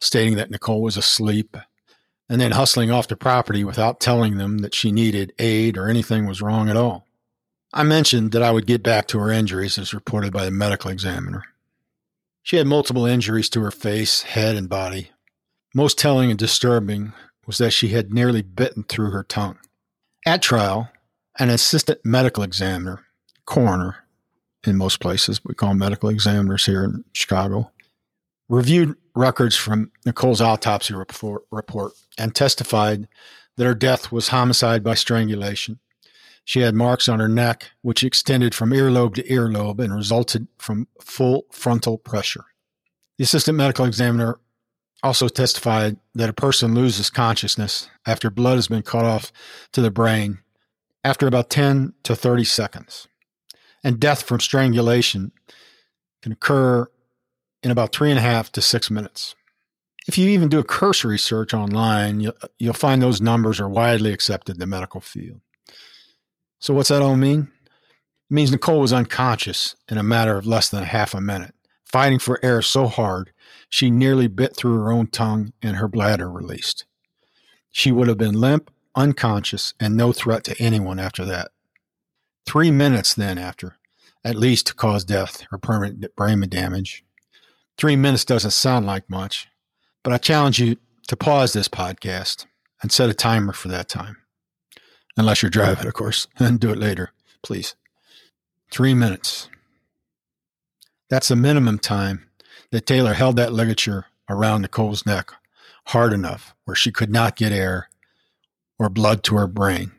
stating 0.00 0.36
that 0.36 0.50
Nickole 0.50 0.80
was 0.80 0.96
asleep, 0.96 1.56
and 2.28 2.40
then 2.40 2.52
hustling 2.52 2.90
off 2.90 3.08
the 3.08 3.16
property 3.16 3.62
without 3.62 4.00
telling 4.00 4.36
them 4.36 4.58
that 4.58 4.74
she 4.74 4.90
needed 4.90 5.32
aid 5.38 5.76
or 5.76 5.88
anything 5.88 6.26
was 6.26 6.40
wrong 6.40 6.68
at 6.68 6.76
all. 6.76 7.07
I 7.78 7.84
mentioned 7.84 8.32
that 8.32 8.42
I 8.42 8.50
would 8.50 8.66
get 8.66 8.82
back 8.82 9.06
to 9.06 9.20
her 9.20 9.30
injuries 9.30 9.78
as 9.78 9.94
reported 9.94 10.32
by 10.32 10.44
the 10.44 10.50
medical 10.50 10.90
examiner. 10.90 11.44
She 12.42 12.56
had 12.56 12.66
multiple 12.66 13.06
injuries 13.06 13.48
to 13.50 13.60
her 13.60 13.70
face, 13.70 14.22
head, 14.22 14.56
and 14.56 14.68
body. 14.68 15.12
Most 15.72 15.96
telling 15.96 16.28
and 16.28 16.38
disturbing 16.38 17.12
was 17.46 17.58
that 17.58 17.70
she 17.70 17.90
had 17.90 18.12
nearly 18.12 18.42
bitten 18.42 18.82
through 18.82 19.12
her 19.12 19.22
tongue. 19.22 19.58
At 20.26 20.42
trial, 20.42 20.90
an 21.38 21.50
assistant 21.50 22.00
medical 22.02 22.42
examiner, 22.42 23.04
coroner 23.46 23.98
in 24.66 24.76
most 24.76 24.98
places, 24.98 25.44
we 25.44 25.54
call 25.54 25.74
medical 25.74 26.08
examiners 26.08 26.66
here 26.66 26.82
in 26.82 27.04
Chicago, 27.14 27.70
reviewed 28.48 28.96
records 29.14 29.54
from 29.54 29.92
Nickole's 30.04 30.40
autopsy 30.40 30.94
report, 30.94 31.92
and 32.18 32.34
testified 32.34 33.06
that 33.56 33.66
her 33.66 33.74
death 33.76 34.10
was 34.10 34.28
homicide 34.28 34.82
by 34.82 34.94
strangulation. 34.94 35.78
She 36.48 36.60
had 36.60 36.74
marks 36.74 37.10
on 37.10 37.20
her 37.20 37.28
neck, 37.28 37.72
which 37.82 38.02
extended 38.02 38.54
from 38.54 38.70
earlobe 38.70 39.16
to 39.16 39.22
earlobe 39.24 39.80
and 39.80 39.94
resulted 39.94 40.48
from 40.56 40.88
full 40.98 41.44
frontal 41.50 41.98
pressure. 41.98 42.46
The 43.18 43.24
assistant 43.24 43.58
medical 43.58 43.84
examiner 43.84 44.40
also 45.02 45.28
testified 45.28 45.98
that 46.14 46.30
a 46.30 46.32
person 46.32 46.74
loses 46.74 47.10
consciousness 47.10 47.90
after 48.06 48.30
blood 48.30 48.54
has 48.54 48.66
been 48.66 48.80
cut 48.80 49.04
off 49.04 49.30
to 49.72 49.82
the 49.82 49.90
brain 49.90 50.38
after 51.04 51.26
about 51.26 51.50
10 51.50 51.92
to 52.04 52.16
30 52.16 52.44
seconds. 52.44 53.08
And 53.84 54.00
death 54.00 54.22
from 54.22 54.40
strangulation 54.40 55.32
can 56.22 56.32
occur 56.32 56.86
in 57.62 57.70
about 57.70 57.92
three 57.92 58.08
and 58.08 58.18
a 58.18 58.22
half 58.22 58.50
to 58.52 58.62
six 58.62 58.90
minutes. 58.90 59.34
If 60.06 60.16
you 60.16 60.30
even 60.30 60.48
do 60.48 60.60
a 60.60 60.64
cursory 60.64 61.18
search 61.18 61.52
online, 61.52 62.20
you'll, 62.20 62.38
you'll 62.58 62.72
find 62.72 63.02
those 63.02 63.20
numbers 63.20 63.60
are 63.60 63.68
widely 63.68 64.14
accepted 64.14 64.56
in 64.56 64.60
the 64.60 64.66
medical 64.66 65.02
field. 65.02 65.42
So, 66.58 66.74
what's 66.74 66.88
that 66.88 67.02
all 67.02 67.16
mean? 67.16 67.50
It 68.30 68.34
means 68.34 68.50
Nickole 68.50 68.80
was 68.80 68.92
unconscious 68.92 69.76
in 69.88 69.98
a 69.98 70.02
matter 70.02 70.36
of 70.36 70.46
less 70.46 70.68
than 70.68 70.84
half 70.84 71.14
a 71.14 71.20
minute, 71.20 71.54
fighting 71.84 72.18
for 72.18 72.40
air 72.42 72.62
so 72.62 72.86
hard 72.86 73.32
she 73.68 73.90
nearly 73.90 74.28
bit 74.28 74.56
through 74.56 74.74
her 74.78 74.92
own 74.92 75.06
tongue 75.06 75.52
and 75.62 75.76
her 75.76 75.88
bladder 75.88 76.30
released. 76.30 76.84
She 77.70 77.92
would 77.92 78.08
have 78.08 78.18
been 78.18 78.40
limp 78.40 78.70
unconscious, 78.98 79.74
and 79.78 79.96
no 79.96 80.12
threat 80.12 80.44
to 80.44 80.60
anyone 80.60 80.98
after 80.98 81.24
that. 81.24 81.52
Three 82.44 82.70
minutes 82.70 83.14
then 83.14 83.38
after, 83.38 83.76
at 84.24 84.36
least 84.36 84.66
to 84.66 84.74
cause 84.74 85.04
death 85.04 85.44
or 85.52 85.58
permanent 85.58 86.14
brain 86.16 86.40
damage. 86.40 87.04
Three 87.76 87.94
minutes 87.94 88.24
doesn't 88.24 88.50
sound 88.50 88.86
like 88.86 89.08
much, 89.08 89.46
but 90.02 90.12
I 90.12 90.18
challenge 90.18 90.58
you 90.58 90.76
to 91.06 91.16
pause 91.16 91.52
this 91.52 91.68
podcast 91.68 92.46
and 92.82 92.90
set 92.90 93.08
a 93.08 93.14
timer 93.14 93.52
for 93.52 93.68
that 93.68 93.88
time. 93.88 94.16
Unless 95.18 95.42
you're 95.42 95.50
driving, 95.50 95.86
of 95.86 95.94
course, 95.94 96.28
and 96.38 96.60
do 96.60 96.70
it 96.70 96.78
later, 96.78 97.10
please. 97.42 97.74
Three 98.70 98.94
minutes. 98.94 99.48
That's 101.10 101.28
the 101.28 101.36
minimum 101.36 101.80
time 101.80 102.28
that 102.70 102.86
Taylor 102.86 103.14
held 103.14 103.36
that 103.36 103.52
ligature 103.52 104.06
around 104.30 104.62
Nickole's 104.62 105.04
neck 105.04 105.32
hard 105.86 106.12
enough 106.12 106.54
where 106.64 106.74
she 106.74 106.92
could 106.92 107.10
not 107.10 107.34
get 107.34 107.50
air 107.50 107.88
or 108.78 108.88
blood 108.88 109.24
to 109.24 109.36
her 109.36 109.46
brain. 109.46 109.90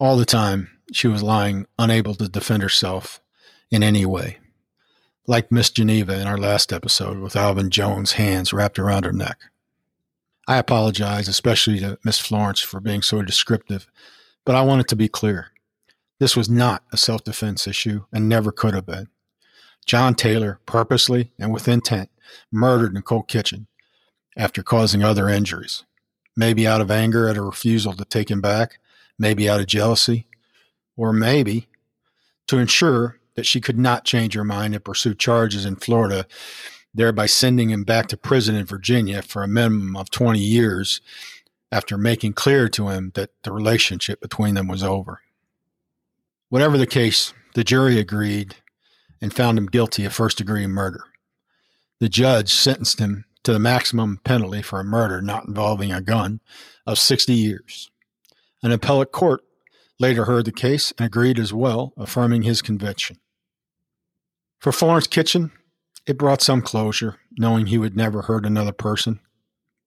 All 0.00 0.16
the 0.16 0.26
time, 0.26 0.68
she 0.92 1.06
was 1.06 1.22
lying 1.22 1.66
unable 1.78 2.14
to 2.16 2.28
defend 2.28 2.62
herself 2.62 3.20
in 3.70 3.82
any 3.82 4.04
way. 4.04 4.38
Like 5.26 5.52
Miss 5.52 5.70
Geneva 5.70 6.20
in 6.20 6.26
our 6.26 6.36
last 6.36 6.72
episode 6.72 7.18
with 7.20 7.36
Alvin 7.36 7.70
Jones' 7.70 8.12
hands 8.12 8.52
wrapped 8.52 8.78
around 8.78 9.04
her 9.04 9.12
neck. 9.12 9.38
I 10.48 10.56
apologize, 10.56 11.28
especially 11.28 11.78
to 11.80 11.98
Miss 12.04 12.18
Florence, 12.18 12.60
for 12.60 12.80
being 12.80 13.02
so 13.02 13.22
descriptive, 13.22 13.86
but 14.44 14.54
I 14.54 14.62
want 14.62 14.80
it 14.80 14.88
to 14.88 14.96
be 14.96 15.08
clear. 15.08 15.48
This 16.18 16.36
was 16.36 16.48
not 16.48 16.84
a 16.92 16.96
self 16.96 17.24
defense 17.24 17.66
issue 17.66 18.04
and 18.12 18.28
never 18.28 18.52
could 18.52 18.74
have 18.74 18.86
been. 18.86 19.08
John 19.86 20.14
Taylor 20.14 20.60
purposely 20.66 21.32
and 21.38 21.52
with 21.52 21.68
intent 21.68 22.10
murdered 22.50 22.94
Nickole 22.94 23.22
Kitchen 23.22 23.66
after 24.36 24.62
causing 24.62 25.02
other 25.02 25.28
injuries 25.28 25.84
maybe 26.36 26.66
out 26.66 26.80
of 26.80 26.90
anger 26.90 27.28
at 27.28 27.36
a 27.36 27.42
refusal 27.42 27.92
to 27.94 28.04
take 28.04 28.30
him 28.30 28.40
back, 28.40 28.78
maybe 29.18 29.48
out 29.48 29.60
of 29.60 29.66
jealousy, 29.66 30.26
or 30.96 31.12
maybe 31.12 31.68
to 32.46 32.58
ensure 32.58 33.18
that 33.34 33.46
she 33.46 33.60
could 33.60 33.78
not 33.78 34.04
change 34.04 34.34
her 34.34 34.44
mind 34.44 34.74
and 34.74 34.84
pursue 34.84 35.14
charges 35.14 35.64
in 35.64 35.76
Florida, 35.76 36.26
thereby 36.94 37.26
sending 37.26 37.70
him 37.70 37.84
back 37.84 38.06
to 38.08 38.16
prison 38.16 38.54
in 38.54 38.66
Virginia 38.66 39.22
for 39.22 39.42
a 39.42 39.48
minimum 39.48 39.96
of 39.96 40.10
20 40.10 40.38
years 40.38 41.00
after 41.70 41.96
making 41.96 42.34
clear 42.34 42.68
to 42.68 42.88
him 42.88 43.12
that 43.14 43.30
the 43.42 43.52
relationship 43.52 44.20
between 44.20 44.54
them 44.54 44.68
was 44.68 44.82
over. 44.82 45.22
Whatever 46.50 46.76
the 46.76 46.86
case, 46.86 47.32
the 47.54 47.64
jury 47.64 47.98
agreed 47.98 48.56
and 49.20 49.32
found 49.32 49.56
him 49.56 49.66
guilty 49.66 50.04
of 50.04 50.12
first 50.12 50.38
degree 50.38 50.66
murder. 50.66 51.04
The 51.98 52.08
judge 52.08 52.52
sentenced 52.52 52.98
him 52.98 53.24
to 53.44 53.52
the 53.52 53.58
maximum 53.58 54.20
penalty 54.24 54.60
for 54.60 54.80
a 54.80 54.84
murder 54.84 55.22
not 55.22 55.46
involving 55.46 55.92
a 55.92 56.00
gun 56.00 56.40
of 56.86 56.98
60 56.98 57.32
years. 57.32 57.90
An 58.62 58.70
appellate 58.70 59.12
court 59.12 59.42
later 59.98 60.24
heard 60.24 60.44
the 60.44 60.52
case 60.52 60.92
and 60.98 61.06
agreed 61.06 61.38
as 61.38 61.52
well, 61.52 61.92
affirming 61.96 62.42
his 62.42 62.60
conviction. 62.60 63.18
For 64.58 64.72
Florence 64.72 65.06
Kitchen, 65.06 65.52
it 66.06 66.18
brought 66.18 66.42
some 66.42 66.62
closure, 66.62 67.16
knowing 67.38 67.66
he 67.66 67.78
would 67.78 67.96
never 67.96 68.22
hurt 68.22 68.44
another 68.44 68.72
person, 68.72 69.20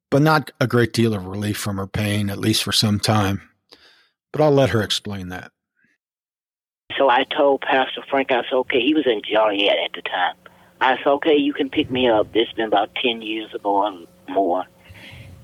but 0.09 0.21
not 0.21 0.51
a 0.59 0.67
great 0.67 0.93
deal 0.93 1.13
of 1.13 1.25
relief 1.25 1.57
from 1.57 1.77
her 1.77 1.87
pain, 1.87 2.29
at 2.29 2.39
least 2.39 2.63
for 2.63 2.71
some 2.71 2.99
time. 2.99 3.49
But 4.31 4.41
I'll 4.41 4.51
let 4.51 4.71
her 4.71 4.81
explain 4.81 5.29
that. 5.29 5.51
So 6.97 7.09
I 7.09 7.23
told 7.23 7.61
Pastor 7.61 8.03
Frank, 8.09 8.31
I 8.31 8.43
said, 8.43 8.53
okay, 8.53 8.81
he 8.81 8.93
was 8.93 9.05
in 9.05 9.21
Joliet 9.29 9.77
at 9.83 9.93
the 9.93 10.01
time. 10.01 10.35
I 10.81 10.97
said, 10.97 11.07
okay, 11.07 11.35
you 11.35 11.53
can 11.53 11.69
pick 11.69 11.89
me 11.89 12.07
up. 12.07 12.31
This 12.33 12.47
has 12.47 12.55
been 12.55 12.67
about 12.67 12.93
10 12.95 13.21
years 13.21 13.53
ago 13.53 13.83
or 13.83 14.07
more. 14.29 14.65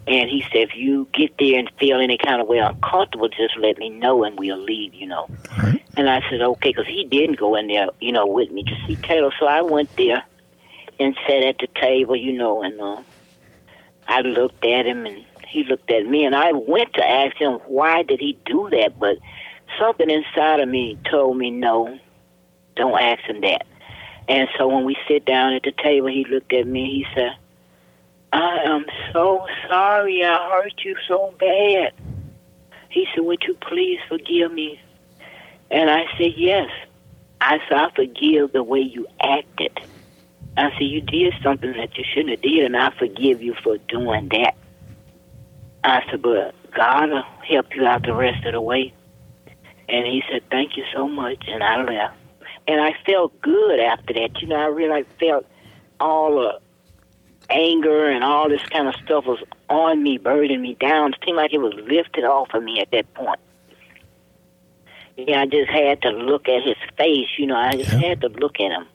And 0.08 0.30
he 0.30 0.42
said, 0.42 0.70
if 0.70 0.76
you 0.76 1.08
get 1.14 1.38
there 1.38 1.60
and 1.60 1.70
feel 1.80 2.00
any 2.00 2.18
kind 2.18 2.42
of 2.42 2.48
way 2.48 2.58
uncomfortable, 2.58 3.30
just 3.30 3.58
let 3.58 3.78
me 3.78 3.90
know 3.90 4.24
and 4.24 4.38
we'll 4.40 4.58
leave, 4.58 4.94
you 4.94 5.08
know. 5.08 5.28
Right. 5.62 5.84
And 5.96 6.10
I 6.10 6.22
said, 6.30 6.42
okay, 6.42 6.70
because 6.70 6.88
he 6.88 7.04
didn't 7.06 7.38
go 7.38 7.56
in 7.56 7.68
there, 7.68 7.88
you 8.00 8.12
know, 8.12 8.26
with 8.26 8.52
me 8.52 8.64
to 8.64 8.76
see 8.88 8.96
Taylor. 8.98 9.32
So 9.40 9.46
I 9.46 9.62
went 9.62 9.96
there 9.98 10.24
and 11.02 11.18
sat 11.28 11.44
at 11.44 11.58
the 11.60 11.68
table, 11.80 12.16
you 12.16 12.34
know, 12.34 12.64
and 12.64 12.80
uh, 12.80 13.02
I 14.08 14.22
looked 14.22 14.66
at 14.66 14.86
him 14.86 15.06
and 15.06 15.26
he 15.48 15.64
looked 15.64 15.92
at 15.92 16.06
me. 16.06 16.26
And 16.26 16.36
I 16.36 16.52
went 16.54 16.94
to 16.94 17.08
ask 17.08 17.36
him, 17.38 17.60
why 17.68 18.04
did 18.04 18.20
he 18.20 18.38
do 18.46 18.70
that? 18.72 19.00
But 19.00 19.18
something 19.80 20.10
inside 20.10 20.60
of 20.60 20.70
me 20.70 20.98
told 21.10 21.38
me, 21.38 21.52
no, 21.52 22.00
don't 22.76 23.00
ask 23.00 23.24
him 23.24 23.42
that. 23.42 23.66
And 24.28 24.48
so 24.58 24.68
when 24.68 24.86
we 24.86 24.96
sit 25.08 25.26
down 25.26 25.54
at 25.54 25.64
the 25.64 25.72
table, 25.72 26.08
he 26.08 26.26
looked 26.26 26.54
at 26.54 26.68
me. 26.68 26.86
He 26.86 27.06
said, 27.16 27.36
I 28.34 28.60
am 28.66 28.86
so 29.12 29.46
sorry 29.68 30.24
I 30.24 30.50
hurt 30.50 30.74
you 30.86 30.96
so 31.08 31.34
bad. 31.38 31.94
He 32.90 33.08
said, 33.14 33.26
Would 33.26 33.44
you 33.44 33.56
please 33.56 34.00
forgive 34.08 34.52
me? 34.54 34.80
And 35.70 35.90
I 35.90 36.06
said, 36.18 36.34
Yes. 36.38 36.70
I 37.42 37.58
said, 37.68 37.78
I 37.78 37.90
forgive 37.96 38.54
the 38.54 38.64
way 38.64 38.80
you 38.80 39.08
acted. 39.22 39.78
I 40.58 40.72
said, 40.72 40.82
you 40.82 41.02
did 41.02 41.34
something 41.42 41.72
that 41.74 41.98
you 41.98 42.04
shouldn't 42.04 42.32
have 42.32 42.42
did, 42.42 42.66
and 42.66 42.76
I 42.76 42.92
forgive 42.98 43.42
you 43.42 43.56
for 43.64 43.78
doing 43.78 44.30
that. 44.30 44.56
I 45.84 46.04
said, 46.10 46.22
but 46.22 46.54
God 46.76 47.10
will 47.10 47.24
help 47.48 47.76
you 47.76 47.86
out 47.86 48.04
the 48.04 48.14
rest 48.14 48.46
of 48.46 48.54
the 48.54 48.62
way. 48.62 48.94
And 49.88 50.06
he 50.06 50.24
said, 50.30 50.44
thank 50.52 50.78
you 50.78 50.84
so 50.94 51.08
much, 51.08 51.44
and 51.48 51.64
I 51.64 51.84
left. 51.84 52.18
And 52.68 52.80
I 52.80 52.96
felt 53.06 53.40
good 53.42 53.80
after 53.80 54.14
that. 54.14 54.42
You 54.42 54.50
know, 54.50 54.56
I 54.56 54.66
really 54.66 55.04
felt 55.20 55.46
all 56.00 56.36
the 56.36 56.60
anger 57.50 58.10
and 58.10 58.24
all 58.24 58.50
this 58.50 58.64
kind 58.64 58.88
of 58.88 58.96
stuff 59.04 59.26
was 59.26 59.40
on 59.70 60.04
me, 60.04 60.18
burdening 60.18 60.62
me 60.62 60.76
down. 60.76 61.14
It 61.14 61.20
seemed 61.26 61.38
like 61.38 61.54
it 61.54 61.60
was 61.60 61.74
lifted 61.74 62.24
off 62.24 62.54
of 62.54 62.64
me 62.64 62.80
at 62.80 62.92
that 62.92 63.14
point. 63.14 63.40
Yeah, 65.18 65.42
I 65.42 65.46
just 65.46 65.70
had 65.70 66.02
to 66.04 66.10
look 66.10 66.48
at 66.48 66.64
his 66.64 66.78
face. 66.98 67.28
You 67.38 67.48
know, 67.48 67.58
I 67.58 67.74
just 67.74 67.92
yeah. 67.92 68.10
had 68.10 68.22
to 68.22 68.30
look 68.30 68.60
at 68.60 68.72
him. 68.72 68.88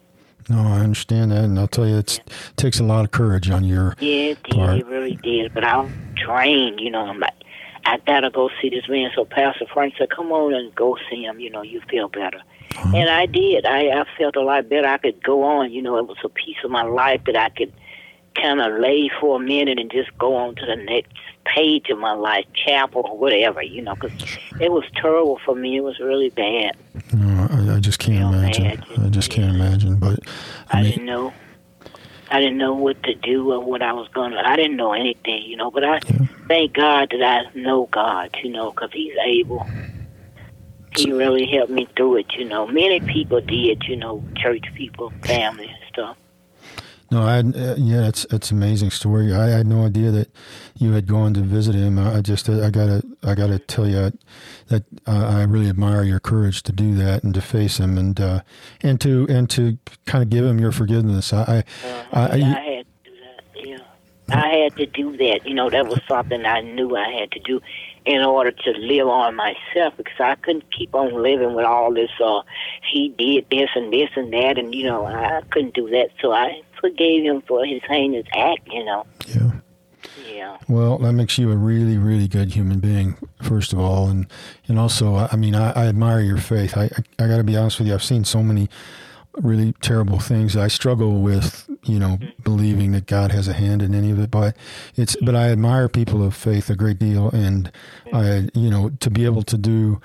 No, 0.49 0.59
I 0.61 0.80
understand 0.80 1.32
that, 1.32 1.44
and 1.44 1.59
I'll 1.59 1.66
tell 1.66 1.86
you, 1.86 1.97
it 1.97 2.20
takes 2.57 2.78
a 2.78 2.84
lot 2.84 3.05
of 3.05 3.11
courage 3.11 3.51
on 3.51 3.64
your 3.64 3.97
yeah, 3.99 4.30
it 4.30 4.42
did, 4.44 4.55
part. 4.55 4.78
it 4.78 4.86
really 4.86 5.16
did. 5.16 5.53
But 5.53 5.64
I'm 5.64 6.14
trained, 6.16 6.80
you 6.80 6.90
know. 6.90 7.01
I'm 7.01 7.18
like, 7.18 7.34
I 7.84 7.99
gotta 8.07 8.30
go 8.30 8.51
see 8.61 8.68
this 8.68 8.88
man. 8.88 9.11
So 9.14 9.24
Pastor 9.24 9.66
Frank 9.72 9.94
said, 9.99 10.11
"Come 10.11 10.30
on 10.32 10.55
and 10.55 10.74
go 10.74 10.97
see 11.11 11.24
him. 11.24 11.40
You 11.40 11.51
know, 11.51 11.62
you 11.62 11.80
feel 11.90 12.09
better." 12.09 12.40
Uh-huh. 12.76 12.97
And 12.97 13.09
I 13.09 13.26
did. 13.26 13.66
I 13.66 14.01
I 14.01 14.05
felt 14.16 14.36
a 14.36 14.42
lot 14.42 14.68
better. 14.68 14.86
I 14.86 14.99
could 14.99 15.22
go 15.22 15.42
on. 15.42 15.72
You 15.72 15.82
know, 15.82 15.97
it 15.99 16.07
was 16.07 16.18
a 16.24 16.28
piece 16.28 16.59
of 16.64 16.70
my 16.70 16.82
life 16.82 17.22
that 17.26 17.36
I 17.36 17.49
could 17.49 17.72
kind 18.34 18.61
of 18.61 18.80
lay 18.80 19.11
for 19.20 19.36
a 19.36 19.40
minute 19.40 19.78
and 19.78 19.90
just 19.90 20.16
go 20.18 20.36
on 20.36 20.55
to 20.57 20.66
the 20.66 20.76
next 20.76 21.16
page 21.55 21.88
of 21.90 21.99
my 21.99 22.12
life, 22.12 22.47
chapel 22.55 23.03
or 23.05 23.16
whatever, 23.18 23.62
you 23.62 23.82
know, 23.82 23.94
because 23.94 24.12
it 24.61 24.70
was 24.70 24.84
terrible 24.94 25.40
for 25.44 25.55
me. 25.55 25.76
It 25.76 25.82
was 25.82 25.99
really 25.99 26.30
bad. 26.30 26.76
No, 27.12 27.49
I, 27.51 27.76
I 27.76 27.80
just 27.80 27.99
can't 27.99 28.34
imagine. 28.34 28.66
imagine. 28.66 29.05
I 29.05 29.09
just 29.09 29.30
can't 29.30 29.55
imagine. 29.55 29.97
But 29.97 30.20
I, 30.70 30.78
I 30.78 30.82
mean, 30.82 30.90
didn't 30.92 31.07
know. 31.07 31.32
I 32.30 32.40
didn't 32.40 32.59
know 32.59 32.74
what 32.74 33.03
to 33.05 33.14
do 33.14 33.53
or 33.53 33.61
what 33.61 33.82
I 33.82 33.92
was 33.92 34.09
gonna. 34.09 34.42
I 34.44 34.57
didn't 34.57 34.76
know 34.76 34.92
anything, 34.92 35.44
you 35.44 35.57
know. 35.57 35.70
But 35.70 35.84
I 35.84 35.94
yeah. 35.94 36.26
thank 36.49 36.72
God 36.74 37.11
that 37.11 37.22
I 37.22 37.59
know 37.59 37.88
God, 37.90 38.36
you 38.42 38.51
know, 38.51 38.70
because 38.70 38.90
He's 38.92 39.14
able. 39.24 39.66
He 40.97 41.12
really 41.12 41.47
helped 41.47 41.70
me 41.70 41.86
through 41.94 42.16
it, 42.16 42.32
you 42.36 42.47
know. 42.47 42.66
Many 42.66 43.01
people 43.01 43.40
did, 43.40 43.84
you 43.86 43.97
know, 43.97 44.24
church 44.36 44.64
people, 44.74 45.12
family, 45.22 45.66
and 45.66 45.78
stuff. 45.92 46.16
No, 47.11 47.22
I 47.22 47.38
uh, 47.38 47.76
yeah, 47.78 48.09
it's 48.09 48.26
it's 48.30 48.50
amazing 48.50 48.90
story. 48.90 49.32
I 49.32 49.46
had 49.46 49.66
no 49.66 49.86
idea 49.86 50.11
that 50.11 50.30
you 50.76 50.92
had 50.92 51.07
gone 51.07 51.34
to 51.34 51.40
visit 51.40 51.74
him. 51.74 51.98
I 51.98 52.20
just 52.20 52.48
I 52.48 52.70
gotta 52.70 53.02
I 53.22 53.34
gotta 53.34 53.61
tell 53.61 53.86
you 53.86 54.12
that 54.68 54.84
uh, 55.07 55.26
I 55.38 55.44
really 55.44 55.68
admire 55.68 56.02
your 56.02 56.18
courage 56.18 56.64
to 56.64 56.72
do 56.72 56.96
that 56.96 57.22
and 57.22 57.32
to 57.34 57.40
face 57.40 57.78
him 57.78 57.96
and 57.96 58.20
uh, 58.20 58.40
and 58.82 59.00
to 59.02 59.26
and 59.28 59.48
to 59.50 59.78
kind 60.07 60.24
of 60.24 60.30
give 60.30 60.44
him 60.44 60.59
your 60.59 60.72
forgiveness. 60.72 61.32
I 61.32 61.42
I, 61.42 61.59
uh-huh. 61.86 62.04
I, 62.12 62.24
I 62.24 62.38
had 62.38 62.86
to 62.86 63.11
do 63.11 63.16
that. 63.20 63.68
Yeah, 63.68 63.78
I 64.28 64.48
had 64.48 64.76
to 64.76 64.86
do 64.86 65.16
that. 65.16 65.46
You 65.46 65.54
know, 65.54 65.70
that 65.70 65.86
was 65.86 66.00
something 66.09 66.44
I 66.44 66.61
knew 66.61 66.96
I 66.96 67.09
had 67.09 67.30
to 67.32 67.38
do 67.38 67.61
in 68.04 68.22
order 68.22 68.52
to 68.52 68.70
live 68.72 69.09
on 69.09 69.34
myself 69.34 69.94
because 69.96 70.18
I 70.20 70.36
couldn't 70.36 70.72
keep 70.72 70.94
on 70.94 71.12
living 71.22 71.54
with 71.54 71.64
all 71.64 71.92
this. 71.92 72.11
Uh, 72.24 72.42
he 72.92 73.09
did 73.09 73.46
this 73.50 73.68
and 73.74 73.92
this 73.92 74.11
and 74.16 74.32
that, 74.32 74.59
and 74.59 74.74
you 74.74 74.84
know 74.84 75.07
I 75.07 75.42
couldn't 75.50 75.74
do 75.74 75.88
that. 75.90 76.11
So 76.20 76.32
I 76.32 76.62
forgave 76.81 77.24
him 77.24 77.43
for 77.43 77.64
his 77.64 77.83
heinous 77.89 78.27
act. 78.35 78.68
You 78.70 78.85
know. 78.85 79.07
Yeah. 79.27 79.51
Yeah. 80.33 80.59
Well, 80.68 80.99
that 80.99 81.12
makes 81.12 81.39
you 81.39 81.51
a 81.51 81.57
really, 81.57 81.99
really 81.99 82.29
good 82.29 82.53
human 82.53 82.79
being, 82.79 83.16
first 83.43 83.72
of 83.72 83.79
all, 83.79 84.09
and 84.09 84.27
and 84.68 84.79
also, 84.79 85.14
I 85.14 85.37
mean, 85.37 85.55
I, 85.55 85.72
I 85.72 85.87
admire 85.87 86.20
your 86.20 86.39
faith. 86.39 86.77
I 86.77 86.85
I, 86.85 87.24
I 87.24 87.29
got 87.29 87.39
to 87.39 87.45
be 87.45 87.57
honest 87.57 87.79
with 87.79 87.89
you. 87.89 87.95
I've 87.95 88.05
seen 88.05 88.24
so 88.24 88.43
many 88.43 88.68
really 89.39 89.72
terrible 89.83 90.18
things. 90.18 90.57
I 90.57 90.68
struggle 90.68 91.20
with, 91.20 91.68
you 91.85 91.99
know, 91.99 92.18
believing 92.43 92.93
that 92.93 93.07
God 93.07 93.33
has 93.33 93.49
a 93.49 93.53
hand 93.53 93.83
in 93.83 93.95
any 93.95 94.11
of 94.11 94.18
it, 94.18 94.31
but 94.31 94.57
it's, 94.97 95.16
but 95.20 95.35
I 95.35 95.51
admire 95.51 95.89
people 95.89 96.24
of 96.24 96.35
faith 96.35 96.70
a 96.70 96.74
great 96.74 96.99
deal. 96.99 97.29
And 97.31 97.70
I, 98.12 98.49
you 98.55 98.70
know, 98.70 98.91
to 99.01 99.11
be 99.11 99.24
able 99.24 99.43
to 99.43 99.59
do, 99.59 100.01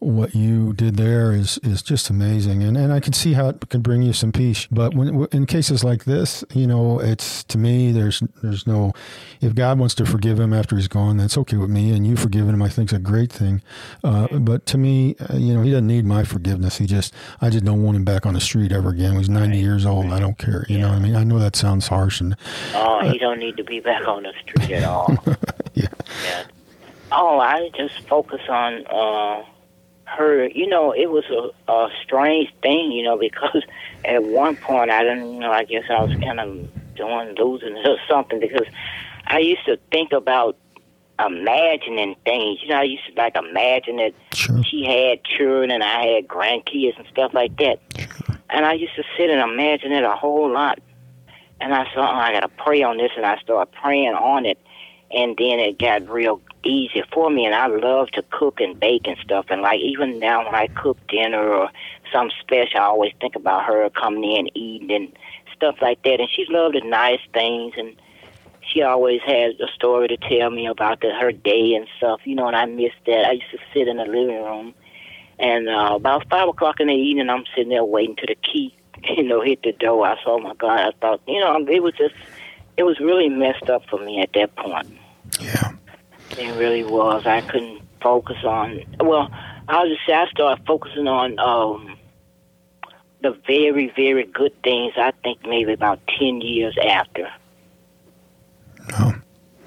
what 0.00 0.34
you 0.34 0.72
did 0.72 0.96
there 0.96 1.32
is 1.32 1.58
is 1.58 1.82
just 1.82 2.08
amazing, 2.08 2.62
and 2.62 2.76
and 2.76 2.92
I 2.92 3.00
can 3.00 3.12
see 3.12 3.34
how 3.34 3.50
it 3.50 3.68
can 3.68 3.82
bring 3.82 4.02
you 4.02 4.14
some 4.14 4.32
peace. 4.32 4.66
But 4.70 4.94
when 4.94 5.26
in 5.26 5.44
cases 5.44 5.84
like 5.84 6.04
this, 6.04 6.42
you 6.54 6.66
know, 6.66 6.98
it's 6.98 7.44
to 7.44 7.58
me 7.58 7.92
there's 7.92 8.22
there's 8.42 8.66
no 8.66 8.92
if 9.42 9.54
God 9.54 9.78
wants 9.78 9.94
to 9.96 10.06
forgive 10.06 10.40
him 10.40 10.54
after 10.54 10.76
he's 10.76 10.88
gone, 10.88 11.18
that's 11.18 11.36
okay 11.38 11.58
with 11.58 11.68
me, 11.68 11.92
and 11.92 12.06
you 12.06 12.16
forgiving 12.16 12.54
him, 12.54 12.62
I 12.62 12.70
think, 12.70 12.90
is 12.90 12.96
a 12.96 12.98
great 12.98 13.30
thing. 13.30 13.62
Uh, 14.02 14.26
but 14.38 14.64
to 14.66 14.78
me, 14.78 15.16
uh, 15.28 15.36
you 15.36 15.52
know, 15.52 15.62
he 15.62 15.70
doesn't 15.70 15.86
need 15.86 16.06
my 16.06 16.24
forgiveness. 16.24 16.78
He 16.78 16.86
just 16.86 17.12
I 17.42 17.50
just 17.50 17.66
don't 17.66 17.82
want 17.82 17.96
him 17.96 18.04
back 18.04 18.24
on 18.24 18.32
the 18.32 18.40
street 18.40 18.72
ever 18.72 18.88
again. 18.88 19.16
He's 19.16 19.28
ninety 19.28 19.58
right. 19.58 19.64
years 19.64 19.84
old. 19.84 20.06
I 20.06 20.18
don't 20.18 20.38
care. 20.38 20.64
You 20.68 20.76
yeah. 20.76 20.82
know 20.82 20.88
what 20.88 20.96
I 20.96 21.00
mean? 21.00 21.16
I 21.16 21.24
know 21.24 21.38
that 21.38 21.56
sounds 21.56 21.88
harsh, 21.88 22.22
and 22.22 22.36
oh, 22.74 23.00
he 23.10 23.18
don't 23.18 23.38
need 23.38 23.58
to 23.58 23.64
be 23.64 23.80
back 23.80 24.08
on 24.08 24.22
the 24.22 24.32
street 24.40 24.70
at 24.70 24.84
all. 24.84 25.14
yeah. 25.74 25.88
yeah. 26.24 26.44
Oh, 27.12 27.38
I 27.38 27.68
just 27.76 28.00
focus 28.08 28.40
on. 28.48 28.86
Uh, 28.86 29.44
her, 30.16 30.48
you 30.48 30.66
know, 30.66 30.92
it 30.92 31.10
was 31.10 31.24
a, 31.30 31.72
a 31.72 31.88
strange 32.02 32.52
thing, 32.62 32.92
you 32.92 33.02
know, 33.02 33.16
because 33.18 33.62
at 34.04 34.22
one 34.22 34.56
point 34.56 34.90
I 34.90 35.02
didn't, 35.02 35.32
you 35.32 35.40
know, 35.40 35.52
I 35.52 35.64
guess 35.64 35.84
I 35.90 36.02
was 36.02 36.12
kind 36.20 36.40
of 36.40 36.94
doing 36.94 37.34
losing 37.36 37.76
or 37.76 37.96
something 38.08 38.40
because 38.40 38.66
I 39.26 39.38
used 39.38 39.64
to 39.66 39.78
think 39.90 40.12
about 40.12 40.56
imagining 41.18 42.16
things. 42.24 42.62
You 42.62 42.68
know, 42.68 42.76
I 42.76 42.82
used 42.84 43.06
to 43.06 43.12
like 43.14 43.36
imagine 43.36 43.96
that 43.96 44.14
sure. 44.32 44.62
she 44.64 44.84
had 44.84 45.22
children 45.24 45.70
and 45.70 45.82
I 45.82 46.06
had 46.06 46.28
grandkids 46.28 46.98
and 46.98 47.06
stuff 47.08 47.32
like 47.34 47.56
that. 47.58 47.80
Sure. 47.96 48.36
And 48.50 48.64
I 48.64 48.72
used 48.72 48.96
to 48.96 49.04
sit 49.16 49.30
and 49.30 49.40
imagine 49.40 49.92
it 49.92 50.02
a 50.02 50.16
whole 50.16 50.50
lot. 50.50 50.80
And 51.60 51.74
I 51.74 51.84
thought, 51.84 52.14
oh, 52.14 52.18
I 52.18 52.32
got 52.32 52.40
to 52.40 52.48
pray 52.48 52.82
on 52.82 52.96
this, 52.96 53.10
and 53.16 53.26
I 53.26 53.38
started 53.40 53.70
praying 53.72 54.14
on 54.14 54.46
it. 54.46 54.58
And 55.10 55.36
then 55.36 55.58
it 55.58 55.78
got 55.78 56.08
real 56.08 56.40
easy 56.64 57.02
for 57.12 57.30
me 57.30 57.46
and 57.46 57.54
I 57.54 57.66
love 57.66 58.10
to 58.12 58.22
cook 58.30 58.60
and 58.60 58.78
bake 58.78 59.06
and 59.06 59.16
stuff 59.18 59.46
and 59.50 59.62
like 59.62 59.80
even 59.80 60.18
now 60.18 60.44
when 60.44 60.54
I 60.54 60.66
cook 60.68 60.98
dinner 61.08 61.42
or 61.42 61.70
some 62.12 62.30
special 62.40 62.80
I 62.80 62.84
always 62.84 63.12
think 63.20 63.36
about 63.36 63.64
her 63.64 63.88
coming 63.90 64.24
in 64.24 64.56
eating 64.56 64.90
and 64.90 65.12
stuff 65.54 65.76
like 65.80 66.02
that 66.02 66.20
and 66.20 66.28
she 66.30 66.46
loved 66.48 66.74
the 66.74 66.80
nice 66.80 67.20
things 67.32 67.74
and 67.76 67.96
she 68.62 68.82
always 68.82 69.20
has 69.26 69.54
a 69.60 69.68
story 69.74 70.08
to 70.08 70.16
tell 70.16 70.50
me 70.50 70.66
about 70.66 71.00
the, 71.00 71.12
her 71.14 71.32
day 71.32 71.74
and 71.74 71.88
stuff, 71.96 72.20
you 72.24 72.34
know, 72.34 72.46
and 72.46 72.56
I 72.56 72.66
miss 72.66 72.92
that. 73.06 73.26
I 73.26 73.32
used 73.32 73.50
to 73.50 73.58
sit 73.74 73.88
in 73.88 73.96
the 73.96 74.04
living 74.04 74.44
room 74.44 74.74
and 75.38 75.68
uh, 75.68 75.94
about 75.94 76.28
five 76.28 76.48
o'clock 76.48 76.80
in 76.80 76.88
the 76.88 76.94
evening 76.94 77.30
I'm 77.30 77.44
sitting 77.54 77.70
there 77.70 77.84
waiting 77.84 78.16
to 78.16 78.26
the 78.26 78.36
key, 78.36 78.76
you 79.16 79.22
know, 79.22 79.40
hit 79.40 79.62
the 79.62 79.72
door. 79.72 80.06
I 80.06 80.22
saw 80.22 80.38
my 80.38 80.54
God, 80.54 80.78
I 80.78 80.92
thought, 81.00 81.20
you 81.26 81.40
know, 81.40 81.56
it 81.68 81.82
was 81.82 81.94
just 81.94 82.14
it 82.76 82.84
was 82.84 83.00
really 83.00 83.28
messed 83.28 83.68
up 83.68 83.82
for 83.90 83.98
me 83.98 84.20
at 84.20 84.32
that 84.34 84.54
point. 84.56 84.96
Yeah. 85.40 85.72
It 86.38 86.56
really 86.58 86.84
was. 86.84 87.26
I 87.26 87.40
couldn't 87.40 87.82
focus 88.00 88.38
on. 88.44 88.82
Well, 89.00 89.30
I'll 89.68 89.88
just 89.88 90.00
say 90.06 90.14
I 90.14 90.28
started 90.30 90.64
focusing 90.66 91.06
on 91.06 91.38
um, 91.38 91.98
the 93.22 93.36
very, 93.46 93.92
very 93.94 94.24
good 94.24 94.60
things. 94.62 94.94
I 94.96 95.12
think 95.22 95.46
maybe 95.46 95.72
about 95.72 96.00
ten 96.18 96.40
years 96.40 96.76
after. 96.82 97.28
Oh. 98.98 99.14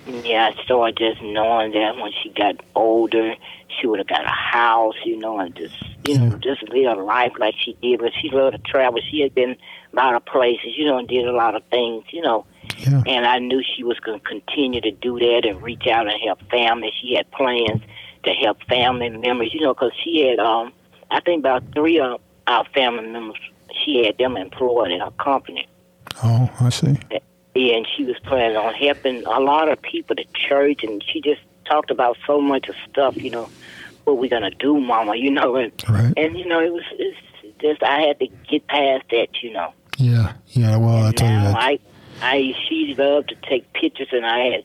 Yeah, 0.05 0.51
I 0.51 0.63
started 0.63 0.97
just 0.97 1.21
knowing 1.21 1.71
that 1.71 1.95
when 1.95 2.11
she 2.21 2.29
got 2.29 2.57
older, 2.75 3.35
she 3.69 3.87
would 3.87 3.99
have 3.99 4.07
got 4.07 4.25
a 4.25 4.29
house, 4.29 4.95
you 5.05 5.17
know, 5.17 5.39
and 5.39 5.55
just 5.55 5.75
you 6.05 6.17
know, 6.19 6.37
just 6.39 6.61
live 6.69 6.97
a 6.97 7.01
life 7.01 7.31
like 7.39 7.55
she 7.57 7.77
did. 7.81 7.99
But 7.99 8.11
she 8.21 8.29
loved 8.29 8.57
to 8.57 8.61
travel. 8.71 8.99
She 9.09 9.21
had 9.21 9.33
been 9.33 9.51
a 9.51 9.95
lot 9.95 10.15
of 10.15 10.25
places, 10.25 10.73
you 10.75 10.85
know, 10.85 10.97
and 10.97 11.07
did 11.07 11.25
a 11.25 11.31
lot 11.31 11.55
of 11.55 11.63
things, 11.65 12.03
you 12.11 12.21
know. 12.21 12.45
Yeah. 12.77 13.03
And 13.05 13.25
I 13.25 13.39
knew 13.39 13.61
she 13.63 13.83
was 13.83 13.99
going 13.99 14.19
to 14.19 14.25
continue 14.25 14.81
to 14.81 14.91
do 14.91 15.19
that 15.19 15.45
and 15.45 15.61
reach 15.61 15.87
out 15.87 16.07
and 16.07 16.19
help 16.21 16.41
family. 16.49 16.91
She 17.01 17.15
had 17.15 17.29
plans 17.31 17.81
to 18.23 18.31
help 18.31 18.61
family 18.63 19.09
members, 19.09 19.53
you 19.53 19.61
know, 19.61 19.73
because 19.73 19.91
she 20.03 20.27
had, 20.27 20.39
um, 20.39 20.73
I 21.11 21.19
think 21.21 21.39
about 21.39 21.63
three 21.73 21.99
of 21.99 22.21
our 22.47 22.65
family 22.73 23.07
members, 23.07 23.39
she 23.83 24.05
had 24.05 24.17
them 24.17 24.37
employed 24.37 24.91
in 24.91 24.99
her 24.99 25.11
company. 25.11 25.67
Oh, 26.23 26.49
I 26.59 26.69
see. 26.69 26.97
Yeah, 27.55 27.75
and 27.75 27.87
she 27.95 28.03
was 28.03 28.15
planning 28.23 28.57
on 28.57 28.73
helping 28.73 29.23
a 29.25 29.39
lot 29.39 29.69
of 29.69 29.81
people, 29.81 30.15
the 30.15 30.25
church, 30.33 30.83
and 30.83 31.03
she 31.03 31.21
just 31.21 31.41
talked 31.65 31.91
about 31.91 32.17
so 32.25 32.41
much 32.41 32.67
of 32.67 32.75
stuff, 32.89 33.15
you 33.17 33.29
know, 33.29 33.49
what 34.05 34.17
we're 34.17 34.29
gonna 34.29 34.51
do, 34.51 34.79
Mama, 34.79 35.15
you 35.15 35.31
know, 35.31 35.55
and 35.55 35.71
right. 35.87 36.13
and 36.17 36.37
you 36.37 36.45
know, 36.45 36.59
it 36.59 36.73
was 36.73 36.83
it's 36.93 37.17
just 37.59 37.83
I 37.83 38.01
had 38.01 38.19
to 38.19 38.27
get 38.49 38.67
past 38.67 39.05
that, 39.11 39.41
you 39.41 39.53
know. 39.53 39.73
Yeah, 39.97 40.33
yeah. 40.47 40.77
Well, 40.77 41.05
I 41.05 41.11
tell 41.11 41.29
you 41.31 41.47
that. 41.47 41.55
I 41.55 41.79
I 42.21 42.55
she 42.67 42.95
loved 42.97 43.29
to 43.29 43.35
take 43.47 43.71
pictures, 43.73 44.09
and 44.11 44.25
I 44.25 44.39
had 44.45 44.63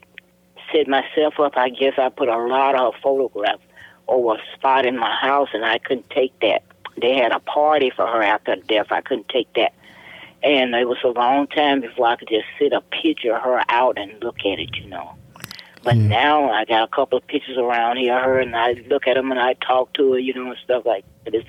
set 0.73 0.89
myself 0.89 1.41
up. 1.41 1.57
I 1.57 1.71
guess 1.71 1.95
I 1.99 2.09
put 2.09 2.29
a 2.29 2.37
lot 2.37 2.75
of 2.75 2.95
photographs 3.03 3.63
over 4.07 4.35
a 4.35 4.57
spot 4.57 4.87
in 4.87 4.99
my 4.99 5.15
house, 5.15 5.49
and 5.53 5.65
I 5.65 5.79
couldn't 5.79 6.11
take 6.11 6.39
that. 6.41 6.63
They 7.01 7.15
had 7.15 7.33
a 7.33 7.41
party 7.41 7.91
for 7.95 8.07
her 8.07 8.23
after 8.23 8.57
death. 8.57 8.87
I 8.91 9.01
couldn't 9.01 9.29
take 9.29 9.53
that. 9.55 9.75
And 10.43 10.75
it 10.75 10.89
was 10.89 10.99
a 11.05 11.09
long 11.09 11.47
time 11.49 11.81
before 11.81 12.07
I 12.07 12.17
could 12.17 12.29
just 12.29 12.47
sit 12.59 12.73
a 12.73 12.81
picture 12.81 13.35
of 13.35 13.43
her 13.43 13.63
out 13.69 13.99
and 13.99 14.23
look 14.23 14.39
at 14.41 14.59
it, 14.59 14.77
you 14.77 14.87
know. 14.87 15.15
But 15.83 15.97
mm. 15.97 16.09
now 16.09 16.51
I 16.51 16.65
got 16.65 16.85
a 16.85 16.89
couple 16.89 17.19
of 17.19 17.27
pictures 17.27 17.57
around 17.57 17.99
here 17.99 18.17
of 18.17 18.25
her, 18.25 18.39
and 18.41 18.55
I 18.57 18.73
look 18.89 19.07
at 19.07 19.15
them 19.15 19.31
and 19.31 19.41
I 19.41 19.55
talk 19.55 19.93
to 19.95 20.13
her, 20.13 20.19
you 20.19 20.35
know, 20.35 20.51
and 20.51 20.59
stuff 20.65 20.85
like 20.87 21.05
that. 21.25 21.35
It's 21.35 21.49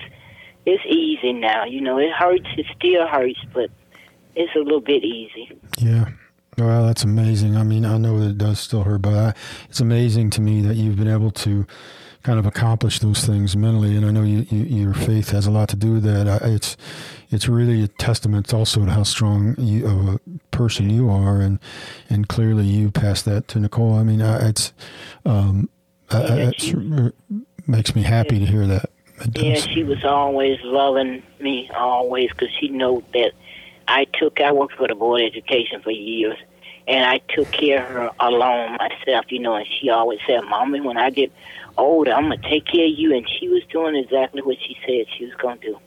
it's 0.66 0.84
easy 0.86 1.32
now, 1.32 1.64
you 1.64 1.80
know. 1.80 1.98
It 1.98 2.12
hurts. 2.12 2.46
It 2.56 2.66
still 2.76 3.06
hurts, 3.06 3.40
but 3.52 3.70
it's 4.34 4.54
a 4.54 4.60
little 4.60 4.80
bit 4.80 5.04
easy. 5.04 5.58
Yeah. 5.78 6.10
Well, 6.58 6.86
that's 6.86 7.04
amazing. 7.04 7.56
I 7.56 7.62
mean, 7.62 7.84
I 7.84 7.96
know 7.96 8.18
that 8.20 8.30
it 8.30 8.38
does 8.38 8.60
still 8.60 8.82
hurt, 8.82 9.02
but 9.02 9.14
I, 9.14 9.34
it's 9.68 9.80
amazing 9.80 10.30
to 10.30 10.40
me 10.40 10.60
that 10.62 10.76
you've 10.76 10.96
been 10.96 11.08
able 11.08 11.30
to 11.30 11.66
kind 12.22 12.38
of 12.38 12.44
accomplish 12.44 12.98
those 12.98 13.24
things 13.24 13.56
mentally. 13.56 13.96
And 13.96 14.04
I 14.04 14.10
know 14.10 14.22
you, 14.22 14.46
you, 14.50 14.64
your 14.64 14.94
faith 14.94 15.30
has 15.30 15.46
a 15.46 15.50
lot 15.50 15.68
to 15.70 15.76
do 15.76 15.94
with 15.94 16.02
that. 16.02 16.28
I, 16.28 16.48
it's 16.48 16.76
it's 17.30 17.48
really 17.48 17.82
a 17.84 17.88
testament 17.88 18.52
also 18.52 18.84
to 18.84 18.90
how 18.90 19.04
strong 19.04 19.54
you, 19.58 19.86
of 19.86 20.08
a 20.14 20.20
person 20.50 20.90
you 20.90 21.08
are, 21.08 21.40
and 21.40 21.58
and 22.10 22.28
clearly 22.28 22.64
you 22.64 22.90
passed 22.90 23.24
that 23.24 23.48
to 23.48 23.60
Nickole. 23.60 23.94
I 23.94 24.02
mean, 24.02 24.20
I, 24.20 24.48
it's 24.48 24.72
um, 25.24 25.68
yeah, 26.12 26.50
it 26.52 27.14
makes 27.66 27.94
me 27.94 28.02
happy 28.02 28.38
to 28.38 28.44
hear 28.44 28.66
that. 28.66 28.90
Yeah, 29.36 29.54
she 29.54 29.84
was 29.84 30.04
always 30.04 30.58
loving 30.62 31.22
me, 31.40 31.70
always, 31.74 32.30
because 32.30 32.48
she 32.58 32.68
knew 32.68 33.02
that 33.12 33.32
I 33.90 34.06
took. 34.18 34.40
I 34.40 34.52
worked 34.52 34.74
for 34.74 34.88
the 34.88 34.94
board 34.94 35.22
of 35.22 35.26
education 35.26 35.82
for 35.82 35.90
years, 35.90 36.38
and 36.86 37.04
I 37.04 37.18
took 37.34 37.50
care 37.50 37.82
of 37.84 37.90
her 37.90 38.10
alone 38.20 38.76
myself, 38.78 39.26
you 39.30 39.40
know. 39.40 39.54
And 39.54 39.66
she 39.66 39.90
always 39.90 40.20
said, 40.26 40.42
"Mommy, 40.44 40.80
when 40.80 40.96
I 40.96 41.10
get 41.10 41.32
older, 41.76 42.12
I'm 42.12 42.24
gonna 42.24 42.38
take 42.38 42.66
care 42.66 42.86
of 42.86 42.92
you." 42.92 43.14
And 43.14 43.28
she 43.28 43.48
was 43.48 43.62
doing 43.70 43.96
exactly 43.96 44.42
what 44.42 44.56
she 44.60 44.76
said 44.86 45.06
she 45.16 45.24
was 45.24 45.34
gonna 45.34 45.60
do. 45.60 45.78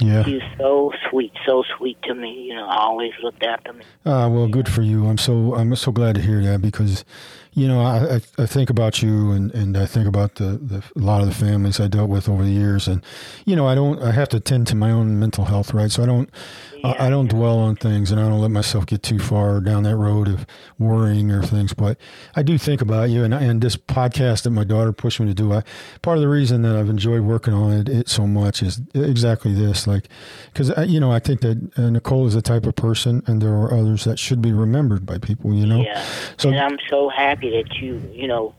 Yeah. 0.00 0.24
She 0.24 0.34
was 0.34 0.42
so 0.58 0.92
sweet, 1.08 1.32
so 1.46 1.62
sweet 1.76 1.96
to 2.02 2.14
me. 2.14 2.32
You 2.48 2.54
know, 2.54 2.66
always 2.66 3.12
looked 3.22 3.44
after 3.44 3.72
me. 3.72 3.84
Ah, 4.04 4.28
well, 4.28 4.48
good 4.48 4.68
for 4.68 4.82
you. 4.82 5.06
I'm 5.06 5.18
so 5.18 5.54
I'm 5.54 5.74
so 5.76 5.92
glad 5.92 6.16
to 6.16 6.20
hear 6.20 6.42
that 6.42 6.60
because 6.60 7.04
you 7.54 7.68
know, 7.68 7.80
I, 7.80 8.20
I 8.36 8.46
think 8.46 8.68
about 8.68 9.00
you 9.00 9.30
and, 9.30 9.54
and 9.54 9.76
I 9.76 9.86
think 9.86 10.08
about 10.08 10.34
the, 10.36 10.58
the, 10.60 10.82
a 10.96 10.98
lot 10.98 11.20
of 11.20 11.28
the 11.28 11.34
families 11.34 11.78
I 11.78 11.86
dealt 11.86 12.10
with 12.10 12.28
over 12.28 12.42
the 12.42 12.50
years. 12.50 12.88
And, 12.88 13.00
you 13.44 13.54
know, 13.54 13.68
I 13.68 13.76
don't, 13.76 14.02
I 14.02 14.10
have 14.10 14.28
to 14.30 14.40
tend 14.40 14.66
to 14.68 14.76
my 14.76 14.90
own 14.90 15.20
mental 15.20 15.44
health, 15.44 15.72
right? 15.72 15.90
So 15.90 16.02
I 16.02 16.06
don't, 16.06 16.28
yeah, 16.78 16.88
I, 16.98 17.06
I, 17.06 17.10
don't 17.10 17.26
yeah. 17.26 17.38
dwell 17.38 17.58
on 17.58 17.76
things 17.76 18.10
and 18.10 18.20
I 18.20 18.28
don't 18.28 18.40
let 18.40 18.50
myself 18.50 18.86
get 18.86 19.04
too 19.04 19.20
far 19.20 19.60
down 19.60 19.84
that 19.84 19.94
road 19.94 20.26
of 20.26 20.46
worrying 20.80 21.30
or 21.30 21.44
things. 21.44 21.72
But 21.72 21.96
I 22.34 22.42
do 22.42 22.58
think 22.58 22.80
about 22.80 23.10
you 23.10 23.22
and, 23.22 23.32
and 23.32 23.60
this 23.60 23.76
podcast 23.76 24.42
that 24.42 24.50
my 24.50 24.64
daughter 24.64 24.92
pushed 24.92 25.20
me 25.20 25.26
to 25.26 25.34
do. 25.34 25.52
I, 25.52 25.62
part 26.02 26.18
of 26.18 26.22
the 26.22 26.28
reason 26.28 26.62
that 26.62 26.74
I've 26.74 26.88
enjoyed 26.88 27.22
working 27.22 27.54
on 27.54 27.72
it, 27.72 27.88
it 27.88 28.08
so 28.08 28.26
much 28.26 28.64
is 28.64 28.80
exactly 28.94 29.54
this. 29.54 29.86
Like, 29.86 30.08
cause, 30.54 30.72
I, 30.72 30.84
you 30.84 30.98
know, 30.98 31.12
I 31.12 31.20
think 31.20 31.40
that 31.42 31.70
uh, 31.76 31.88
Nickole 31.88 32.26
is 32.26 32.34
the 32.34 32.42
type 32.42 32.66
of 32.66 32.74
person 32.74 33.22
and 33.28 33.40
there 33.40 33.54
are 33.54 33.72
others 33.72 34.02
that 34.04 34.18
should 34.18 34.42
be 34.42 34.52
remembered 34.52 35.06
by 35.06 35.18
people, 35.18 35.54
you 35.54 35.66
know? 35.66 35.82
Yeah. 35.82 36.04
So 36.36 36.48
and 36.48 36.58
I'm 36.58 36.78
so 36.90 37.08
happy 37.08 37.43
happy 37.44 37.62
that 37.62 37.76
you, 37.76 38.00
you 38.12 38.28
know, 38.28 38.54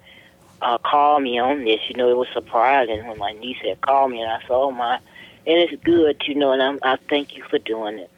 uh, 0.62 0.78
called 0.78 1.24
me 1.24 1.40
on 1.40 1.64
this. 1.66 1.80
You 1.90 1.96
know, 1.96 2.10
it 2.10 2.18
was 2.18 2.28
surprising 2.34 3.06
when 3.08 3.18
my 3.18 3.34
niece 3.34 3.58
had 3.64 3.82
called 3.82 4.12
me, 4.12 4.22
and 4.22 4.32
I 4.32 4.40
said, 4.42 4.52
"Oh 4.52 4.72
my," 4.72 4.96
and 4.96 5.04
it's 5.46 5.84
good, 5.84 6.22
you 6.28 6.36
know, 6.36 6.52
and 6.52 6.62
I'm, 6.62 6.80
I 6.84 6.98
thank 7.10 7.36
you 7.36 7.44
for 7.50 7.60
doing 7.60 8.00
it. 8.00 8.12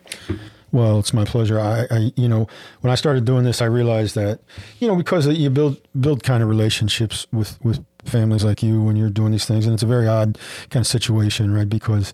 Well, 0.72 1.00
it's 1.00 1.14
my 1.14 1.26
pleasure. 1.26 1.60
I, 1.60 1.88
I, 1.90 2.12
you 2.16 2.28
know, 2.28 2.48
when 2.82 2.92
I 2.92 2.96
started 2.96 3.26
doing 3.26 3.46
this, 3.46 3.62
I 3.62 3.66
realized 3.66 4.16
that, 4.16 4.42
you 4.80 4.88
know, 4.88 4.96
because 4.96 5.26
you 5.28 5.50
build 5.50 5.78
build 6.00 6.24
kind 6.24 6.44
of 6.44 6.50
relationships 6.50 7.26
with 7.32 7.58
with 7.64 7.84
families 8.06 8.44
like 8.44 8.64
you 8.64 8.82
when 8.82 8.96
you're 8.96 9.10
doing 9.10 9.32
these 9.32 9.46
things, 9.46 9.66
and 9.66 9.74
it's 9.74 9.84
a 9.84 9.88
very 9.88 10.08
odd 10.08 10.38
kind 10.70 10.84
of 10.84 10.88
situation, 10.88 11.54
right? 11.54 11.70
Because 11.70 12.14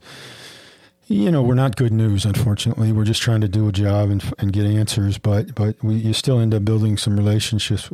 you 1.08 1.30
know 1.30 1.42
we're 1.42 1.54
not 1.54 1.76
good 1.76 1.92
news 1.92 2.26
unfortunately 2.26 2.94
we're 2.94 3.04
just 3.04 3.22
trying 3.22 3.42
to 3.42 3.48
do 3.48 3.68
a 3.68 3.72
job 3.72 4.10
and, 4.10 4.34
and 4.40 4.54
get 4.54 4.66
answers 4.66 5.18
but 5.18 5.54
but 5.54 5.76
we 5.84 5.96
you 5.96 6.14
still 6.14 6.40
end 6.40 6.54
up 6.54 6.64
building 6.64 6.98
some 6.98 7.18
relationships 7.18 7.90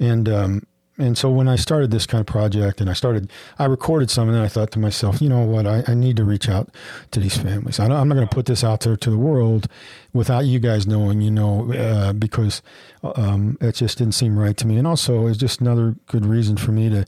and 0.00 0.28
um, 0.28 0.66
and 1.00 1.16
so 1.16 1.30
when 1.30 1.48
I 1.48 1.56
started 1.56 1.90
this 1.90 2.06
kind 2.06 2.20
of 2.20 2.26
project 2.26 2.80
and 2.80 2.90
I 2.90 2.92
started, 2.92 3.30
I 3.58 3.64
recorded 3.64 4.10
some 4.10 4.28
and 4.28 4.36
then 4.36 4.44
I 4.44 4.48
thought 4.48 4.70
to 4.72 4.78
myself, 4.78 5.22
you 5.22 5.30
know 5.30 5.40
what, 5.40 5.66
I, 5.66 5.82
I 5.88 5.94
need 5.94 6.16
to 6.18 6.24
reach 6.24 6.48
out 6.48 6.68
to 7.12 7.20
these 7.20 7.38
families. 7.38 7.80
I 7.80 7.86
am 7.86 8.08
not 8.08 8.14
going 8.14 8.28
to 8.28 8.34
put 8.34 8.44
this 8.44 8.62
out 8.62 8.80
there 8.80 8.96
to 8.96 9.10
the 9.10 9.16
world 9.16 9.66
without 10.12 10.44
you 10.44 10.58
guys 10.58 10.86
knowing, 10.86 11.22
you 11.22 11.30
know, 11.30 11.72
uh, 11.72 12.12
because 12.12 12.60
um, 13.02 13.56
it 13.62 13.76
just 13.76 13.96
didn't 13.96 14.14
seem 14.14 14.38
right 14.38 14.56
to 14.58 14.66
me. 14.66 14.76
And 14.76 14.86
also, 14.86 15.26
it's 15.26 15.38
just 15.38 15.62
another 15.62 15.96
good 16.06 16.26
reason 16.26 16.56
for 16.56 16.72
me 16.72 16.90
to 16.90 17.06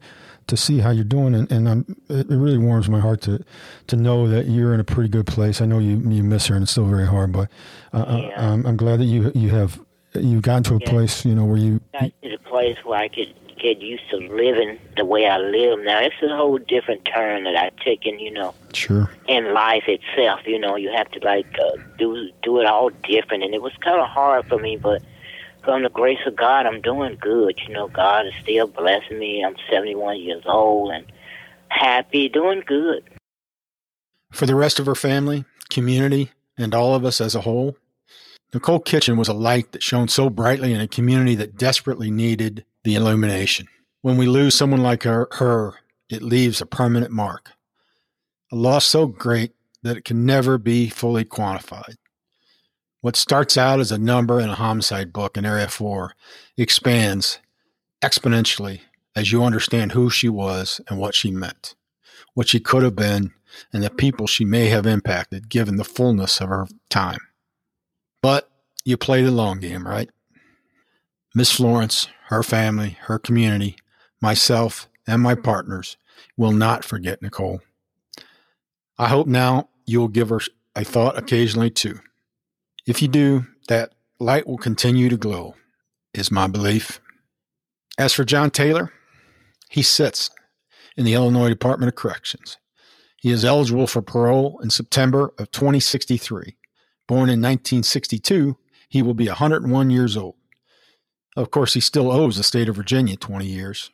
to 0.48 0.56
see 0.56 0.80
how 0.80 0.90
you're 0.90 1.04
doing, 1.04 1.36
and, 1.36 1.52
and 1.52 1.96
it 2.08 2.26
really 2.28 2.58
warms 2.58 2.88
my 2.88 2.98
heart 2.98 3.20
to 3.22 3.44
to 3.86 3.94
know 3.94 4.26
that 4.26 4.46
you're 4.46 4.74
in 4.74 4.80
a 4.80 4.84
pretty 4.84 5.08
good 5.08 5.24
place. 5.24 5.60
I 5.60 5.66
know 5.66 5.78
you 5.78 5.98
you 6.10 6.24
miss 6.24 6.48
her, 6.48 6.56
and 6.56 6.64
it's 6.64 6.72
still 6.72 6.86
very 6.86 7.06
hard, 7.06 7.30
but 7.30 7.48
uh, 7.92 7.98
uh 7.98 8.16
yeah. 8.16 8.52
I'm, 8.52 8.66
I'm 8.66 8.76
glad 8.76 8.98
that 8.98 9.04
you 9.04 9.30
you 9.36 9.50
have 9.50 9.80
you've 10.14 10.42
gotten 10.42 10.62
to 10.64 10.74
a 10.74 10.80
place, 10.80 11.24
you 11.24 11.34
know, 11.34 11.44
where 11.44 11.58
you 11.58 11.80
got 11.92 12.10
to 12.22 12.31
a 12.31 12.31
place 12.62 12.84
where 12.84 13.00
I 13.00 13.08
could 13.08 13.34
get 13.60 13.80
used 13.80 14.08
to 14.10 14.16
living 14.16 14.78
the 14.96 15.04
way 15.04 15.26
I 15.26 15.38
live 15.38 15.80
now. 15.84 16.00
It's 16.00 16.14
a 16.22 16.36
whole 16.36 16.58
different 16.58 17.04
turn 17.04 17.44
that 17.44 17.56
I've 17.56 17.76
taken, 17.76 18.18
you 18.18 18.30
know. 18.30 18.54
Sure. 18.72 19.10
In 19.26 19.52
life 19.52 19.84
itself, 19.86 20.40
you 20.46 20.58
know, 20.58 20.76
you 20.76 20.90
have 20.94 21.10
to 21.12 21.20
like 21.20 21.46
uh, 21.58 21.76
do 21.98 22.30
do 22.42 22.60
it 22.60 22.66
all 22.66 22.90
different, 22.90 23.42
and 23.44 23.54
it 23.54 23.62
was 23.62 23.72
kind 23.80 24.00
of 24.00 24.08
hard 24.08 24.46
for 24.46 24.58
me, 24.58 24.76
but 24.76 25.02
from 25.64 25.82
the 25.82 25.90
grace 25.90 26.18
of 26.26 26.34
God, 26.36 26.66
I'm 26.66 26.80
doing 26.80 27.16
good. 27.20 27.60
You 27.66 27.74
know, 27.74 27.88
God 27.88 28.26
is 28.26 28.34
still 28.42 28.66
blessing 28.66 29.18
me. 29.18 29.44
I'm 29.44 29.54
71 29.70 30.20
years 30.20 30.42
old 30.44 30.92
and 30.92 31.06
happy, 31.68 32.28
doing 32.28 32.62
good. 32.66 33.04
For 34.32 34.46
the 34.46 34.56
rest 34.56 34.80
of 34.80 34.86
her 34.86 34.94
family, 34.94 35.44
community, 35.70 36.32
and 36.58 36.74
all 36.74 36.94
of 36.94 37.04
us 37.04 37.20
as 37.20 37.34
a 37.34 37.42
whole, 37.42 37.76
Nickole 38.52 38.80
Kitchen 38.80 39.16
was 39.16 39.28
a 39.28 39.34
light 39.34 39.72
that 39.72 39.82
shone 39.82 40.08
so 40.08 40.28
brightly 40.28 40.74
in 40.74 40.80
a 40.80 40.88
community 40.88 41.34
that 41.36 41.56
desperately 41.56 42.10
needed 42.10 42.66
the 42.84 42.94
illumination. 42.94 43.66
When 44.02 44.18
we 44.18 44.26
lose 44.26 44.54
someone 44.54 44.82
like 44.82 45.04
her, 45.04 45.28
her 45.32 45.74
it 46.10 46.22
leaves 46.22 46.60
a 46.60 46.66
permanent 46.66 47.10
mark. 47.10 47.52
A 48.50 48.56
loss 48.56 48.84
so 48.84 49.06
great 49.06 49.52
that 49.82 49.96
it 49.96 50.04
can 50.04 50.26
never 50.26 50.58
be 50.58 50.90
fully 50.90 51.24
quantified. 51.24 51.96
What 53.00 53.16
starts 53.16 53.56
out 53.56 53.80
as 53.80 53.90
a 53.90 53.98
number 53.98 54.38
in 54.38 54.50
a 54.50 54.54
homicide 54.54 55.12
book 55.12 55.38
in 55.38 55.46
Area 55.46 55.68
4 55.68 56.12
expands 56.58 57.38
exponentially 58.02 58.80
as 59.16 59.32
you 59.32 59.42
understand 59.42 59.92
who 59.92 60.10
she 60.10 60.28
was 60.28 60.80
and 60.88 60.98
what 60.98 61.14
she 61.14 61.30
meant, 61.30 61.74
what 62.34 62.48
she 62.48 62.60
could 62.60 62.82
have 62.82 62.96
been, 62.96 63.32
and 63.72 63.82
the 63.82 63.90
people 63.90 64.26
she 64.26 64.44
may 64.44 64.66
have 64.66 64.86
impacted 64.86 65.48
given 65.48 65.76
the 65.76 65.84
fullness 65.84 66.40
of 66.40 66.50
her 66.50 66.66
time. 66.90 67.18
But 68.22 68.48
you 68.84 68.96
play 68.96 69.22
the 69.22 69.30
long 69.30 69.60
game, 69.60 69.86
right? 69.86 70.10
Miss 71.34 71.52
Florence, 71.52 72.08
her 72.28 72.42
family, 72.42 72.96
her 73.02 73.18
community, 73.18 73.76
myself, 74.20 74.88
and 75.06 75.20
my 75.20 75.34
mm-hmm. 75.34 75.42
partners 75.42 75.96
will 76.36 76.52
not 76.52 76.84
forget 76.84 77.20
Nickole. 77.20 77.60
I 78.98 79.08
hope 79.08 79.26
now 79.26 79.68
you 79.86 80.00
will 80.00 80.08
give 80.08 80.28
her 80.28 80.40
a 80.76 80.84
thought 80.84 81.18
occasionally 81.18 81.70
too. 81.70 81.98
If 82.86 83.02
you 83.02 83.08
do, 83.08 83.46
that 83.68 83.94
light 84.18 84.46
will 84.46 84.58
continue 84.58 85.08
to 85.08 85.16
glow, 85.16 85.54
is 86.14 86.30
my 86.30 86.46
belief. 86.46 87.00
As 87.98 88.12
for 88.12 88.24
John 88.24 88.50
Taylor, 88.50 88.92
he 89.70 89.82
sits 89.82 90.30
in 90.96 91.04
the 91.04 91.14
Illinois 91.14 91.48
Department 91.48 91.88
of 91.88 91.96
Corrections. 91.96 92.58
He 93.16 93.30
is 93.30 93.44
eligible 93.44 93.86
for 93.86 94.02
parole 94.02 94.60
in 94.62 94.70
September 94.70 95.32
of 95.38 95.50
2063 95.50 96.56
Born 97.12 97.28
in 97.28 97.42
1962, 97.42 98.56
he 98.88 99.02
will 99.02 99.12
be 99.12 99.28
101 99.28 99.90
years 99.90 100.16
old. 100.16 100.36
Of 101.36 101.50
course, 101.50 101.74
he 101.74 101.80
still 101.80 102.10
owes 102.10 102.38
the 102.38 102.42
state 102.42 102.70
of 102.70 102.76
Virginia 102.76 103.16
20 103.16 103.44
years. 103.44 103.90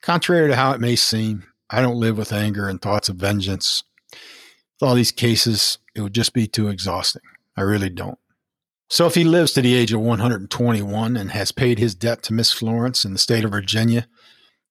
Contrary 0.00 0.48
to 0.48 0.56
how 0.56 0.72
it 0.72 0.80
may 0.80 0.96
seem, 0.96 1.44
I 1.70 1.80
don't 1.80 2.00
live 2.00 2.18
with 2.18 2.32
anger 2.32 2.68
and 2.68 2.82
thoughts 2.82 3.08
of 3.08 3.14
vengeance. 3.14 3.84
With 4.10 4.88
all 4.88 4.96
these 4.96 5.12
cases, 5.12 5.78
it 5.94 6.00
would 6.00 6.12
just 6.12 6.32
be 6.32 6.48
too 6.48 6.66
exhausting. 6.66 7.22
I 7.56 7.60
really 7.60 7.88
don't. 7.88 8.18
So 8.90 9.06
if 9.06 9.14
he 9.14 9.22
lives 9.22 9.52
to 9.52 9.62
the 9.62 9.76
age 9.76 9.92
of 9.92 10.00
121 10.00 11.16
and 11.16 11.30
has 11.30 11.52
paid 11.52 11.78
his 11.78 11.94
debt 11.94 12.24
to 12.24 12.32
Miss 12.32 12.52
Florence 12.52 13.04
in 13.04 13.12
the 13.12 13.18
state 13.20 13.44
of 13.44 13.52
Virginia, 13.52 14.08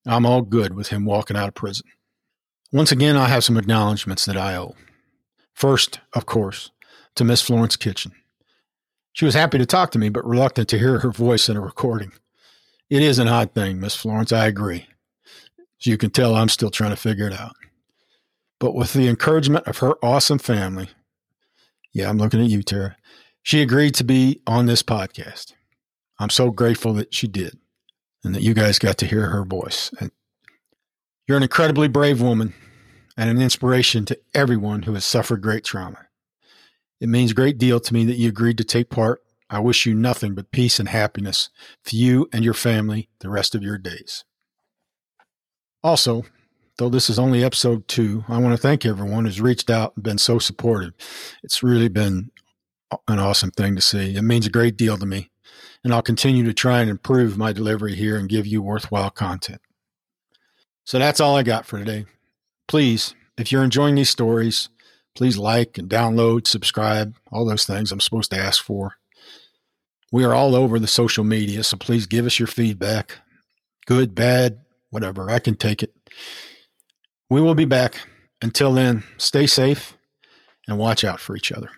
I'm 0.04 0.26
all 0.26 0.42
good 0.42 0.74
with 0.74 0.88
him 0.88 1.06
walking 1.06 1.38
out 1.38 1.48
of 1.48 1.54
prison. 1.54 1.86
Once 2.70 2.92
again, 2.92 3.16
I 3.16 3.28
have 3.28 3.42
some 3.42 3.56
acknowledgments 3.56 4.26
that 4.26 4.36
I 4.36 4.54
owe. 4.54 4.74
First, 5.54 6.00
of 6.12 6.26
course, 6.26 6.70
to 7.16 7.24
Miss 7.24 7.42
Florence 7.42 7.76
Kitchen. 7.76 8.12
She 9.12 9.24
was 9.24 9.34
happy 9.34 9.58
to 9.58 9.66
talk 9.66 9.90
to 9.92 9.98
me, 9.98 10.08
but 10.08 10.26
reluctant 10.26 10.68
to 10.70 10.78
hear 10.78 11.00
her 11.00 11.10
voice 11.10 11.48
in 11.48 11.56
a 11.56 11.60
recording. 11.60 12.12
It 12.88 13.02
is 13.02 13.18
an 13.18 13.28
odd 13.28 13.54
thing, 13.54 13.80
Miss 13.80 13.94
Florence, 13.94 14.32
I 14.32 14.46
agree. 14.46 14.86
As 15.80 15.86
you 15.86 15.98
can 15.98 16.10
tell, 16.10 16.34
I'm 16.34 16.48
still 16.48 16.70
trying 16.70 16.90
to 16.90 16.96
figure 16.96 17.26
it 17.26 17.38
out. 17.38 17.56
But 18.58 18.74
with 18.74 18.92
the 18.92 19.08
encouragement 19.08 19.66
of 19.66 19.78
her 19.78 19.94
awesome 20.04 20.38
family, 20.38 20.88
yeah, 21.92 22.08
I'm 22.08 22.18
looking 22.18 22.40
at 22.40 22.48
you, 22.48 22.62
Tara, 22.62 22.96
she 23.42 23.60
agreed 23.60 23.94
to 23.96 24.04
be 24.04 24.40
on 24.46 24.66
this 24.66 24.82
podcast. 24.82 25.52
I'm 26.18 26.30
so 26.30 26.50
grateful 26.50 26.94
that 26.94 27.12
she 27.12 27.26
did 27.26 27.58
and 28.22 28.34
that 28.34 28.42
you 28.42 28.54
guys 28.54 28.78
got 28.78 28.98
to 28.98 29.06
hear 29.06 29.28
her 29.30 29.44
voice. 29.44 29.90
And 29.98 30.10
you're 31.26 31.36
an 31.36 31.42
incredibly 31.42 31.88
brave 31.88 32.20
woman 32.20 32.54
and 33.16 33.28
an 33.28 33.42
inspiration 33.42 34.04
to 34.06 34.18
everyone 34.34 34.82
who 34.82 34.94
has 34.94 35.04
suffered 35.04 35.42
great 35.42 35.64
trauma. 35.64 36.06
It 37.02 37.08
means 37.08 37.32
a 37.32 37.34
great 37.34 37.58
deal 37.58 37.80
to 37.80 37.92
me 37.92 38.04
that 38.04 38.16
you 38.16 38.28
agreed 38.28 38.58
to 38.58 38.64
take 38.64 38.88
part. 38.88 39.22
I 39.50 39.58
wish 39.58 39.86
you 39.86 39.92
nothing 39.92 40.36
but 40.36 40.52
peace 40.52 40.78
and 40.78 40.88
happiness 40.88 41.50
for 41.82 41.96
you 41.96 42.28
and 42.32 42.44
your 42.44 42.54
family 42.54 43.08
the 43.18 43.28
rest 43.28 43.56
of 43.56 43.62
your 43.64 43.76
days. 43.76 44.24
Also, 45.82 46.22
though 46.78 46.88
this 46.88 47.10
is 47.10 47.18
only 47.18 47.42
episode 47.42 47.88
two, 47.88 48.22
I 48.28 48.38
want 48.38 48.54
to 48.54 48.62
thank 48.62 48.86
everyone 48.86 49.24
who's 49.24 49.40
reached 49.40 49.68
out 49.68 49.94
and 49.96 50.04
been 50.04 50.16
so 50.16 50.38
supportive. 50.38 50.92
It's 51.42 51.60
really 51.60 51.88
been 51.88 52.30
an 53.08 53.18
awesome 53.18 53.50
thing 53.50 53.74
to 53.74 53.82
see. 53.82 54.14
It 54.14 54.22
means 54.22 54.46
a 54.46 54.50
great 54.50 54.76
deal 54.76 54.96
to 54.96 55.04
me. 55.04 55.28
And 55.82 55.92
I'll 55.92 56.02
continue 56.02 56.44
to 56.44 56.54
try 56.54 56.82
and 56.82 56.88
improve 56.88 57.36
my 57.36 57.52
delivery 57.52 57.96
here 57.96 58.16
and 58.16 58.28
give 58.28 58.46
you 58.46 58.62
worthwhile 58.62 59.10
content. 59.10 59.60
So 60.84 61.00
that's 61.00 61.18
all 61.18 61.34
I 61.34 61.42
got 61.42 61.66
for 61.66 61.80
today. 61.80 62.04
Please, 62.68 63.16
if 63.36 63.50
you're 63.50 63.64
enjoying 63.64 63.96
these 63.96 64.10
stories, 64.10 64.68
please 65.14 65.38
like 65.38 65.78
and 65.78 65.88
download, 65.88 66.46
subscribe, 66.46 67.14
all 67.30 67.44
those 67.44 67.66
things 67.66 67.92
I'm 67.92 68.00
supposed 68.00 68.30
to 68.30 68.38
ask 68.38 68.62
for. 68.62 68.96
We 70.10 70.24
are 70.24 70.34
all 70.34 70.54
over 70.54 70.78
the 70.78 70.86
social 70.86 71.24
media, 71.24 71.64
so 71.64 71.76
please 71.76 72.06
give 72.06 72.26
us 72.26 72.38
your 72.38 72.46
feedback. 72.46 73.18
Good, 73.86 74.14
bad, 74.14 74.60
whatever. 74.90 75.30
I 75.30 75.38
can 75.38 75.56
take 75.56 75.82
it. 75.82 75.94
We 77.30 77.40
will 77.40 77.54
be 77.54 77.64
back. 77.64 77.96
Until 78.42 78.72
then, 78.72 79.04
stay 79.16 79.46
safe 79.46 79.96
and 80.68 80.78
watch 80.78 81.04
out 81.04 81.20
for 81.20 81.36
each 81.36 81.52
other. 81.52 81.70